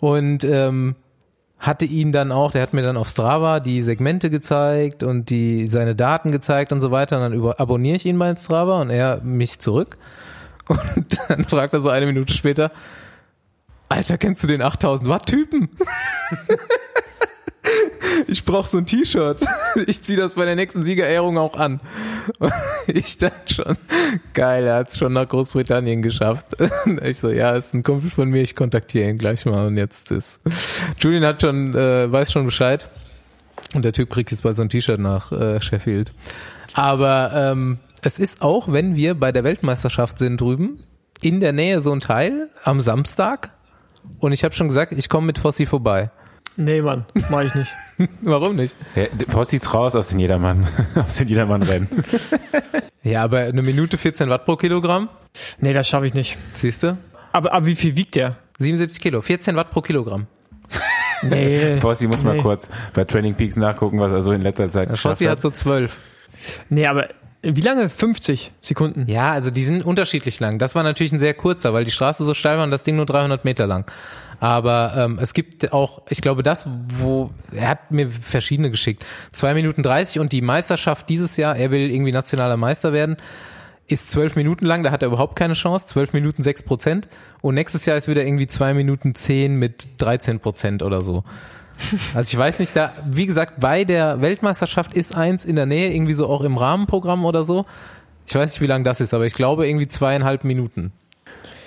und 0.00 0.44
ähm, 0.44 0.96
hatte 1.58 1.84
ihn 1.84 2.10
dann 2.10 2.32
auch, 2.32 2.52
der 2.52 2.62
hat 2.62 2.72
mir 2.72 2.82
dann 2.82 2.96
auf 2.96 3.08
Strava 3.08 3.60
die 3.60 3.82
Segmente 3.82 4.30
gezeigt 4.30 5.02
und 5.02 5.28
die 5.30 5.66
seine 5.66 5.94
Daten 5.94 6.32
gezeigt 6.32 6.72
und 6.72 6.80
so 6.80 6.90
weiter. 6.90 7.16
Und 7.16 7.22
dann 7.22 7.32
über, 7.34 7.60
abonniere 7.60 7.96
ich 7.96 8.06
ihn 8.06 8.18
bei 8.18 8.34
Strava 8.34 8.80
und 8.80 8.90
er 8.90 9.20
mich 9.22 9.60
zurück. 9.60 9.98
Und 10.70 11.18
dann 11.26 11.46
fragt 11.46 11.72
er 11.72 11.80
so 11.80 11.88
eine 11.88 12.06
Minute 12.06 12.32
später, 12.32 12.70
Alter, 13.88 14.18
kennst 14.18 14.44
du 14.44 14.46
den 14.46 14.62
8000 14.62 15.08
Watt 15.08 15.26
Typen? 15.26 15.68
ich 18.26 18.44
brauche 18.44 18.68
so 18.68 18.78
ein 18.78 18.86
T-Shirt. 18.86 19.38
Ich 19.86 20.02
ziehe 20.02 20.18
das 20.18 20.34
bei 20.34 20.44
der 20.44 20.56
nächsten 20.56 20.84
Siegerehrung 20.84 21.38
auch 21.38 21.56
an. 21.56 21.80
Ich 22.86 23.18
dann 23.18 23.32
schon, 23.46 23.76
geil, 24.34 24.66
er 24.66 24.76
hat 24.76 24.90
es 24.90 24.98
schon 24.98 25.12
nach 25.12 25.28
Großbritannien 25.28 26.02
geschafft. 26.02 26.56
Ich 27.04 27.18
so, 27.18 27.30
ja, 27.30 27.52
ist 27.52 27.74
ein 27.74 27.82
Kumpel 27.82 28.10
von 28.10 28.28
mir, 28.28 28.42
ich 28.42 28.56
kontaktiere 28.56 29.08
ihn 29.08 29.18
gleich 29.18 29.44
mal. 29.46 29.66
Und 29.66 29.76
jetzt 29.76 30.10
ist, 30.10 30.40
Julian 30.98 31.24
hat 31.24 31.42
schon, 31.42 31.74
äh, 31.74 32.10
weiß 32.10 32.32
schon 32.32 32.44
Bescheid. 32.44 32.88
Und 33.74 33.84
der 33.84 33.92
Typ 33.92 34.10
kriegt 34.10 34.30
jetzt 34.30 34.42
bald 34.42 34.56
so 34.56 34.62
ein 34.62 34.68
T-Shirt 34.68 34.98
nach 34.98 35.30
äh, 35.32 35.60
Sheffield. 35.60 36.12
Aber 36.74 37.32
ähm, 37.34 37.78
es 38.02 38.18
ist 38.18 38.42
auch, 38.42 38.72
wenn 38.72 38.96
wir 38.96 39.14
bei 39.14 39.32
der 39.32 39.44
Weltmeisterschaft 39.44 40.18
sind 40.18 40.40
drüben, 40.40 40.82
in 41.22 41.40
der 41.40 41.52
Nähe 41.52 41.80
so 41.80 41.92
ein 41.92 42.00
Teil 42.00 42.50
am 42.64 42.80
Samstag. 42.80 43.50
Und 44.18 44.32
ich 44.32 44.44
habe 44.44 44.54
schon 44.54 44.68
gesagt, 44.68 44.92
ich 44.92 45.08
komme 45.08 45.26
mit 45.26 45.38
Fossi 45.38 45.66
vorbei. 45.66 46.10
Nee, 46.62 46.82
Mann, 46.82 47.06
mach 47.30 47.42
ich 47.42 47.54
nicht. 47.54 47.72
Warum 48.20 48.56
nicht? 48.56 48.76
Ja, 48.94 49.04
Fossis 49.28 49.72
raus 49.72 49.96
aus 49.96 50.08
den 50.08 50.18
Jedermann, 50.20 50.66
aus 50.94 51.16
den 51.16 51.28
Jedermann-Rennen. 51.28 51.88
Ja, 53.02 53.24
aber 53.24 53.38
eine 53.38 53.62
Minute 53.62 53.96
14 53.96 54.28
Watt 54.28 54.44
pro 54.44 54.56
Kilogramm, 54.56 55.08
Nee, 55.58 55.72
das 55.72 55.88
schaffe 55.88 56.04
ich 56.04 56.12
nicht. 56.12 56.36
siehst 56.52 56.82
du? 56.82 56.98
Aber, 57.32 57.54
aber 57.54 57.64
wie 57.64 57.74
viel 57.74 57.96
wiegt 57.96 58.14
der? 58.14 58.36
77 58.58 59.00
Kilo, 59.02 59.22
14 59.22 59.56
Watt 59.56 59.70
pro 59.70 59.80
Kilogramm. 59.80 60.26
Nee. 61.22 61.76
Fossi 61.80 62.06
muss 62.06 62.22
mal 62.22 62.36
Nee. 62.36 62.42
kurz 62.42 62.68
bei 62.92 63.04
Training 63.06 63.34
Peaks 63.36 63.56
nachgucken, 63.56 63.98
was 64.00 64.12
er 64.12 64.20
so 64.20 64.32
in 64.32 64.42
letzter 64.42 64.68
Zeit 64.68 64.90
geschafft 64.90 65.14
Fossi 65.14 65.24
hat 65.24 65.36
hat. 65.36 65.42
so 65.42 65.50
12. 65.50 65.96
Nee, 66.68 66.86
aber 66.86 67.08
wie 67.42 67.60
lange? 67.62 67.88
50 67.88 68.52
Sekunden. 68.60 69.06
Ja, 69.06 69.32
also 69.32 69.50
die 69.50 69.64
sind 69.64 69.82
unterschiedlich 69.82 70.38
lang. 70.40 70.58
Das 70.58 70.74
war 70.74 70.82
natürlich 70.82 71.12
ein 71.12 71.18
sehr 71.18 71.32
kurzer, 71.32 71.72
weil 71.72 71.86
die 71.86 71.90
Straße 71.90 72.22
so 72.24 72.34
steil 72.34 72.58
war 72.58 72.64
und 72.64 72.70
das 72.70 72.84
Ding 72.84 72.96
nur 72.96 73.06
300 73.06 73.46
Meter 73.46 73.66
lang. 73.66 73.90
Aber 74.40 74.94
ähm, 74.96 75.18
es 75.20 75.34
gibt 75.34 75.72
auch, 75.72 76.00
ich 76.08 76.22
glaube, 76.22 76.42
das, 76.42 76.66
wo 76.88 77.30
er 77.52 77.68
hat 77.68 77.90
mir 77.90 78.10
verschiedene 78.10 78.70
geschickt. 78.70 79.04
Zwei 79.32 79.52
Minuten 79.52 79.82
30 79.82 80.18
und 80.18 80.32
die 80.32 80.40
Meisterschaft 80.40 81.10
dieses 81.10 81.36
Jahr, 81.36 81.56
er 81.56 81.70
will 81.70 81.90
irgendwie 81.90 82.10
nationaler 82.10 82.56
Meister 82.56 82.94
werden, 82.94 83.16
ist 83.86 84.10
zwölf 84.10 84.36
Minuten 84.36 84.64
lang, 84.64 84.82
da 84.82 84.92
hat 84.92 85.02
er 85.02 85.08
überhaupt 85.08 85.36
keine 85.36 85.54
Chance, 85.54 85.86
zwölf 85.86 86.14
Minuten 86.14 86.42
sechs 86.42 86.62
Prozent 86.62 87.06
und 87.42 87.54
nächstes 87.54 87.84
Jahr 87.84 87.98
ist 87.98 88.08
wieder 88.08 88.24
irgendwie 88.24 88.46
zwei 88.46 88.72
Minuten 88.72 89.14
zehn 89.14 89.56
mit 89.56 89.88
13 89.98 90.40
Prozent 90.40 90.82
oder 90.82 91.00
so. 91.00 91.22
Also 92.14 92.28
ich 92.28 92.36
weiß 92.36 92.58
nicht, 92.58 92.76
da, 92.76 92.92
wie 93.10 93.24
gesagt, 93.24 93.54
bei 93.58 93.84
der 93.84 94.20
Weltmeisterschaft 94.20 94.92
ist 94.92 95.14
eins 95.14 95.46
in 95.46 95.56
der 95.56 95.64
Nähe, 95.64 95.94
irgendwie 95.94 96.12
so 96.12 96.28
auch 96.28 96.42
im 96.42 96.58
Rahmenprogramm 96.58 97.24
oder 97.24 97.44
so. 97.44 97.64
Ich 98.26 98.34
weiß 98.34 98.52
nicht, 98.52 98.60
wie 98.60 98.66
lang 98.66 98.84
das 98.84 99.00
ist, 99.00 99.14
aber 99.14 99.24
ich 99.24 99.32
glaube 99.32 99.66
irgendwie 99.66 99.88
zweieinhalb 99.88 100.44
Minuten. 100.44 100.92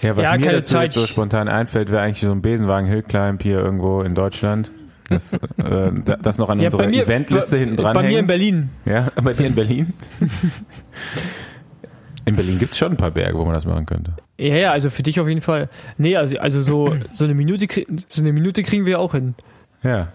Ja, 0.04 0.18
was 0.18 0.24
Ja, 0.26 0.38
mir 0.38 0.52
dazu 0.52 0.74
Zeit. 0.76 0.84
jetzt 0.84 0.94
so 0.96 1.08
spontan 1.08 1.48
einfällt, 1.48 1.92
wäre 1.92 2.04
eigentlich 2.04 2.20
so 2.20 2.32
ein 2.32 2.42
Besenwagen 2.42 2.88
Hillclimb 2.88 3.42
hier 3.42 3.60
irgendwo 3.60 4.02
in 4.02 4.14
Deutschland. 4.14 4.72
Das, 5.10 5.34
äh, 5.34 5.40
da- 5.58 6.18
das 6.22 6.38
noch 6.38 6.50
an 6.50 6.60
Ja, 6.60 6.66
unserer 6.68 6.88
mir, 6.88 7.04
Eventliste 7.04 7.58
hinten 7.58 7.78
dran 7.78 7.94
bei 7.94 8.04
mir 8.04 8.10
in 8.10 8.16
hängen. 8.16 8.28
Berlin. 8.28 8.70
Ja, 8.86 9.10
bei 9.22 9.34
dir 9.34 9.48
in 9.48 9.56
Berlin? 9.56 9.94
in 12.26 12.36
Berlin 12.36 12.60
gibt's 12.60 12.78
schon 12.78 12.94
ein 12.94 12.98
paar 12.98 13.12
Berge, 13.12 13.38
wo 13.38 13.46
man 13.46 13.54
das 13.54 13.66
machen 13.66 13.86
könnte. 13.86 14.14
Ja, 14.38 14.56
ja, 14.56 14.72
also 14.72 14.90
für 14.90 15.04
dich 15.04 15.20
auf 15.20 15.28
jeden 15.28 15.42
Fall. 15.42 15.70
Nee, 15.98 16.16
also, 16.18 16.38
also 16.40 16.62
so, 16.62 16.96
so 17.12 17.26
eine 17.26 17.34
Minute, 17.34 17.68
so 18.08 18.22
eine 18.22 18.34
Minute 18.34 18.64
kriegen 18.64 18.86
wir 18.86 19.00
auch 19.00 19.14
hin. 19.14 19.36
Ja. 19.84 20.10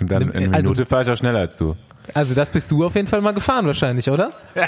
Und 0.00 0.10
dann 0.10 0.22
in 0.30 0.48
einer 0.48 0.56
Also- 0.56 0.72
Minute 0.72 0.86
fahr 0.86 1.02
ich 1.02 1.10
auch 1.10 1.16
schneller 1.16 1.38
als 1.40 1.56
du. 1.56 1.76
Also 2.14 2.34
das 2.34 2.50
bist 2.50 2.70
du 2.70 2.84
auf 2.84 2.94
jeden 2.96 3.06
Fall 3.08 3.20
mal 3.20 3.32
gefahren 3.32 3.66
wahrscheinlich, 3.66 4.10
oder? 4.10 4.32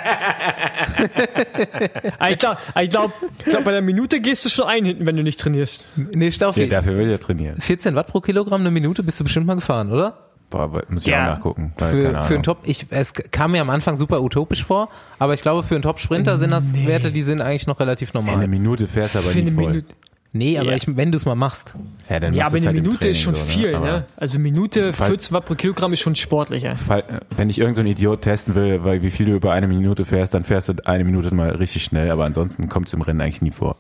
Ich 2.30 2.38
glaube, 2.38 2.58
ich 2.82 2.90
glaub, 2.90 3.12
ich 3.38 3.44
glaub, 3.44 3.64
bei 3.64 3.72
der 3.72 3.82
Minute 3.82 4.20
gehst 4.20 4.44
du 4.44 4.48
schon 4.48 4.66
ein 4.66 4.84
hinten, 4.84 5.06
wenn 5.06 5.16
du 5.16 5.22
nicht 5.22 5.38
trainierst. 5.40 5.84
Nee, 5.96 6.30
Staufi. 6.30 6.62
Ja, 6.62 6.66
dafür 6.68 6.94
will 6.96 7.04
ich 7.06 7.10
ja 7.10 7.18
trainieren. 7.18 7.60
14 7.60 7.94
Watt 7.94 8.06
pro 8.08 8.20
Kilogramm 8.20 8.60
eine 8.60 8.70
Minute 8.70 9.02
bist 9.02 9.20
du 9.20 9.24
bestimmt 9.24 9.46
mal 9.46 9.54
gefahren, 9.54 9.92
oder? 9.92 10.18
Boah, 10.50 10.60
aber 10.62 10.82
muss 10.88 11.02
ich 11.02 11.08
Ja. 11.12 11.22
auch 11.24 11.36
nachgucken. 11.36 11.72
Weil, 11.78 11.90
Für, 11.90 12.04
keine 12.12 12.22
für 12.24 12.34
einen 12.34 12.42
Top, 12.42 12.58
ich, 12.64 12.86
es 12.90 13.12
kam 13.14 13.52
mir 13.52 13.60
am 13.60 13.70
Anfang 13.70 13.96
super 13.96 14.22
utopisch 14.22 14.64
vor, 14.64 14.88
aber 15.18 15.34
ich 15.34 15.42
glaube 15.42 15.62
für 15.62 15.74
einen 15.74 15.82
Top-Sprinter 15.82 16.38
sind 16.38 16.50
das 16.50 16.72
Nee. 16.74 16.86
Werte, 16.86 17.12
die 17.12 17.22
sind 17.22 17.40
eigentlich 17.40 17.66
noch 17.66 17.80
relativ 17.80 18.10
Ey, 18.14 18.20
eine 18.20 18.30
normal. 18.30 18.48
Minute 18.48 18.86
fährst 18.86 19.14
du 19.14 19.18
aber 19.20 19.28
Für 19.28 19.38
eine 19.38 19.52
voll. 19.52 19.70
Minute. 19.70 19.94
Nee, 20.36 20.58
aber 20.58 20.70
Ja. 20.70 20.76
ich, 20.76 20.84
wenn 20.96 21.12
du 21.12 21.16
es 21.16 21.24
mal 21.26 21.36
machst. 21.36 21.74
Ja, 22.10 22.18
dann 22.18 22.34
Ja, 22.34 22.46
aber 22.46 22.56
eine 22.56 22.66
halt 22.66 22.74
Minute 22.74 23.08
ist 23.08 23.20
schon 23.20 23.36
viel, 23.36 23.72
so, 23.72 23.78
ne? 23.78 23.88
Aber 23.88 24.04
Also 24.16 24.40
Minute, 24.40 24.92
Falls- 24.92 25.08
14 25.28 25.32
Watt 25.32 25.44
pro 25.44 25.54
Kilogramm 25.54 25.92
ist 25.92 26.00
schon 26.00 26.16
sportlich, 26.16 26.64
ey. 26.64 26.74
Fall, 26.74 27.04
wenn 27.36 27.48
ich 27.50 27.58
irgendein 27.58 27.74
so 27.76 27.80
ein 27.82 27.92
Idiot 27.92 28.22
testen 28.22 28.56
will, 28.56 28.82
weil 28.82 29.00
wie 29.02 29.10
viel 29.10 29.26
du 29.26 29.32
über 29.36 29.52
eine 29.52 29.68
Minute 29.68 30.04
fährst, 30.04 30.34
dann 30.34 30.42
fährst 30.42 30.68
du 30.68 30.74
eine 30.86 31.04
Minute 31.04 31.32
mal 31.32 31.50
richtig 31.50 31.84
schnell, 31.84 32.10
aber 32.10 32.24
ansonsten 32.24 32.68
kommt 32.68 32.88
es 32.88 32.94
im 32.94 33.02
Rennen 33.02 33.20
eigentlich 33.20 33.42
nie 33.42 33.52
vor. 33.52 33.76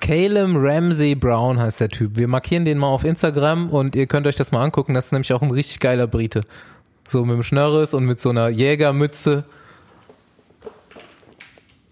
Caleb 0.00 0.50
Ramsey 0.56 1.14
Brown 1.14 1.58
heißt 1.58 1.80
der 1.80 1.88
Typ. 1.88 2.18
Wir 2.18 2.28
markieren 2.28 2.66
den 2.66 2.76
mal 2.76 2.88
auf 2.88 3.04
Instagram 3.04 3.70
und 3.70 3.96
ihr 3.96 4.06
könnt 4.06 4.26
euch 4.26 4.36
das 4.36 4.52
mal 4.52 4.62
angucken. 4.62 4.92
Das 4.92 5.06
ist 5.06 5.12
nämlich 5.12 5.32
auch 5.32 5.40
ein 5.40 5.50
richtig 5.50 5.80
geiler 5.80 6.06
Brite. 6.06 6.42
So 7.08 7.24
mit 7.24 7.34
dem 7.36 7.42
Schnörres 7.42 7.94
und 7.94 8.04
mit 8.04 8.20
so 8.20 8.28
einer 8.28 8.48
Jägermütze. 8.50 9.44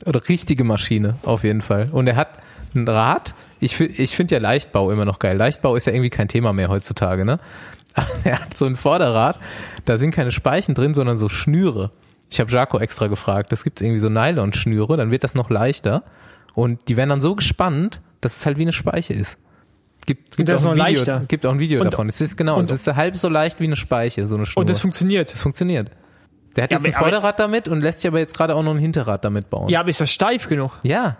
Oder 0.04 0.28
richtige 0.28 0.64
Maschine, 0.64 1.16
auf 1.22 1.44
jeden 1.44 1.62
Fall. 1.62 1.88
Und 1.92 2.06
er 2.06 2.16
hat 2.16 2.38
ein 2.74 2.86
Rad. 2.86 3.32
Ich, 3.62 3.78
ich 3.80 4.16
finde 4.16 4.34
ja 4.34 4.40
Leichtbau 4.40 4.90
immer 4.90 5.04
noch 5.04 5.18
geil. 5.18 5.36
Leichtbau 5.36 5.76
ist 5.76 5.86
ja 5.86 5.92
irgendwie 5.92 6.10
kein 6.10 6.28
Thema 6.28 6.52
mehr 6.52 6.68
heutzutage, 6.68 7.24
ne? 7.24 7.38
Aber 7.94 8.08
er 8.24 8.40
hat 8.40 8.56
so 8.56 8.66
ein 8.66 8.76
Vorderrad, 8.76 9.38
da 9.84 9.98
sind 9.98 10.12
keine 10.12 10.32
Speichen 10.32 10.74
drin, 10.74 10.94
sondern 10.94 11.16
so 11.16 11.28
Schnüre. 11.28 11.90
Ich 12.30 12.40
habe 12.40 12.50
Jaco 12.50 12.78
extra 12.78 13.06
gefragt. 13.08 13.52
Das 13.52 13.62
gibt's 13.64 13.82
irgendwie 13.82 13.98
so 14.00 14.08
Nylon-Schnüre, 14.08 14.96
dann 14.96 15.10
wird 15.10 15.22
das 15.24 15.34
noch 15.34 15.50
leichter. 15.50 16.02
Und 16.54 16.88
die 16.88 16.96
werden 16.96 17.10
dann 17.10 17.20
so 17.20 17.34
gespannt, 17.34 18.00
dass 18.20 18.36
es 18.38 18.46
halt 18.46 18.56
wie 18.58 18.62
eine 18.62 18.72
Speiche 18.72 19.12
ist. 19.12 19.38
Gibt, 20.06 20.36
gibt, 20.36 20.48
das 20.48 20.64
auch, 20.64 20.70
ein 20.72 20.78
noch 20.78 20.86
Video, 20.86 20.98
leichter. 21.00 21.24
gibt 21.28 21.46
auch 21.46 21.52
ein 21.52 21.58
Video 21.60 21.80
Und- 21.82 21.92
davon. 21.92 22.08
Es 22.08 22.20
ist 22.20 22.36
genau, 22.36 22.56
und- 22.56 22.64
es 22.64 22.70
ist 22.70 22.86
halb 22.96 23.16
so 23.16 23.28
leicht 23.28 23.60
wie 23.60 23.64
eine 23.64 23.76
Speiche, 23.76 24.26
so 24.26 24.34
eine 24.36 24.46
Schnur. 24.46 24.62
Und 24.62 24.70
das 24.70 24.80
funktioniert. 24.80 25.30
Das 25.30 25.40
funktioniert. 25.42 25.90
Der 26.56 26.64
hat 26.64 26.72
Ja, 26.72 26.78
jetzt 26.78 26.86
ein 26.86 26.92
Vorderrad 26.92 27.38
damit 27.38 27.68
und 27.68 27.80
lässt 27.82 28.00
sich 28.00 28.08
aber 28.08 28.18
jetzt 28.18 28.36
gerade 28.36 28.54
auch 28.56 28.62
noch 28.62 28.72
ein 28.72 28.78
Hinterrad 28.78 29.24
damit 29.24 29.48
bauen. 29.48 29.68
Ja, 29.68 29.80
aber 29.80 29.90
ist 29.90 30.00
das 30.00 30.10
steif 30.10 30.48
genug? 30.48 30.78
Ja, 30.82 31.18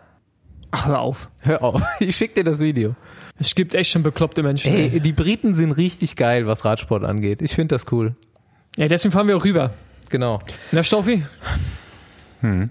Ach, 0.72 0.86
hör 0.86 1.00
auf. 1.00 1.28
hör 1.40 1.62
auf. 1.62 1.82
Ich 2.00 2.16
schick 2.16 2.34
dir 2.34 2.44
das 2.44 2.58
Video. 2.58 2.94
Es 3.38 3.54
gibt 3.54 3.74
echt 3.74 3.90
schon 3.90 4.02
bekloppte 4.02 4.42
Menschen. 4.42 4.72
Ey, 4.72 4.88
ey. 4.94 5.00
die 5.00 5.12
Briten 5.12 5.54
sind 5.54 5.72
richtig 5.72 6.16
geil, 6.16 6.46
was 6.46 6.64
Radsport 6.64 7.04
angeht. 7.04 7.40
Ich 7.42 7.54
finde 7.54 7.74
das 7.74 7.90
cool. 7.92 8.14
Ja, 8.76 8.88
deswegen 8.88 9.12
fahren 9.12 9.28
wir 9.28 9.36
auch 9.36 9.44
rüber. 9.44 9.70
Genau. 10.10 10.40
Na, 10.72 10.82
Stoffi? 10.82 11.22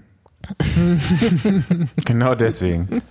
Genau 2.04 2.34
deswegen. 2.34 3.02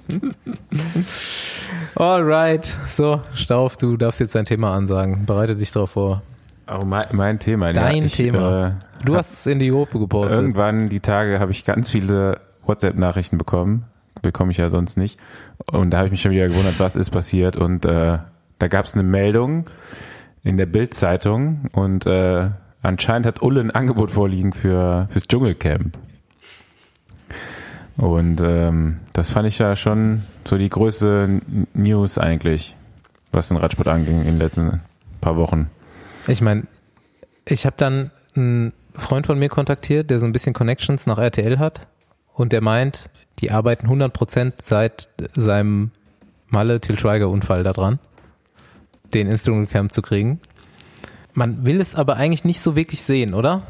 Alright. 1.96 2.78
So, 2.88 3.22
Stauf, 3.34 3.78
du 3.78 3.98
darfst 3.98 4.20
jetzt 4.20 4.36
dein 4.36 4.46
Thema 4.46 4.74
ansagen. 4.74 5.26
Bereite 5.26 5.56
dich 5.56 5.72
darauf 5.72 5.92
vor. 5.92 6.22
Auch 6.68 6.84
mein, 6.84 7.06
mein 7.14 7.40
Thema. 7.40 7.74
Dein 7.74 7.98
ja, 8.00 8.04
ich, 8.06 8.14
Thema. 8.14 8.68
Äh, 8.68 8.72
Du 9.06 9.16
hast 9.16 9.34
es 9.34 9.46
in 9.48 9.58
die 9.60 9.70
Gruppe 9.70 9.98
gepostet. 9.98 10.40
irgendwann 10.40 10.90
die 10.90 11.00
Tage 11.00 11.40
habe 11.40 11.52
ich 11.52 11.66
ganz 11.66 11.90
viele 11.90 12.40
WhatsApp-Nachrichten 12.66 13.38
bekommen. 13.38 13.86
Bekomme 14.22 14.52
ich 14.52 14.58
ja 14.58 14.70
sonst 14.70 14.98
nicht. 14.98 15.20
Und 15.72 15.92
da 15.92 15.98
habe 15.98 16.08
ich 16.08 16.12
mich 16.12 16.22
schon 16.22 16.32
wieder 16.32 16.48
gewundert, 16.48 16.80
was 16.80 16.96
ist 16.96 17.10
passiert. 17.10 17.58
Und 17.58 17.86
äh, 17.86 18.20
da 18.60 18.68
gab 18.68 18.86
es 18.86 18.94
eine 18.94 19.04
Meldung 19.04 19.70
in 20.44 20.58
der 20.58 20.66
Bild-Zeitung 20.66 21.70
und 21.72 22.06
äh, 22.06 22.50
anscheinend 22.82 23.26
hat 23.26 23.42
Ulle 23.42 23.62
ein 23.62 23.72
Angebot 23.72 24.12
vorliegen 24.12 24.54
für 24.54 25.08
fürs 25.12 25.28
Dschungelcamp. 25.28 25.98
Und 27.98 28.42
ähm, 28.42 29.00
das 29.14 29.32
fand 29.32 29.48
ich 29.48 29.60
ja 29.60 29.76
schon 29.76 30.24
so 30.46 30.58
die 30.58 30.70
größte 30.70 31.42
News 31.74 32.18
eigentlich, 32.18 32.76
was 33.32 33.50
den 33.50 33.58
Radsport 33.58 33.88
anging 33.88 34.22
in 34.22 34.28
den 34.28 34.40
letzten 34.40 34.82
paar 35.20 35.36
Wochen. 35.36 35.70
Ich 36.28 36.42
meine, 36.42 36.64
ich 37.46 37.66
habe 37.66 37.76
dann 37.78 38.12
einen 38.36 38.74
Freund 38.96 39.28
von 39.28 39.38
mir 39.38 39.50
kontaktiert, 39.50 40.10
der 40.10 40.20
so 40.20 40.26
ein 40.26 40.32
bisschen 40.32 40.54
Connections 40.54 41.06
nach 41.06 41.18
RTL 41.18 41.60
hat 41.60 41.88
und 42.34 42.54
der 42.54 42.62
meint, 42.62 43.10
die 43.40 43.52
arbeiten 43.52 43.88
100% 43.88 44.54
seit 44.62 45.10
seinem 45.36 45.92
Malle 46.50 46.80
Til 46.82 46.98
Schweiger 47.00 47.30
Unfall 47.30 47.64
daran, 47.64 48.00
den 49.14 49.28
ins 49.28 49.44
Dschungelcamp 49.44 49.92
zu 49.94 50.02
kriegen. 50.02 50.40
Man 51.34 51.64
will 51.66 51.80
es 51.80 51.96
aber 51.96 52.18
eigentlich 52.18 52.44
nicht 52.44 52.62
so 52.62 52.76
wirklich 52.76 53.02
sehen, 53.02 53.34
oder? 53.34 53.64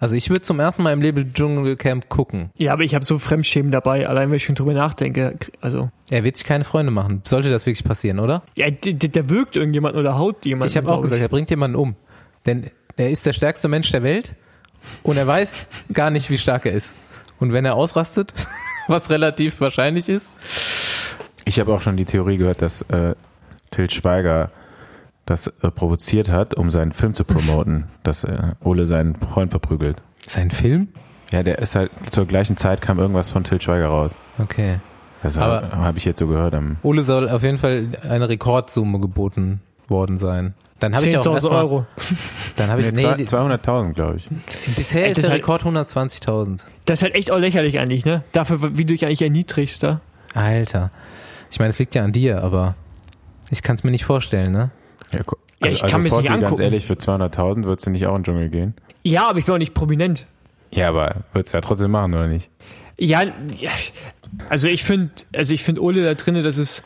Also 0.00 0.14
ich 0.14 0.28
würde 0.30 0.42
zum 0.42 0.60
ersten 0.60 0.82
Mal 0.84 0.92
im 0.92 1.02
Label 1.02 1.32
Dschungelcamp 1.32 2.08
gucken. 2.08 2.50
Ja, 2.56 2.72
aber 2.72 2.84
ich 2.84 2.94
habe 2.94 3.04
so 3.04 3.18
Fremdschämen 3.18 3.72
dabei, 3.72 4.06
allein 4.08 4.28
wenn 4.28 4.36
ich 4.36 4.44
schon 4.44 4.54
drüber 4.54 4.74
nachdenke. 4.74 5.36
Also, 5.60 5.90
Er 6.10 6.22
wird 6.22 6.36
sich 6.36 6.46
keine 6.46 6.64
Freunde 6.64 6.92
machen. 6.92 7.22
Sollte 7.24 7.50
das 7.50 7.66
wirklich 7.66 7.84
passieren, 7.84 8.20
oder? 8.20 8.42
ja, 8.54 8.70
der, 8.70 8.92
der 8.94 9.30
wirkt 9.30 9.56
irgendjemand 9.56 9.96
oder 9.96 10.16
haut 10.16 10.44
jemand. 10.44 10.70
Ich 10.70 10.76
habe 10.76 10.92
auch 10.92 11.00
gesagt, 11.02 11.20
er 11.20 11.28
bringt 11.28 11.50
jemanden 11.50 11.76
um. 11.76 11.96
Denn 12.46 12.70
er 12.96 13.10
ist 13.10 13.26
der 13.26 13.32
stärkste 13.32 13.66
Mensch 13.68 13.90
der 13.90 14.02
Welt 14.04 14.34
und 15.02 15.16
er 15.16 15.26
weiß 15.26 15.66
gar 15.92 16.10
nicht, 16.10 16.30
wie 16.30 16.38
stark 16.38 16.66
er 16.66 16.72
ist. 16.72 16.94
Und 17.40 17.52
wenn 17.52 17.64
er 17.64 17.74
ausrastet, 17.76 18.32
was 18.88 19.10
relativ 19.10 19.60
wahrscheinlich 19.60 20.08
ist, 20.08 20.30
Ich 21.44 21.58
habe 21.58 21.72
auch 21.72 21.80
schon 21.80 21.96
die 21.96 22.04
Theorie 22.04 22.36
gehört, 22.36 22.60
dass 22.62 22.82
äh, 22.82 23.14
Til 23.70 23.88
Schweiger 23.90 24.50
das 25.26 25.46
äh, 25.62 25.70
provoziert 25.70 26.28
hat, 26.30 26.54
um 26.54 26.70
seinen 26.70 26.92
Film 26.92 27.14
zu 27.14 27.24
promoten, 27.24 27.84
dass 28.02 28.24
äh, 28.24 28.54
Ole 28.62 28.86
seinen 28.86 29.14
Freund 29.16 29.50
verprügelt. 29.50 29.96
sein 30.20 30.50
Film? 30.50 30.88
Ja, 31.32 31.42
der 31.42 31.58
ist 31.58 31.74
halt 31.74 31.90
zur 32.10 32.26
gleichen 32.26 32.56
Zeit 32.56 32.80
kam 32.80 32.98
irgendwas 32.98 33.30
von 33.30 33.44
Til 33.44 33.60
Schweiger 33.60 33.88
raus. 33.88 34.14
Okay. 34.38 34.80
Das 35.22 35.36
habe 35.36 35.76
hab 35.76 35.96
ich 35.96 36.04
jetzt 36.04 36.20
so 36.20 36.28
gehört. 36.28 36.54
Ole 36.82 37.02
soll 37.02 37.28
auf 37.28 37.42
jeden 37.42 37.58
Fall 37.58 37.88
eine 38.08 38.28
Rekordsumme 38.28 39.00
geboten 39.00 39.60
worden 39.88 40.16
sein. 40.16 40.54
Dann 40.80 40.94
habe 40.94 41.06
ich 41.06 41.16
auch 41.18 41.22
10.000 41.24 41.34
erstmal, 41.34 41.56
Euro. 41.64 41.86
Dann 42.56 42.70
habe 42.70 42.82
ich 42.82 42.92
nee, 42.92 43.02
nee, 43.16 43.24
zwei- 43.24 43.38
200.000, 43.38 43.94
glaube 43.94 44.16
ich. 44.16 44.28
bisher 44.76 45.04
Ey, 45.04 45.10
ist 45.10 45.18
das 45.18 45.22
der 45.24 45.30
halt- 45.32 45.42
Rekord 45.42 45.64
120.000. 45.64 46.64
Das 46.84 47.00
ist 47.00 47.02
halt 47.02 47.14
echt 47.16 47.30
auch 47.30 47.38
lächerlich 47.38 47.78
eigentlich, 47.78 48.04
ne? 48.04 48.22
Dafür, 48.32 48.76
wie 48.78 48.84
du 48.84 48.94
dich 48.94 49.04
eigentlich 49.04 49.22
erniedrigst 49.22 49.82
da. 49.82 50.00
Alter. 50.34 50.90
Ich 51.50 51.58
meine, 51.58 51.70
es 51.70 51.78
liegt 51.78 51.94
ja 51.94 52.04
an 52.04 52.12
dir, 52.12 52.42
aber 52.42 52.76
ich 53.50 53.62
kann 53.62 53.74
es 53.76 53.82
mir 53.84 53.90
nicht 53.90 54.04
vorstellen, 54.04 54.52
ne? 54.52 54.70
Ja, 55.12 55.20
gu- 55.22 55.36
Ja, 55.62 55.70
ich 55.70 55.80
kann 55.80 56.02
mir's 56.02 56.12
nicht 56.12 56.26
Fossi, 56.26 56.28
ganz 56.28 56.44
angucken. 56.44 56.62
ehrlich, 56.62 56.84
für 56.86 56.94
200.000 56.96 57.64
würdest 57.64 57.86
du 57.86 57.90
nicht 57.90 58.06
auch 58.06 58.14
in 58.14 58.22
den 58.22 58.24
Dschungel 58.24 58.48
gehen? 58.48 58.74
Ja, 59.02 59.28
aber 59.28 59.38
ich 59.40 59.46
bin 59.46 59.54
auch 59.54 59.58
nicht 59.58 59.74
prominent. 59.74 60.26
Ja, 60.70 60.88
aber 60.90 61.16
würdest 61.32 61.54
du 61.54 61.56
ja 61.56 61.60
trotzdem 61.62 61.90
machen, 61.90 62.14
oder 62.14 62.28
nicht? 62.28 62.50
Ja, 62.98 63.22
ja 63.58 63.70
also 64.48 64.68
ich 64.68 64.84
finde, 64.84 65.10
also 65.34 65.54
ich 65.54 65.62
finde 65.64 65.82
Ole 65.82 66.04
da 66.04 66.14
drinnen, 66.14 66.44
das 66.44 66.58
ist, 66.58 66.82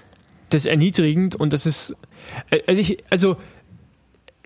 das 0.50 0.62
ist 0.62 0.66
erniedrigend 0.66 1.34
und 1.34 1.52
das 1.52 1.66
ist, 1.66 1.96
äh, 2.50 2.60
also 2.66 2.80
ich, 2.80 3.02
also, 3.10 3.36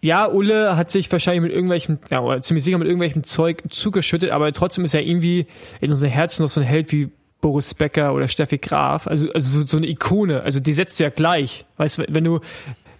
ja, 0.03 0.29
Ole 0.31 0.77
hat 0.77 0.91
sich 0.91 1.11
wahrscheinlich 1.11 1.43
mit 1.43 1.53
irgendwelchem, 1.53 1.99
ja, 2.11 2.21
oder 2.21 2.41
ziemlich 2.41 2.65
sicher 2.65 2.79
mit 2.79 2.87
irgendwelchem 2.87 3.25
Zeug 3.25 3.63
zugeschüttet, 3.69 4.31
aber 4.31 4.53
trotzdem 4.53 4.85
ist 4.85 4.95
er 4.95 5.03
irgendwie 5.03 5.47
in 5.81 5.90
unseren 5.90 6.11
Herzen 6.11 6.42
noch 6.42 6.49
so 6.49 6.61
ein 6.61 6.67
Held 6.67 6.92
wie 6.92 7.11
Boris 7.40 7.75
Becker 7.75 8.15
oder 8.15 8.29
Steffi 8.29 8.59
Graf, 8.59 9.07
also, 9.07 9.33
also 9.33 9.61
so, 9.61 9.67
so 9.67 9.77
eine 9.77 9.88
Ikone, 9.88 10.42
also 10.42 10.61
die 10.61 10.73
setzt 10.73 10.99
du 10.99 11.05
ja 11.05 11.11
gleich, 11.11 11.65
weißt 11.77 12.05
wenn 12.09 12.25
du, 12.25 12.40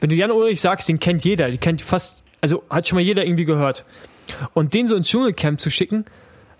wenn 0.01 0.11
du 0.11 0.16
Jan 0.16 0.30
Ulrich 0.30 0.61
sagst, 0.61 0.88
den 0.88 1.01
kennt 1.01 1.24
jeder, 1.24 1.51
die 1.51 1.59
kennt 1.59 1.82
fast, 1.82 2.24
also 2.40 2.62
hat 2.70 2.88
schon 2.88 2.97
mal 2.97 3.03
jeder 3.03 3.24
irgendwie 3.24 3.44
gehört. 3.44 3.84
Und 4.55 4.74
den 4.74 4.88
so 4.88 4.97
ins 4.97 5.09
Dschungelcamp 5.09 5.61
zu 5.61 5.70
schicken, 5.70 6.05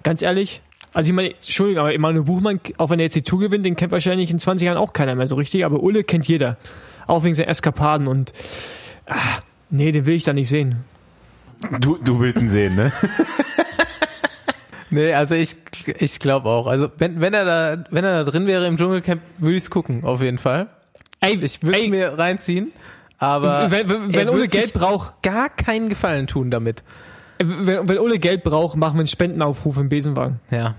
ganz 0.03 0.23
ehrlich, 0.23 0.63
also 0.93 1.09
ich 1.09 1.15
meine, 1.15 1.35
Entschuldigung, 1.35 1.81
aber 1.81 1.93
Emanuel 1.93 2.25
Buchmann, 2.25 2.61
auch 2.79 2.89
wenn 2.89 2.99
er 2.99 3.05
jetzt 3.05 3.17
die 3.17 3.23
Tour 3.23 3.41
gewinnt, 3.41 3.67
den 3.67 3.77
kennt 3.77 3.93
wahrscheinlich 3.93 4.31
in 4.31 4.39
20 4.39 4.65
Jahren 4.65 4.79
auch 4.79 4.93
keiner 4.93 5.15
mehr 5.15 5.27
so 5.27 5.37
richtig, 5.37 5.65
aber 5.65 5.83
Ulle 5.83 6.05
kennt 6.05 6.27
jeder. 6.27 6.57
Auch 7.07 7.23
wegen 7.23 7.35
seinen 7.35 7.49
Eskapaden 7.49 8.07
und 8.07 8.33
ah, 9.07 9.15
nee, 9.71 9.93
den 9.93 10.07
will 10.07 10.15
ich 10.15 10.25
da 10.25 10.33
nicht 10.33 10.49
sehen. 10.49 10.85
Du, 11.81 11.97
du 11.97 12.21
willst 12.21 12.41
ihn 12.41 12.51
sehen, 12.51 12.77
ne? 12.77 12.93
Nee, 14.91 15.13
also 15.15 15.35
ich, 15.35 15.57
ich 15.99 16.21
glaube 16.21 16.49
auch. 16.49 16.67
Also 16.69 16.89
wenn, 16.99 17.21
wenn 17.21 17.35
er 17.35 17.45
da, 17.45 17.85
wenn 17.91 18.05
er 18.05 18.25
da 18.25 18.31
drin 18.31 18.47
wäre 18.47 18.67
im 18.67 18.77
Dschungelcamp, 18.77 19.21
würde 19.39 19.57
ich 19.57 19.65
es 19.65 19.71
gucken, 19.71 20.05
auf 20.05 20.23
jeden 20.23 20.39
Fall. 20.39 20.69
Ey, 21.21 21.37
Ich 21.43 21.63
würde 21.63 21.79
es 21.79 21.89
mir 21.89 22.17
reinziehen, 22.19 22.73
aber 23.19 23.71
wenn, 23.71 23.89
wenn, 23.89 24.11
er 24.11 24.13
wenn 24.13 24.29
Ole 24.31 24.49
Geld 24.49 24.73
braucht, 24.75 25.23
gar 25.23 25.49
keinen 25.49 25.89
Gefallen 25.89 26.27
tun 26.29 26.51
damit. 26.51 26.85
wenn, 27.39 27.89
wenn 27.89 27.99
Ole 27.99 28.19
Geld 28.19 28.45
braucht, 28.45 28.77
machen 28.77 28.95
wir 28.95 29.01
einen 29.01 29.09
Spendenaufruf 29.09 29.77
im 29.77 29.89
Besenwagen. 29.89 30.41
Ja. 30.51 30.77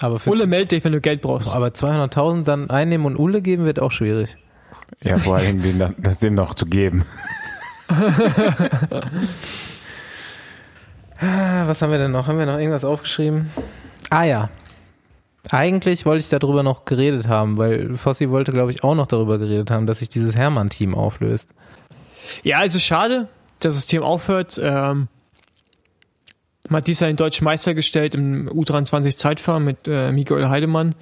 Aber 0.00 0.18
für 0.18 0.30
Ole, 0.30 0.46
meld 0.46 0.72
dich, 0.72 0.82
wenn 0.84 0.92
du 0.92 1.00
Geld 1.00 1.22
brauchst. 1.22 1.54
aber 1.54 1.68
200.000 1.68 2.42
dann 2.42 2.68
einnehmen 2.68 3.06
und 3.06 3.16
Ulle 3.16 3.42
geben 3.42 3.64
wird 3.64 3.80
auch 3.80 3.92
schwierig. 3.92 4.36
Ja, 5.02 5.18
vor 5.18 5.36
allem 5.36 5.94
das 5.98 6.18
dem 6.18 6.34
noch 6.34 6.54
zu 6.54 6.66
geben. 6.66 7.04
Was 11.66 11.82
haben 11.82 11.92
wir 11.92 11.98
denn 11.98 12.12
noch? 12.12 12.26
Haben 12.26 12.38
wir 12.38 12.46
noch 12.46 12.58
irgendwas 12.58 12.84
aufgeschrieben? 12.84 13.50
Ah 14.10 14.24
ja. 14.24 14.50
Eigentlich 15.50 16.06
wollte 16.06 16.20
ich 16.20 16.28
darüber 16.30 16.62
noch 16.62 16.86
geredet 16.86 17.28
haben, 17.28 17.58
weil 17.58 17.96
Fossi 17.96 18.30
wollte, 18.30 18.52
glaube 18.52 18.70
ich, 18.70 18.82
auch 18.82 18.94
noch 18.94 19.06
darüber 19.06 19.38
geredet 19.38 19.70
haben, 19.70 19.86
dass 19.86 19.98
sich 19.98 20.08
dieses 20.08 20.36
Hermann-Team 20.36 20.94
auflöst. 20.94 21.50
Ja, 22.42 22.64
es 22.64 22.74
ist 22.74 22.84
schade, 22.84 23.28
dass 23.60 23.74
das 23.74 23.86
Team 23.86 24.02
aufhört. 24.02 24.58
Ähm, 24.62 25.08
man 26.68 26.78
hat 26.78 26.86
dies 26.86 27.00
Jahr 27.00 27.10
den 27.10 27.16
deutschen 27.16 27.44
Meister 27.44 27.74
gestellt 27.74 28.14
im 28.14 28.48
U23 28.48 29.16
Zeitfahren 29.16 29.64
mit 29.64 29.86
äh, 29.86 30.12
Miguel 30.12 30.48
Heidemann. 30.48 30.94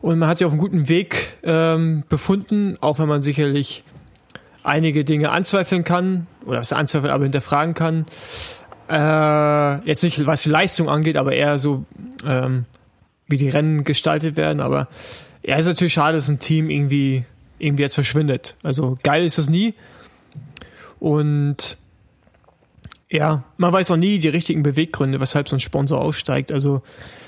Und 0.00 0.18
man 0.18 0.28
hat 0.28 0.38
sich 0.38 0.46
auf 0.46 0.52
einem 0.52 0.60
guten 0.60 0.88
Weg 0.88 1.36
ähm, 1.42 2.04
befunden, 2.08 2.78
auch 2.80 2.98
wenn 2.98 3.08
man 3.08 3.20
sicherlich 3.20 3.84
einige 4.62 5.04
Dinge 5.04 5.30
anzweifeln 5.30 5.84
kann, 5.84 6.26
oder 6.44 6.60
was 6.60 6.72
anzweifeln, 6.72 7.12
aber 7.12 7.24
hinterfragen 7.24 7.74
kann. 7.74 8.06
Äh, 8.88 9.86
jetzt 9.86 10.02
nicht, 10.02 10.24
was 10.26 10.42
die 10.42 10.50
Leistung 10.50 10.88
angeht, 10.88 11.16
aber 11.16 11.32
eher 11.32 11.58
so, 11.58 11.84
ähm, 12.26 12.66
wie 13.26 13.38
die 13.38 13.48
Rennen 13.48 13.84
gestaltet 13.84 14.36
werden. 14.36 14.60
Aber 14.60 14.88
ja, 15.42 15.56
ist 15.56 15.66
natürlich 15.66 15.94
schade, 15.94 16.16
dass 16.16 16.28
ein 16.28 16.38
Team 16.38 16.70
irgendwie, 16.70 17.24
irgendwie 17.58 17.82
jetzt 17.82 17.94
verschwindet. 17.94 18.56
Also 18.62 18.98
geil 19.02 19.24
ist 19.24 19.38
das 19.38 19.48
nie. 19.48 19.74
Und 20.98 21.76
ja, 23.10 23.44
man 23.56 23.72
weiß 23.72 23.90
auch 23.90 23.96
nie 23.96 24.18
die 24.18 24.28
richtigen 24.28 24.62
Beweggründe, 24.62 25.20
weshalb 25.20 25.48
so 25.48 25.56
ein 25.56 25.60
Sponsor 25.60 26.00
aussteigt. 26.00 26.52
Also 26.52 26.82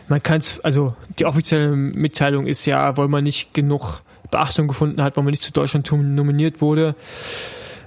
man 0.08 0.22
kann 0.22 0.38
es, 0.38 0.60
also 0.60 0.94
die 1.18 1.26
offizielle 1.26 1.68
Mitteilung 1.74 2.46
ist 2.46 2.66
ja, 2.66 2.96
weil 2.96 3.08
man 3.08 3.24
nicht 3.24 3.52
genug 3.54 4.02
Beachtung 4.34 4.68
gefunden 4.68 5.02
hat, 5.02 5.16
weil 5.16 5.24
man 5.24 5.30
nicht 5.30 5.42
zu 5.42 5.52
Deutschland 5.52 5.90
nominiert 5.90 6.60
wurde. 6.60 6.94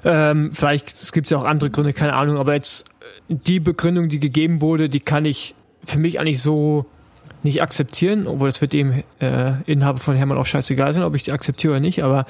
Ähm, 0.05 0.51
vielleicht 0.53 0.93
es 0.93 1.11
gibt 1.11 1.29
ja 1.29 1.37
auch 1.37 1.43
andere 1.43 1.69
Gründe, 1.69 1.93
keine 1.93 2.13
Ahnung. 2.13 2.37
Aber 2.37 2.53
jetzt 2.53 2.89
äh, 3.29 3.35
die 3.35 3.59
Begründung, 3.59 4.09
die 4.09 4.19
gegeben 4.19 4.61
wurde, 4.61 4.89
die 4.89 4.99
kann 4.99 5.25
ich 5.25 5.55
für 5.83 5.99
mich 5.99 6.19
eigentlich 6.19 6.41
so 6.41 6.85
nicht 7.43 7.61
akzeptieren, 7.61 8.27
obwohl 8.27 8.47
das 8.47 8.61
wird 8.61 8.73
dem 8.73 9.03
äh, 9.19 9.61
Inhaber 9.65 9.99
von 9.99 10.15
Hermann 10.15 10.37
auch 10.37 10.45
scheißegal 10.45 10.93
sein, 10.93 11.03
ob 11.03 11.15
ich 11.15 11.23
die 11.23 11.31
akzeptiere 11.31 11.73
oder 11.73 11.79
nicht. 11.79 12.03
Aber 12.03 12.25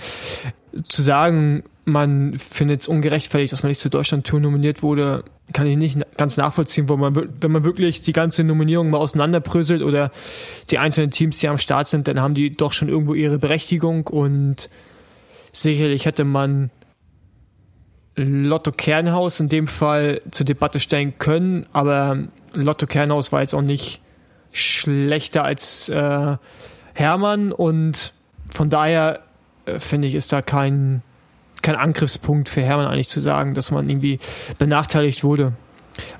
zu 0.87 1.01
sagen, 1.01 1.63
man 1.87 2.37
findet 2.37 2.81
es 2.81 2.87
ungerechtfertigt, 2.89 3.53
dass 3.53 3.63
man 3.63 3.69
nicht 3.69 3.79
zur 3.79 3.89
Deutschland-Tour 3.89 4.41
nominiert 4.41 4.83
wurde, 4.83 5.23
kann 5.53 5.67
ich 5.67 5.77
nicht 5.77 5.97
ganz 6.17 6.35
nachvollziehen, 6.35 6.89
wo 6.89 6.97
man, 6.97 7.15
wenn 7.39 7.51
man 7.51 7.63
wirklich 7.63 8.01
die 8.01 8.11
ganze 8.11 8.43
Nominierung 8.43 8.89
mal 8.89 8.97
auseinanderbröselt 8.97 9.81
oder 9.81 10.11
die 10.69 10.79
einzelnen 10.79 11.11
Teams, 11.11 11.39
die 11.39 11.47
am 11.47 11.57
Start 11.57 11.87
sind, 11.87 12.09
dann 12.09 12.19
haben 12.19 12.33
die 12.33 12.57
doch 12.57 12.73
schon 12.73 12.89
irgendwo 12.89 13.13
ihre 13.13 13.39
Berechtigung 13.39 14.05
und 14.07 14.69
sicherlich 15.53 16.05
hätte 16.05 16.25
man 16.25 16.71
Lotto 18.17 18.73
Kernhaus 18.73 19.39
in 19.39 19.47
dem 19.47 19.67
Fall 19.67 20.21
zur 20.31 20.45
Debatte 20.45 20.81
stellen 20.81 21.17
können, 21.19 21.67
aber 21.71 22.17
Lotto 22.53 22.85
Kernhaus 22.85 23.31
war 23.31 23.39
jetzt 23.39 23.53
auch 23.53 23.61
nicht 23.61 24.01
schlechter 24.51 25.45
als 25.45 25.87
äh, 25.87 26.35
Hermann 26.93 27.53
und 27.53 28.13
von 28.53 28.69
daher 28.69 29.21
äh, 29.65 29.79
finde 29.79 30.09
ich, 30.09 30.15
ist 30.15 30.33
da 30.33 30.41
kein, 30.41 31.01
kein 31.61 31.75
Angriffspunkt 31.75 32.49
für 32.49 32.61
Hermann 32.61 32.87
eigentlich 32.87 33.09
zu 33.09 33.19
sagen, 33.19 33.53
dass 33.53 33.71
man 33.71 33.89
irgendwie 33.89 34.19
benachteiligt 34.57 35.23
wurde. 35.23 35.53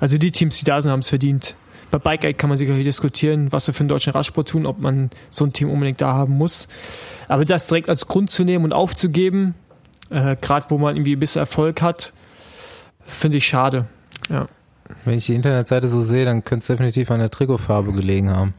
Also 0.00 0.18
die 0.18 0.32
Teams, 0.32 0.58
die 0.58 0.64
da 0.64 0.80
sind, 0.80 0.90
haben 0.90 1.00
es 1.00 1.08
verdient. 1.08 1.56
Bei 1.90 1.98
Bike 1.98 2.24
Aid 2.24 2.38
kann 2.38 2.48
man 2.48 2.58
sicherlich 2.58 2.84
diskutieren, 2.84 3.50
was 3.50 3.66
wir 3.66 3.74
für 3.74 3.84
den 3.84 3.88
deutschen 3.88 4.12
Radsport 4.12 4.48
tun, 4.48 4.66
ob 4.66 4.78
man 4.78 5.10
so 5.30 5.44
ein 5.44 5.52
Team 5.52 5.70
unbedingt 5.70 6.00
da 6.00 6.12
haben 6.12 6.36
muss. 6.36 6.68
Aber 7.28 7.44
das 7.44 7.66
direkt 7.68 7.88
als 7.88 8.06
Grund 8.08 8.30
zu 8.30 8.44
nehmen 8.44 8.64
und 8.64 8.72
aufzugeben, 8.72 9.54
äh, 10.10 10.36
gerade 10.40 10.66
wo 10.68 10.78
man 10.78 10.96
irgendwie 10.96 11.16
ein 11.16 11.18
bisschen 11.18 11.40
Erfolg 11.40 11.80
hat, 11.80 12.12
finde 13.04 13.38
ich 13.38 13.46
schade. 13.46 13.86
Ja. 14.28 14.46
Wenn 15.04 15.14
ich 15.14 15.26
die 15.26 15.34
Internetseite 15.34 15.88
so 15.88 16.02
sehe, 16.02 16.24
dann 16.24 16.44
könnte 16.44 16.62
es 16.62 16.66
definitiv 16.66 17.10
an 17.10 17.20
der 17.20 17.30
Trikotfarbe 17.30 17.92
gelegen 17.92 18.30
haben. 18.30 18.54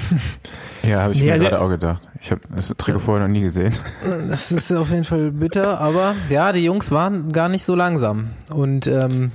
Ja, 0.82 1.00
habe 1.02 1.14
ich 1.14 1.20
Nee, 1.20 1.26
mir 1.26 1.32
also- 1.34 1.44
gerade 1.46 1.60
auch 1.62 1.68
gedacht. 1.70 2.02
Ich 2.20 2.30
habe 2.30 2.42
das 2.54 2.68
Trikot 2.76 2.98
vorher 2.98 3.26
noch 3.26 3.32
nie 3.32 3.40
gesehen. 3.40 3.72
Das 4.28 4.52
ist 4.52 4.70
auf 4.72 4.90
jeden 4.90 5.04
Fall 5.04 5.30
bitter, 5.30 5.80
aber 5.80 6.14
ja, 6.28 6.52
die 6.52 6.62
Jungs 6.64 6.90
waren 6.90 7.32
gar 7.32 7.48
nicht 7.48 7.64
so 7.64 7.74
langsam. 7.74 8.30
Und 8.52 8.86
ähm, 8.86 9.32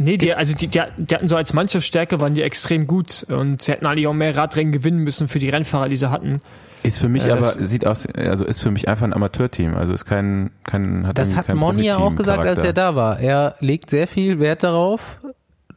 Nee, 0.00 0.16
die, 0.16 0.32
also 0.32 0.54
die, 0.54 0.68
die, 0.68 0.80
die 0.96 1.14
hatten 1.14 1.26
so 1.26 1.34
als 1.34 1.52
Mannschaftsstärke 1.52 2.20
waren 2.20 2.32
die 2.34 2.42
extrem 2.42 2.86
gut 2.86 3.26
und 3.28 3.62
sie 3.62 3.72
hätten 3.72 3.84
eigentlich 3.84 4.06
auch 4.06 4.12
mehr 4.14 4.36
Radrennen 4.36 4.70
gewinnen 4.70 5.00
müssen 5.00 5.26
für 5.26 5.40
die 5.40 5.48
Rennfahrer, 5.48 5.88
die 5.88 5.96
sie 5.96 6.08
hatten. 6.12 6.40
Ist 6.84 7.00
für 7.00 7.08
mich 7.08 7.24
Ja, 7.24 7.32
aber, 7.32 7.40
das- 7.46 7.54
sieht 7.56 7.84
aus, 7.84 8.06
also 8.06 8.44
ist 8.44 8.60
für 8.62 8.70
mich 8.70 8.86
einfach 8.86 9.04
ein 9.04 9.12
Amateurteam. 9.12 9.74
Also 9.76 9.92
ist 9.92 10.04
kein, 10.04 10.50
kein, 10.62 11.04
hat 11.08 11.18
das 11.18 11.34
hat 11.34 11.52
Moni 11.52 11.82
ja 11.86 11.96
auch 11.96 12.14
gesagt, 12.14 12.46
als 12.46 12.62
er 12.62 12.72
da 12.72 12.94
war. 12.94 13.18
Er 13.18 13.56
legt 13.58 13.90
sehr 13.90 14.06
viel 14.06 14.38
Wert 14.38 14.62
darauf, 14.62 15.18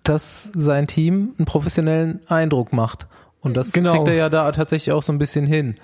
dass 0.04 0.52
sein 0.54 0.86
Team 0.86 1.34
einen 1.40 1.46
professionellen 1.46 2.20
Eindruck 2.28 2.74
macht. 2.74 3.08
Und 3.42 3.56
das 3.56 3.72
Genau. 3.72 3.94
kriegt 3.94 4.08
er 4.08 4.14
ja 4.16 4.30
da 4.30 4.52
tatsächlich 4.52 4.94
auch 4.94 5.04
so 5.04 5.12
ein 5.12 5.18
bisschen 5.18 5.46
hin. 5.46 5.76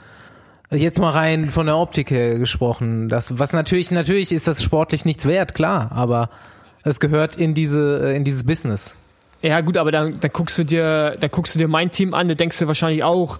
Jetzt 0.70 0.99
mal 0.99 1.12
rein 1.12 1.49
von 1.49 1.66
der 1.66 1.78
Optik 1.78 2.12
her 2.12 2.38
gesprochen. 2.38 3.08
Das, 3.10 3.39
was 3.39 3.53
natürlich, 3.53 3.89
natürlich 3.91 4.32
ist 4.32 4.47
das 4.47 4.62
sportlich 4.62 5.05
nichts 5.05 5.26
wert, 5.26 5.55
klar, 5.55 5.91
aber 5.93 6.30
es 6.84 6.99
gehört 6.99 7.36
in 7.38 7.53
diese, 7.53 8.12
äh, 8.12 8.16
in 8.16 8.24
dieses 8.24 8.45
Business. 8.45 8.95
Ja 9.41 9.62
gut, 9.62 9.78
aber 9.78 9.91
dann, 9.91 10.20
dann 10.20 10.32
guckst 10.32 10.58
du 10.58 10.64
dir, 10.66 11.16
dann 11.20 11.30
guckst 11.30 11.55
du 11.55 11.60
dir 11.60 11.68
mein 11.68 11.91
Team 11.91 12.14
an, 12.14 12.28
da 12.28 12.34
denkst 12.34 12.58
du 12.60 12.68
wahrscheinlich 12.68 13.03
auch, 13.03 13.39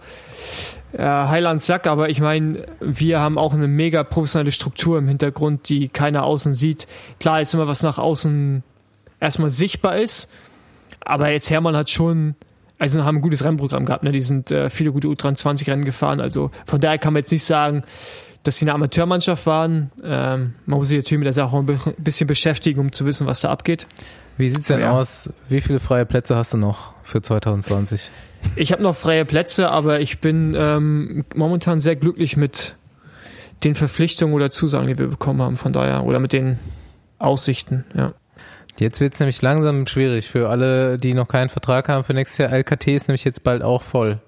äh, 0.93 1.03
Heiland 1.03 1.61
Sack, 1.61 1.86
aber 1.88 2.09
ich 2.09 2.22
meine, 2.22 2.65
wir 2.80 3.20
haben 3.20 3.38
auch 3.38 3.53
eine 3.53 3.68
mega 3.68 4.03
professionelle 4.03 4.51
Struktur 4.51 4.97
im 4.97 5.07
Hintergrund, 5.07 5.68
die 5.70 5.89
keiner 5.89 6.24
außen 6.24 6.53
sieht. 6.53 6.88
Klar 7.20 7.41
ist 7.41 7.53
immer 7.53 7.68
was 7.68 7.84
nach 7.84 7.97
außen 7.97 8.63
erstmal 9.20 9.49
sichtbar 9.49 9.97
ist, 9.97 10.32
aber 11.01 11.30
jetzt 11.30 11.49
Hermann 11.49 11.76
hat 11.76 11.89
schon, 11.89 12.36
also 12.80 13.03
haben 13.03 13.17
ein 13.17 13.21
gutes 13.21 13.43
Rennprogramm 13.43 13.86
gehabt, 13.86 14.03
ne? 14.03 14.11
Die 14.11 14.21
sind 14.21 14.51
äh, 14.51 14.69
viele 14.69 14.91
gute 14.91 15.07
U23-Rennen 15.07 15.86
gefahren, 15.86 16.21
also 16.21 16.51
von 16.65 16.80
daher 16.80 16.97
kann 16.97 17.13
man 17.13 17.21
jetzt 17.21 17.32
nicht 17.32 17.43
sagen, 17.43 17.84
dass 18.43 18.57
sie 18.57 18.65
eine 18.65 18.73
Amateurmannschaft 18.75 19.45
waren. 19.45 19.91
Ähm, 20.03 20.53
man 20.65 20.78
muss 20.80 20.88
sich 20.89 20.97
natürlich 20.97 21.19
mit 21.19 21.25
der 21.25 21.34
Sache 21.34 21.47
auch 21.55 21.59
ein 21.59 21.65
bi- 21.65 21.78
bisschen 21.97 22.28
beschäftigen, 22.28 22.80
um 22.80 22.91
zu 22.91 23.05
wissen, 23.05 23.28
was 23.28 23.41
da 23.41 23.49
abgeht. 23.49 23.88
Wie 24.38 24.47
sieht's 24.47 24.67
denn 24.67 24.80
Ja. 24.82 24.91
aus? 24.91 25.34
Wie 25.49 25.59
viele 25.61 25.80
freie 25.80 26.05
Plätze 26.05 26.36
hast 26.36 26.53
du 26.53 26.57
noch 26.57 26.93
für 27.03 27.21
2020? 27.21 28.11
Ich 28.55 28.71
habe 28.71 28.84
noch 28.84 28.95
freie 28.95 29.25
Plätze, 29.25 29.69
aber 29.69 29.99
ich 29.99 30.19
bin 30.21 30.53
ähm, 30.55 31.25
momentan 31.36 31.80
sehr 31.80 31.95
glücklich 31.95 32.38
mit 32.38 32.75
den 33.63 33.73
Verpflichtungen 33.73 34.36
oder 34.36 34.49
Zusagen, 34.51 34.86
die 34.88 34.97
wir 34.99 35.07
bekommen 35.07 35.41
haben, 35.41 35.57
von 35.57 35.73
daher, 35.73 36.03
oder 36.03 36.19
mit 36.19 36.32
den 36.34 36.59
Aussichten, 37.17 37.84
ja. 37.95 38.13
Jetzt 38.80 39.01
wird's 39.01 39.19
nämlich 39.19 39.41
langsam 39.41 39.88
schwierig 39.88 40.30
für 40.30 40.49
alle, 40.49 40.97
die 40.97 41.13
noch 41.13 41.28
keinen 41.28 41.49
Vertrag 41.49 41.89
haben 41.89 42.03
für 42.03 42.13
nächstes 42.13 42.38
Jahr. 42.38 42.51
LKT 42.51 42.88
ist 42.88 43.07
nämlich 43.07 43.23
jetzt 43.23 43.43
bald 43.43 43.63
auch 43.63 43.82
voll. 43.84 44.19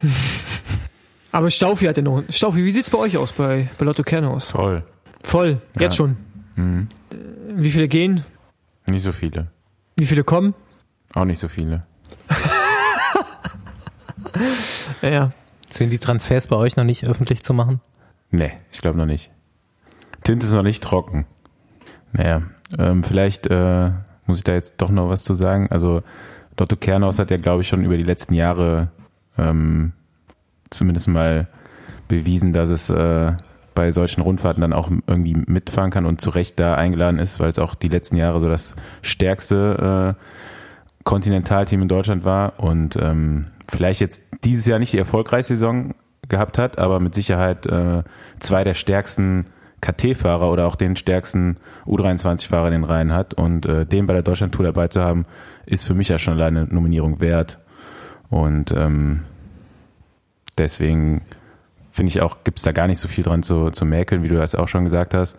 Aber 1.32 1.50
Staufi 1.50 1.86
hat 1.86 1.96
ja 1.96 2.02
noch. 2.02 2.22
Staufi, 2.28 2.64
wie 2.64 2.70
sieht's 2.70 2.90
bei 2.90 2.98
euch 2.98 3.16
aus 3.16 3.32
bei, 3.32 3.68
bei 3.78 3.84
Lotto 3.84 4.02
Kernhaus? 4.02 4.48
Toll. 4.50 4.82
Voll, 5.22 5.60
jetzt 5.78 5.82
Ja. 5.82 5.90
schon. 5.92 6.16
Mhm. 6.56 6.88
Wie 7.54 7.70
viele 7.70 7.88
gehen? 7.88 8.24
Nicht 8.86 9.04
so 9.04 9.12
viele. 9.12 9.48
Wie 9.96 10.06
viele 10.06 10.24
kommen? 10.24 10.54
Auch 11.14 11.24
nicht 11.24 11.38
so 11.38 11.48
viele. 11.48 11.84
Ja. 15.02 15.32
Sind 15.70 15.90
die 15.90 15.98
Transfers 15.98 16.48
bei 16.48 16.56
euch 16.56 16.76
noch 16.76 16.84
nicht 16.84 17.06
öffentlich 17.06 17.42
zu 17.42 17.54
machen? 17.54 17.80
Nee, 18.30 18.52
ich 18.72 18.80
glaube 18.80 18.98
noch 18.98 19.06
nicht. 19.06 19.30
Tinte 20.24 20.46
ist 20.46 20.52
noch 20.52 20.62
nicht 20.62 20.82
trocken. 20.82 21.26
Naja, 22.12 22.42
ähm, 22.78 23.02
vielleicht 23.02 23.46
äh, 23.48 23.90
muss 24.26 24.38
ich 24.38 24.44
da 24.44 24.52
jetzt 24.52 24.74
doch 24.78 24.90
noch 24.90 25.08
was 25.08 25.24
zu 25.24 25.34
sagen. 25.34 25.68
Also 25.70 26.02
Lotto 26.58 26.76
Kernhaus 26.76 27.18
hat 27.18 27.30
ja, 27.30 27.38
glaube 27.38 27.62
ich, 27.62 27.68
schon 27.68 27.84
über 27.84 27.96
die 27.96 28.02
letzten 28.02 28.34
Jahre 28.34 28.88
ähm, 29.38 29.92
zumindest 30.68 31.08
mal 31.08 31.48
bewiesen, 32.08 32.52
dass 32.52 32.68
es 32.68 32.90
äh, 32.90 33.32
bei 33.74 33.92
solchen 33.92 34.20
Rundfahrten 34.20 34.60
dann 34.60 34.72
auch 34.72 34.90
irgendwie 35.06 35.34
mitfahren 35.46 35.90
kann 35.90 36.06
und 36.06 36.20
zu 36.20 36.30
Recht 36.30 36.60
da 36.60 36.74
eingeladen 36.74 37.18
ist, 37.18 37.40
weil 37.40 37.48
es 37.48 37.58
auch 37.58 37.74
die 37.74 37.88
letzten 37.88 38.16
Jahre 38.16 38.40
so 38.40 38.48
das 38.48 38.74
stärkste 39.00 40.16
äh, 40.18 41.04
Kontinentalteam 41.04 41.82
in 41.82 41.88
Deutschland 41.88 42.24
war 42.24 42.60
und 42.60 42.96
ähm, 42.96 43.46
vielleicht 43.68 44.00
jetzt 44.00 44.22
dieses 44.44 44.66
Jahr 44.66 44.78
nicht 44.78 44.92
die 44.92 44.98
erfolgreichste 44.98 45.54
Saison 45.54 45.94
gehabt 46.28 46.58
hat, 46.58 46.78
aber 46.78 47.00
mit 47.00 47.14
Sicherheit 47.14 47.66
äh, 47.66 48.02
zwei 48.38 48.64
der 48.64 48.74
stärksten 48.74 49.46
KT-Fahrer 49.80 50.50
oder 50.50 50.66
auch 50.66 50.76
den 50.76 50.96
stärksten 50.96 51.56
U23-Fahrer 51.86 52.66
in 52.66 52.72
den 52.72 52.84
Reihen 52.84 53.12
hat 53.12 53.34
und 53.34 53.66
äh, 53.66 53.86
den 53.86 54.06
bei 54.06 54.12
der 54.12 54.22
Deutschland-Tour 54.22 54.64
dabei 54.64 54.88
zu 54.88 55.00
haben, 55.00 55.26
ist 55.66 55.84
für 55.84 55.94
mich 55.94 56.08
ja 56.08 56.18
schon 56.18 56.34
alleine 56.34 56.60
eine 56.60 56.74
Nominierung 56.74 57.20
wert. 57.20 57.58
Und 58.28 58.72
ähm, 58.72 59.22
deswegen 60.58 61.22
finde 61.90 62.10
ich 62.10 62.20
auch, 62.20 62.44
gibt 62.44 62.58
es 62.58 62.64
da 62.64 62.72
gar 62.72 62.86
nicht 62.86 62.98
so 62.98 63.08
viel 63.08 63.24
dran 63.24 63.42
zu, 63.42 63.70
zu 63.70 63.84
mäkeln, 63.84 64.22
wie 64.22 64.28
du 64.28 64.36
das 64.36 64.54
auch 64.54 64.68
schon 64.68 64.84
gesagt 64.84 65.14
hast. 65.14 65.36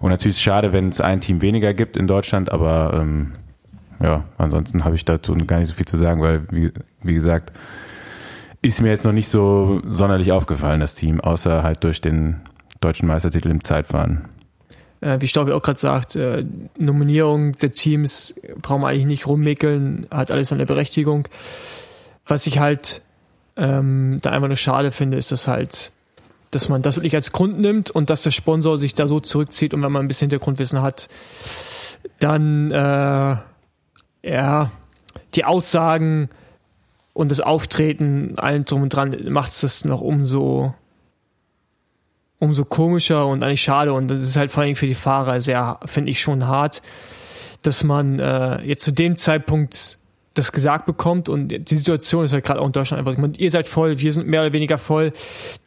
Und 0.00 0.10
natürlich 0.10 0.36
ist 0.36 0.38
es 0.38 0.42
schade, 0.42 0.72
wenn 0.72 0.88
es 0.88 1.00
ein 1.00 1.20
Team 1.20 1.40
weniger 1.40 1.72
gibt 1.72 1.96
in 1.96 2.06
Deutschland, 2.06 2.50
aber 2.50 3.00
ähm, 3.00 3.32
ja, 4.02 4.24
ansonsten 4.38 4.84
habe 4.84 4.96
ich 4.96 5.04
dazu 5.04 5.34
gar 5.46 5.58
nicht 5.58 5.68
so 5.68 5.74
viel 5.74 5.86
zu 5.86 5.96
sagen, 5.96 6.20
weil, 6.20 6.42
wie, 6.50 6.72
wie 7.02 7.14
gesagt, 7.14 7.52
ist 8.60 8.80
mir 8.80 8.88
jetzt 8.88 9.04
noch 9.04 9.12
nicht 9.12 9.28
so 9.28 9.80
sonderlich 9.88 10.32
aufgefallen, 10.32 10.80
das 10.80 10.94
Team, 10.94 11.20
außer 11.20 11.62
halt 11.62 11.84
durch 11.84 12.00
den 12.00 12.40
deutschen 12.84 13.08
Meistertitel 13.08 13.50
im 13.50 13.60
Zeitfahren. 13.60 14.28
Äh, 15.00 15.20
wie 15.20 15.28
Staubi 15.28 15.52
auch 15.52 15.62
gerade 15.62 15.78
sagt, 15.78 16.16
äh, 16.16 16.44
Nominierung 16.78 17.52
der 17.58 17.72
Teams 17.72 18.34
brauchen 18.60 18.82
wir 18.82 18.88
eigentlich 18.88 19.06
nicht 19.06 19.26
rummickeln, 19.26 20.06
hat 20.10 20.30
alles 20.30 20.48
seine 20.48 20.66
Berechtigung. 20.66 21.28
Was 22.26 22.46
ich 22.46 22.58
halt 22.58 23.02
ähm, 23.56 24.18
da 24.22 24.30
einfach 24.30 24.48
nur 24.48 24.56
schade 24.56 24.92
finde, 24.92 25.16
ist, 25.16 25.32
dass 25.32 25.48
halt, 25.48 25.92
dass 26.50 26.68
man 26.68 26.82
das 26.82 26.96
wirklich 26.96 27.14
als 27.14 27.32
Grund 27.32 27.58
nimmt 27.58 27.90
und 27.90 28.10
dass 28.10 28.22
der 28.22 28.30
Sponsor 28.30 28.78
sich 28.78 28.94
da 28.94 29.06
so 29.06 29.20
zurückzieht 29.20 29.74
und 29.74 29.82
wenn 29.82 29.92
man 29.92 30.02
ein 30.02 30.08
bisschen 30.08 30.30
Hintergrundwissen 30.30 30.82
hat, 30.82 31.08
dann 32.20 32.70
äh, 32.70 33.36
ja 34.22 34.70
die 35.34 35.44
Aussagen 35.44 36.30
und 37.12 37.30
das 37.30 37.40
Auftreten, 37.40 38.34
allen 38.38 38.64
drum 38.64 38.82
und 38.82 38.88
dran, 38.90 39.16
macht 39.28 39.50
es 39.50 39.60
das 39.60 39.84
noch 39.84 40.00
umso 40.00 40.74
umso 42.38 42.64
komischer 42.64 43.26
und 43.26 43.42
eigentlich 43.42 43.62
schade. 43.62 43.92
Und 43.92 44.08
das 44.08 44.22
ist 44.22 44.36
halt 44.36 44.50
vor 44.50 44.62
allem 44.62 44.76
für 44.76 44.86
die 44.86 44.94
Fahrer 44.94 45.40
sehr, 45.40 45.80
finde 45.84 46.10
ich 46.10 46.20
schon 46.20 46.46
hart, 46.46 46.82
dass 47.62 47.84
man 47.84 48.18
äh, 48.18 48.62
jetzt 48.62 48.84
zu 48.84 48.92
dem 48.92 49.16
Zeitpunkt 49.16 49.98
das 50.34 50.50
gesagt 50.50 50.84
bekommt 50.84 51.28
und 51.28 51.48
die 51.48 51.76
Situation 51.76 52.24
ist 52.24 52.32
halt 52.32 52.44
gerade 52.44 52.60
auch 52.60 52.66
in 52.66 52.72
Deutschland 52.72 52.98
einfach, 52.98 53.16
meine, 53.20 53.36
ihr 53.36 53.50
seid 53.50 53.66
voll, 53.66 54.00
wir 54.00 54.12
sind 54.12 54.26
mehr 54.26 54.42
oder 54.42 54.52
weniger 54.52 54.78
voll. 54.78 55.12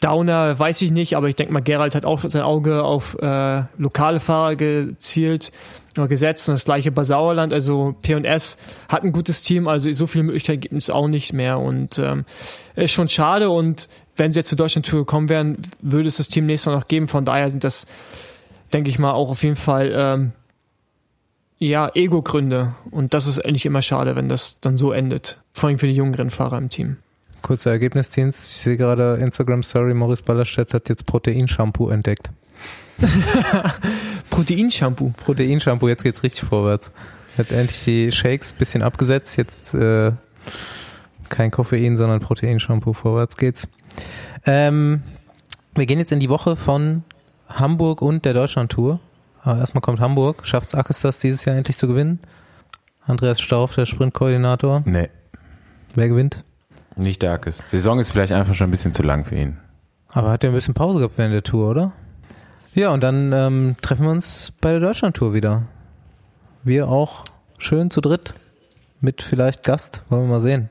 Downer 0.01 0.59
weiß 0.59 0.82
ich 0.82 0.91
nicht, 0.91 1.15
aber 1.15 1.30
ich 1.30 1.38
denke 1.38 1.53
mal, 1.53 1.61
Gerald 1.61 1.95
hat 1.95 2.05
auch 2.05 2.22
sein 2.28 2.41
Auge 2.41 2.84
auf 2.84 3.18
äh, 3.22 3.63
lokale 3.78 4.20
Fahrer 4.20 4.57
gezielt 4.57 5.53
oder 5.97 6.09
gesetzt 6.09 6.49
und 6.49 6.55
das 6.55 6.65
gleiche 6.65 6.91
bei 6.91 7.05
Sauerland, 7.05 7.53
also 7.53 7.95
P&S 8.01 8.57
hat 8.89 9.03
ein 9.03 9.13
gutes 9.13 9.41
Team, 9.41 9.70
also 9.70 9.89
so 9.93 10.05
viele 10.05 10.26
Möglichkeiten 10.26 10.59
gibt 10.59 10.74
es 10.76 10.89
auch 10.89 11.07
nicht 11.07 11.32
mehr 11.32 11.59
und 11.59 11.97
ähm, 11.97 12.26
ist 12.76 12.91
schon 12.91 13.07
schade 13.09 13.49
und 13.49 13.88
wenn 14.18 14.32
sie 14.32 14.39
jetzt 14.39 14.49
zur 14.49 14.57
Deutschland-Tour 14.57 14.99
gekommen 14.99 15.30
wären, 15.30 15.57
würde 15.82 16.07
es 16.09 16.18
das 16.18 16.28
Team 16.28 16.45
nächstes 16.45 16.72
Mal 16.72 16.78
noch 16.78 16.88
geben, 16.88 17.07
von 17.07 17.24
daher 17.24 17.49
sind 17.49 17.63
das, 17.63 17.88
denke 18.74 18.89
ich 18.89 18.99
mal, 18.99 19.13
auch 19.13 19.30
auf 19.30 19.43
jeden 19.43 19.55
Fall 19.55 19.93
ähm, 19.95 20.32
ja, 21.60 21.89
Ego-Gründe. 21.93 22.76
Und 22.91 23.14
das 23.14 23.28
ist 23.28 23.43
eigentlich 23.43 23.66
immer 23.66 23.82
schade, 23.82 24.16
wenn 24.16 24.30
das 24.30 24.60
dann 24.60 24.78
so 24.78 24.91
endet. 24.91 25.41
Vor 25.53 25.70
allem 25.70 25.80
für 25.80 25.88
die 25.88 25.93
jungen 25.93 26.14
Rennfahrer 26.14 26.58
im 26.58 26.70
Team. 26.70 26.97
Kurzer 27.41 27.72
Ergebnisdienst. 27.72 28.51
Ich 28.51 28.58
sehe 28.58 28.78
gerade 28.78 29.16
Instagram 29.22 29.64
Story, 29.64 29.93
Morris 29.93 30.22
Ballerstedt 30.22 30.74
hat 30.74 30.89
jetzt 30.89 31.05
Proteinshampoo 31.05 31.89
entdeckt. 31.89 32.30
Proteinshampoo? 34.30 35.14
Proteinshampoo, 35.18 35.88
jetzt 35.88 36.03
geht's 36.03 36.24
richtig 36.24 36.43
vorwärts. 36.47 36.91
Hat 37.38 37.51
endlich 37.51 37.84
die 37.84 38.12
Shakes 38.12 38.53
bisschen 38.53 38.82
abgesetzt, 38.82 39.38
jetzt 39.38 39.74
äh, 39.76 40.12
kein 41.30 41.51
Koffein, 41.51 41.95
sondern 41.95 42.20
Proteinshampoo, 42.20 42.93
vorwärts 42.93 43.38
geht's. 43.38 43.68
Ähm, 44.45 45.03
wir 45.76 45.86
gehen 45.86 45.99
jetzt 45.99 46.12
in 46.12 46.20
die 46.20 46.30
Woche 46.30 46.55
von 46.55 47.03
Hamburg 47.47 48.01
und 48.01 48.26
der 48.26 48.34
Deutschland-Tour. 48.34 48.99
Aber 49.48 49.62
erstmal 49.62 49.82
kommt 49.82 50.02
Hamburg. 50.02 50.45
Schafft's 50.45 50.76
Ackes 50.76 51.00
das 51.00 51.20
dieses 51.20 51.45
Jahr 51.45 51.56
endlich 51.56 51.78
zu 51.78 51.88
gewinnen? 51.88 52.20
Andreas 53.06 53.39
Stauf, 53.39 53.76
der 53.76 53.86
Sprintkoordinator. 53.86 54.84
Nee. 54.86 55.10
Wer 55.95 56.10
gewinnt? 56.10 56.43
Nicht 56.98 57.24
Darkes. 57.24 57.64
Saison 57.70 57.98
ist 57.98 58.12
vielleicht 58.12 58.34
einfach 58.34 58.56
schon 58.56 58.68
ein 58.68 58.72
bisschen 58.72 58.91
zu 58.91 59.04
lang 59.04 59.24
für 59.24 59.36
ihn. 59.36 59.58
Aber 60.12 60.32
hat 60.32 60.43
er 60.43 60.50
ein 60.50 60.54
bisschen 60.54 60.74
Pause 60.74 61.00
gehabt 61.00 61.18
während 61.18 61.34
der 61.34 61.43
Tour, 61.43 61.70
oder? 61.70 61.93
Ja, 62.74 62.89
und 62.89 63.02
dann 63.02 63.32
ähm, 63.32 63.76
treffen 63.82 64.04
wir 64.04 64.12
uns 64.12 64.52
bei 64.60 64.72
der 64.72 64.82
Deutschland-Tour 64.82 65.34
wieder. 65.34 65.64
Wir 66.66 66.89
auch 66.89 67.24
schön 67.58 67.89
zu 67.89 68.02
dritt. 68.02 68.34
Mit 69.00 69.22
vielleicht 69.22 69.64
Gast. 69.64 70.02
Wollen 70.10 70.24
wir 70.24 70.34
mal 70.34 70.41
sehen. 70.41 70.70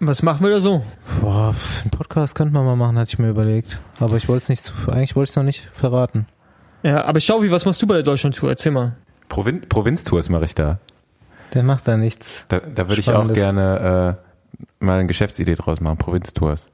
Was 0.00 0.24
machen 0.24 0.42
wir 0.42 0.50
da 0.50 0.58
so? 0.58 0.82
Boah, 1.20 1.54
einen 1.82 1.90
Podcast 1.92 2.34
könnte 2.34 2.52
man 2.52 2.64
mal 2.64 2.74
machen, 2.74 2.98
hatte 2.98 3.10
ich 3.10 3.18
mir 3.20 3.28
überlegt. 3.28 3.78
Aber 4.00 4.16
ich 4.16 4.28
wollte 4.28 4.42
es 4.42 4.48
nicht, 4.48 4.64
zu, 4.64 4.72
eigentlich 4.88 5.14
wollte 5.14 5.28
ich 5.28 5.30
es 5.30 5.36
noch 5.36 5.44
nicht 5.44 5.68
verraten. 5.72 6.26
Ja, 6.82 7.04
aber 7.04 7.20
Schaubi, 7.20 7.50
was 7.50 7.64
machst 7.64 7.82
du 7.82 7.86
bei 7.86 7.94
der 7.94 8.02
Deutschland-Tour? 8.02 8.50
Erzähl 8.50 8.72
mal. 8.72 8.96
Provin 9.28 9.62
Provinztours 9.68 10.28
mache 10.28 10.44
ich 10.44 10.54
da. 10.54 10.78
Der 11.54 11.62
macht 11.62 11.88
da 11.88 11.96
nichts. 11.96 12.44
Da, 12.48 12.60
da 12.60 12.88
würde 12.88 13.00
ich 13.00 13.10
auch 13.10 13.32
gerne 13.32 14.16
äh, 14.18 14.84
mal 14.84 14.98
eine 14.98 15.06
Geschäftsidee 15.06 15.54
draus 15.54 15.80
machen, 15.80 15.96
Provinztours. 15.98 16.70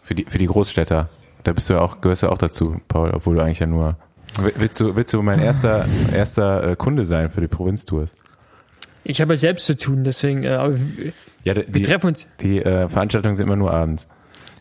Für 0.00 0.14
die, 0.14 0.24
für 0.28 0.38
die 0.38 0.46
Großstädter. 0.46 1.08
Da 1.44 1.52
bist 1.52 1.68
du 1.68 1.74
ja 1.74 1.80
auch, 1.80 2.00
gehörst 2.00 2.22
du 2.22 2.28
auch 2.28 2.38
dazu, 2.38 2.80
Paul, 2.88 3.10
obwohl 3.10 3.36
du 3.36 3.42
eigentlich 3.42 3.58
ja 3.60 3.66
nur. 3.66 3.96
Will- 4.40 4.52
Willst 4.56 4.78
du, 4.80 4.94
willst 4.96 5.12
du 5.12 5.22
mein 5.22 5.38
erster, 5.40 5.86
erster 6.12 6.70
äh, 6.72 6.76
Kunde 6.76 7.04
sein 7.04 7.30
für 7.30 7.40
die 7.40 7.48
Provinztours? 7.48 8.14
Ich 9.04 9.20
habe 9.20 9.32
ja 9.34 9.36
selbst 9.36 9.66
zu 9.66 9.76
tun, 9.76 10.02
deswegen, 10.04 10.42
äh, 10.44 11.12
Ja, 11.44 11.54
die, 11.54 11.72
wir 11.72 11.82
treffen 11.84 12.08
uns, 12.08 12.26
die 12.40 12.60
äh, 12.60 12.88
Veranstaltungen 12.88 13.36
sind 13.36 13.46
immer 13.46 13.54
nur 13.56 13.72
abends. 13.72 14.08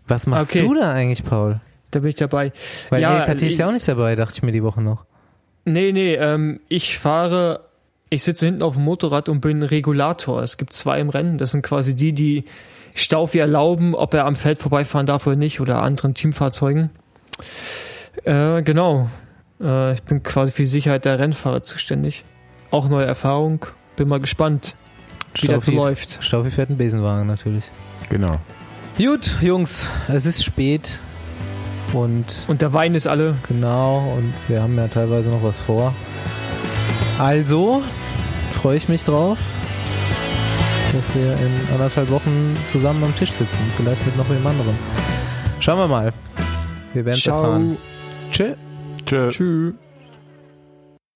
Was 0.08 0.28
machst 0.28 0.50
Okay. 0.50 0.62
du 0.62 0.76
da 0.76 0.92
eigentlich, 0.94 1.24
Paul? 1.24 1.60
Da 1.96 2.00
bin 2.00 2.10
ich 2.10 2.16
dabei. 2.16 2.52
Weil 2.90 3.02
Ja, 3.02 3.24
LKT 3.24 3.44
ist 3.44 3.58
ja 3.58 3.68
auch 3.68 3.72
nicht 3.72 3.88
dabei, 3.88 4.16
dachte 4.16 4.34
ich 4.36 4.44
mir 4.44 4.52
die 4.52 4.64
Woche 4.64 4.82
noch. 4.82 5.06
Nee, 5.66 5.92
nee, 5.92 6.14
ähm, 6.16 6.60
ich 6.70 7.00
fahre, 7.00 7.62
ich 8.10 8.24
sitze 8.24 8.46
hinten 8.46 8.62
auf 8.62 8.76
dem 8.76 8.84
Motorrad 8.84 9.30
und 9.30 9.42
bin 9.42 9.64
Regulator. 9.64 10.44
Es 10.44 10.58
gibt 10.58 10.74
zwei 10.74 11.00
im 11.00 11.10
Rennen. 11.10 11.38
Das 11.38 11.52
sind 11.52 11.64
quasi 11.64 11.96
die, 11.96 12.14
die 12.14 12.46
Staufi 12.94 13.40
erlauben, 13.40 13.96
ob 13.96 14.14
er 14.14 14.26
am 14.26 14.36
Feld 14.36 14.60
vorbeifahren 14.60 15.08
darf 15.08 15.26
oder 15.26 15.36
nicht 15.36 15.60
oder 15.60 15.82
anderen 15.82 16.14
Teamfahrzeugen. 16.14 16.92
Äh, 18.24 18.62
genau. 18.62 19.10
Äh, 19.60 19.94
ich 19.94 20.04
bin 20.04 20.24
quasi 20.24 20.52
für 20.52 20.62
die 20.62 20.68
Sicherheit 20.68 21.06
der 21.06 21.20
Rennfahrer 21.20 21.62
zuständig. 21.62 22.24
Auch 22.72 22.88
neue 22.88 23.06
Erfahrung. 23.06 23.66
Bin 23.96 24.08
mal 24.08 24.20
gespannt, 24.20 24.76
wie 25.36 25.48
das 25.48 25.66
so 25.66 25.72
läuft. 25.72 26.24
Staufi 26.24 26.52
fährt 26.52 26.70
einen 26.70 26.78
Besenwagen 26.78 27.28
natürlich. 27.28 27.66
Genau. 28.10 28.40
Gut, 28.98 29.42
Jungs, 29.42 29.90
es 30.08 30.26
ist 30.26 30.44
spät. 30.44 31.00
Und 31.96 32.26
Und 32.48 32.62
der 32.62 32.74
Wein 32.74 32.94
ist 32.94 33.08
alle. 33.08 33.36
genau, 33.48 34.14
und 34.18 34.34
wir 34.48 34.62
haben 34.62 34.78
ja 34.78 34.88
teilweise 34.88 35.30
noch 35.30 35.42
was 35.44 35.60
vor. 35.60 35.94
Also 37.18 37.82
freue 38.62 38.76
ich 38.78 38.90
mich 38.90 39.04
drauf, 39.04 39.38
dass 40.94 41.16
wir 41.16 41.34
in 41.34 41.74
anderthalb 41.74 42.10
Wochen 42.12 42.58
zusammen 42.68 43.04
am 43.04 43.16
Tisch 43.16 43.32
sitzen. 43.32 43.60
Vielleicht 43.78 44.06
mit 44.06 44.18
noch 44.18 44.30
wem 44.30 44.46
anderen. 44.46 44.76
Schauen 45.62 45.80
wir 45.80 45.88
mal. 45.88 46.12
Wir 46.94 47.06
werden 47.06 47.18
es 47.18 47.24
Ciao. 47.24 47.42
erfahren. 47.44 47.78
Tschö. 48.32 48.54
Tschö. 49.06 49.30
Tschüss. 49.30 49.85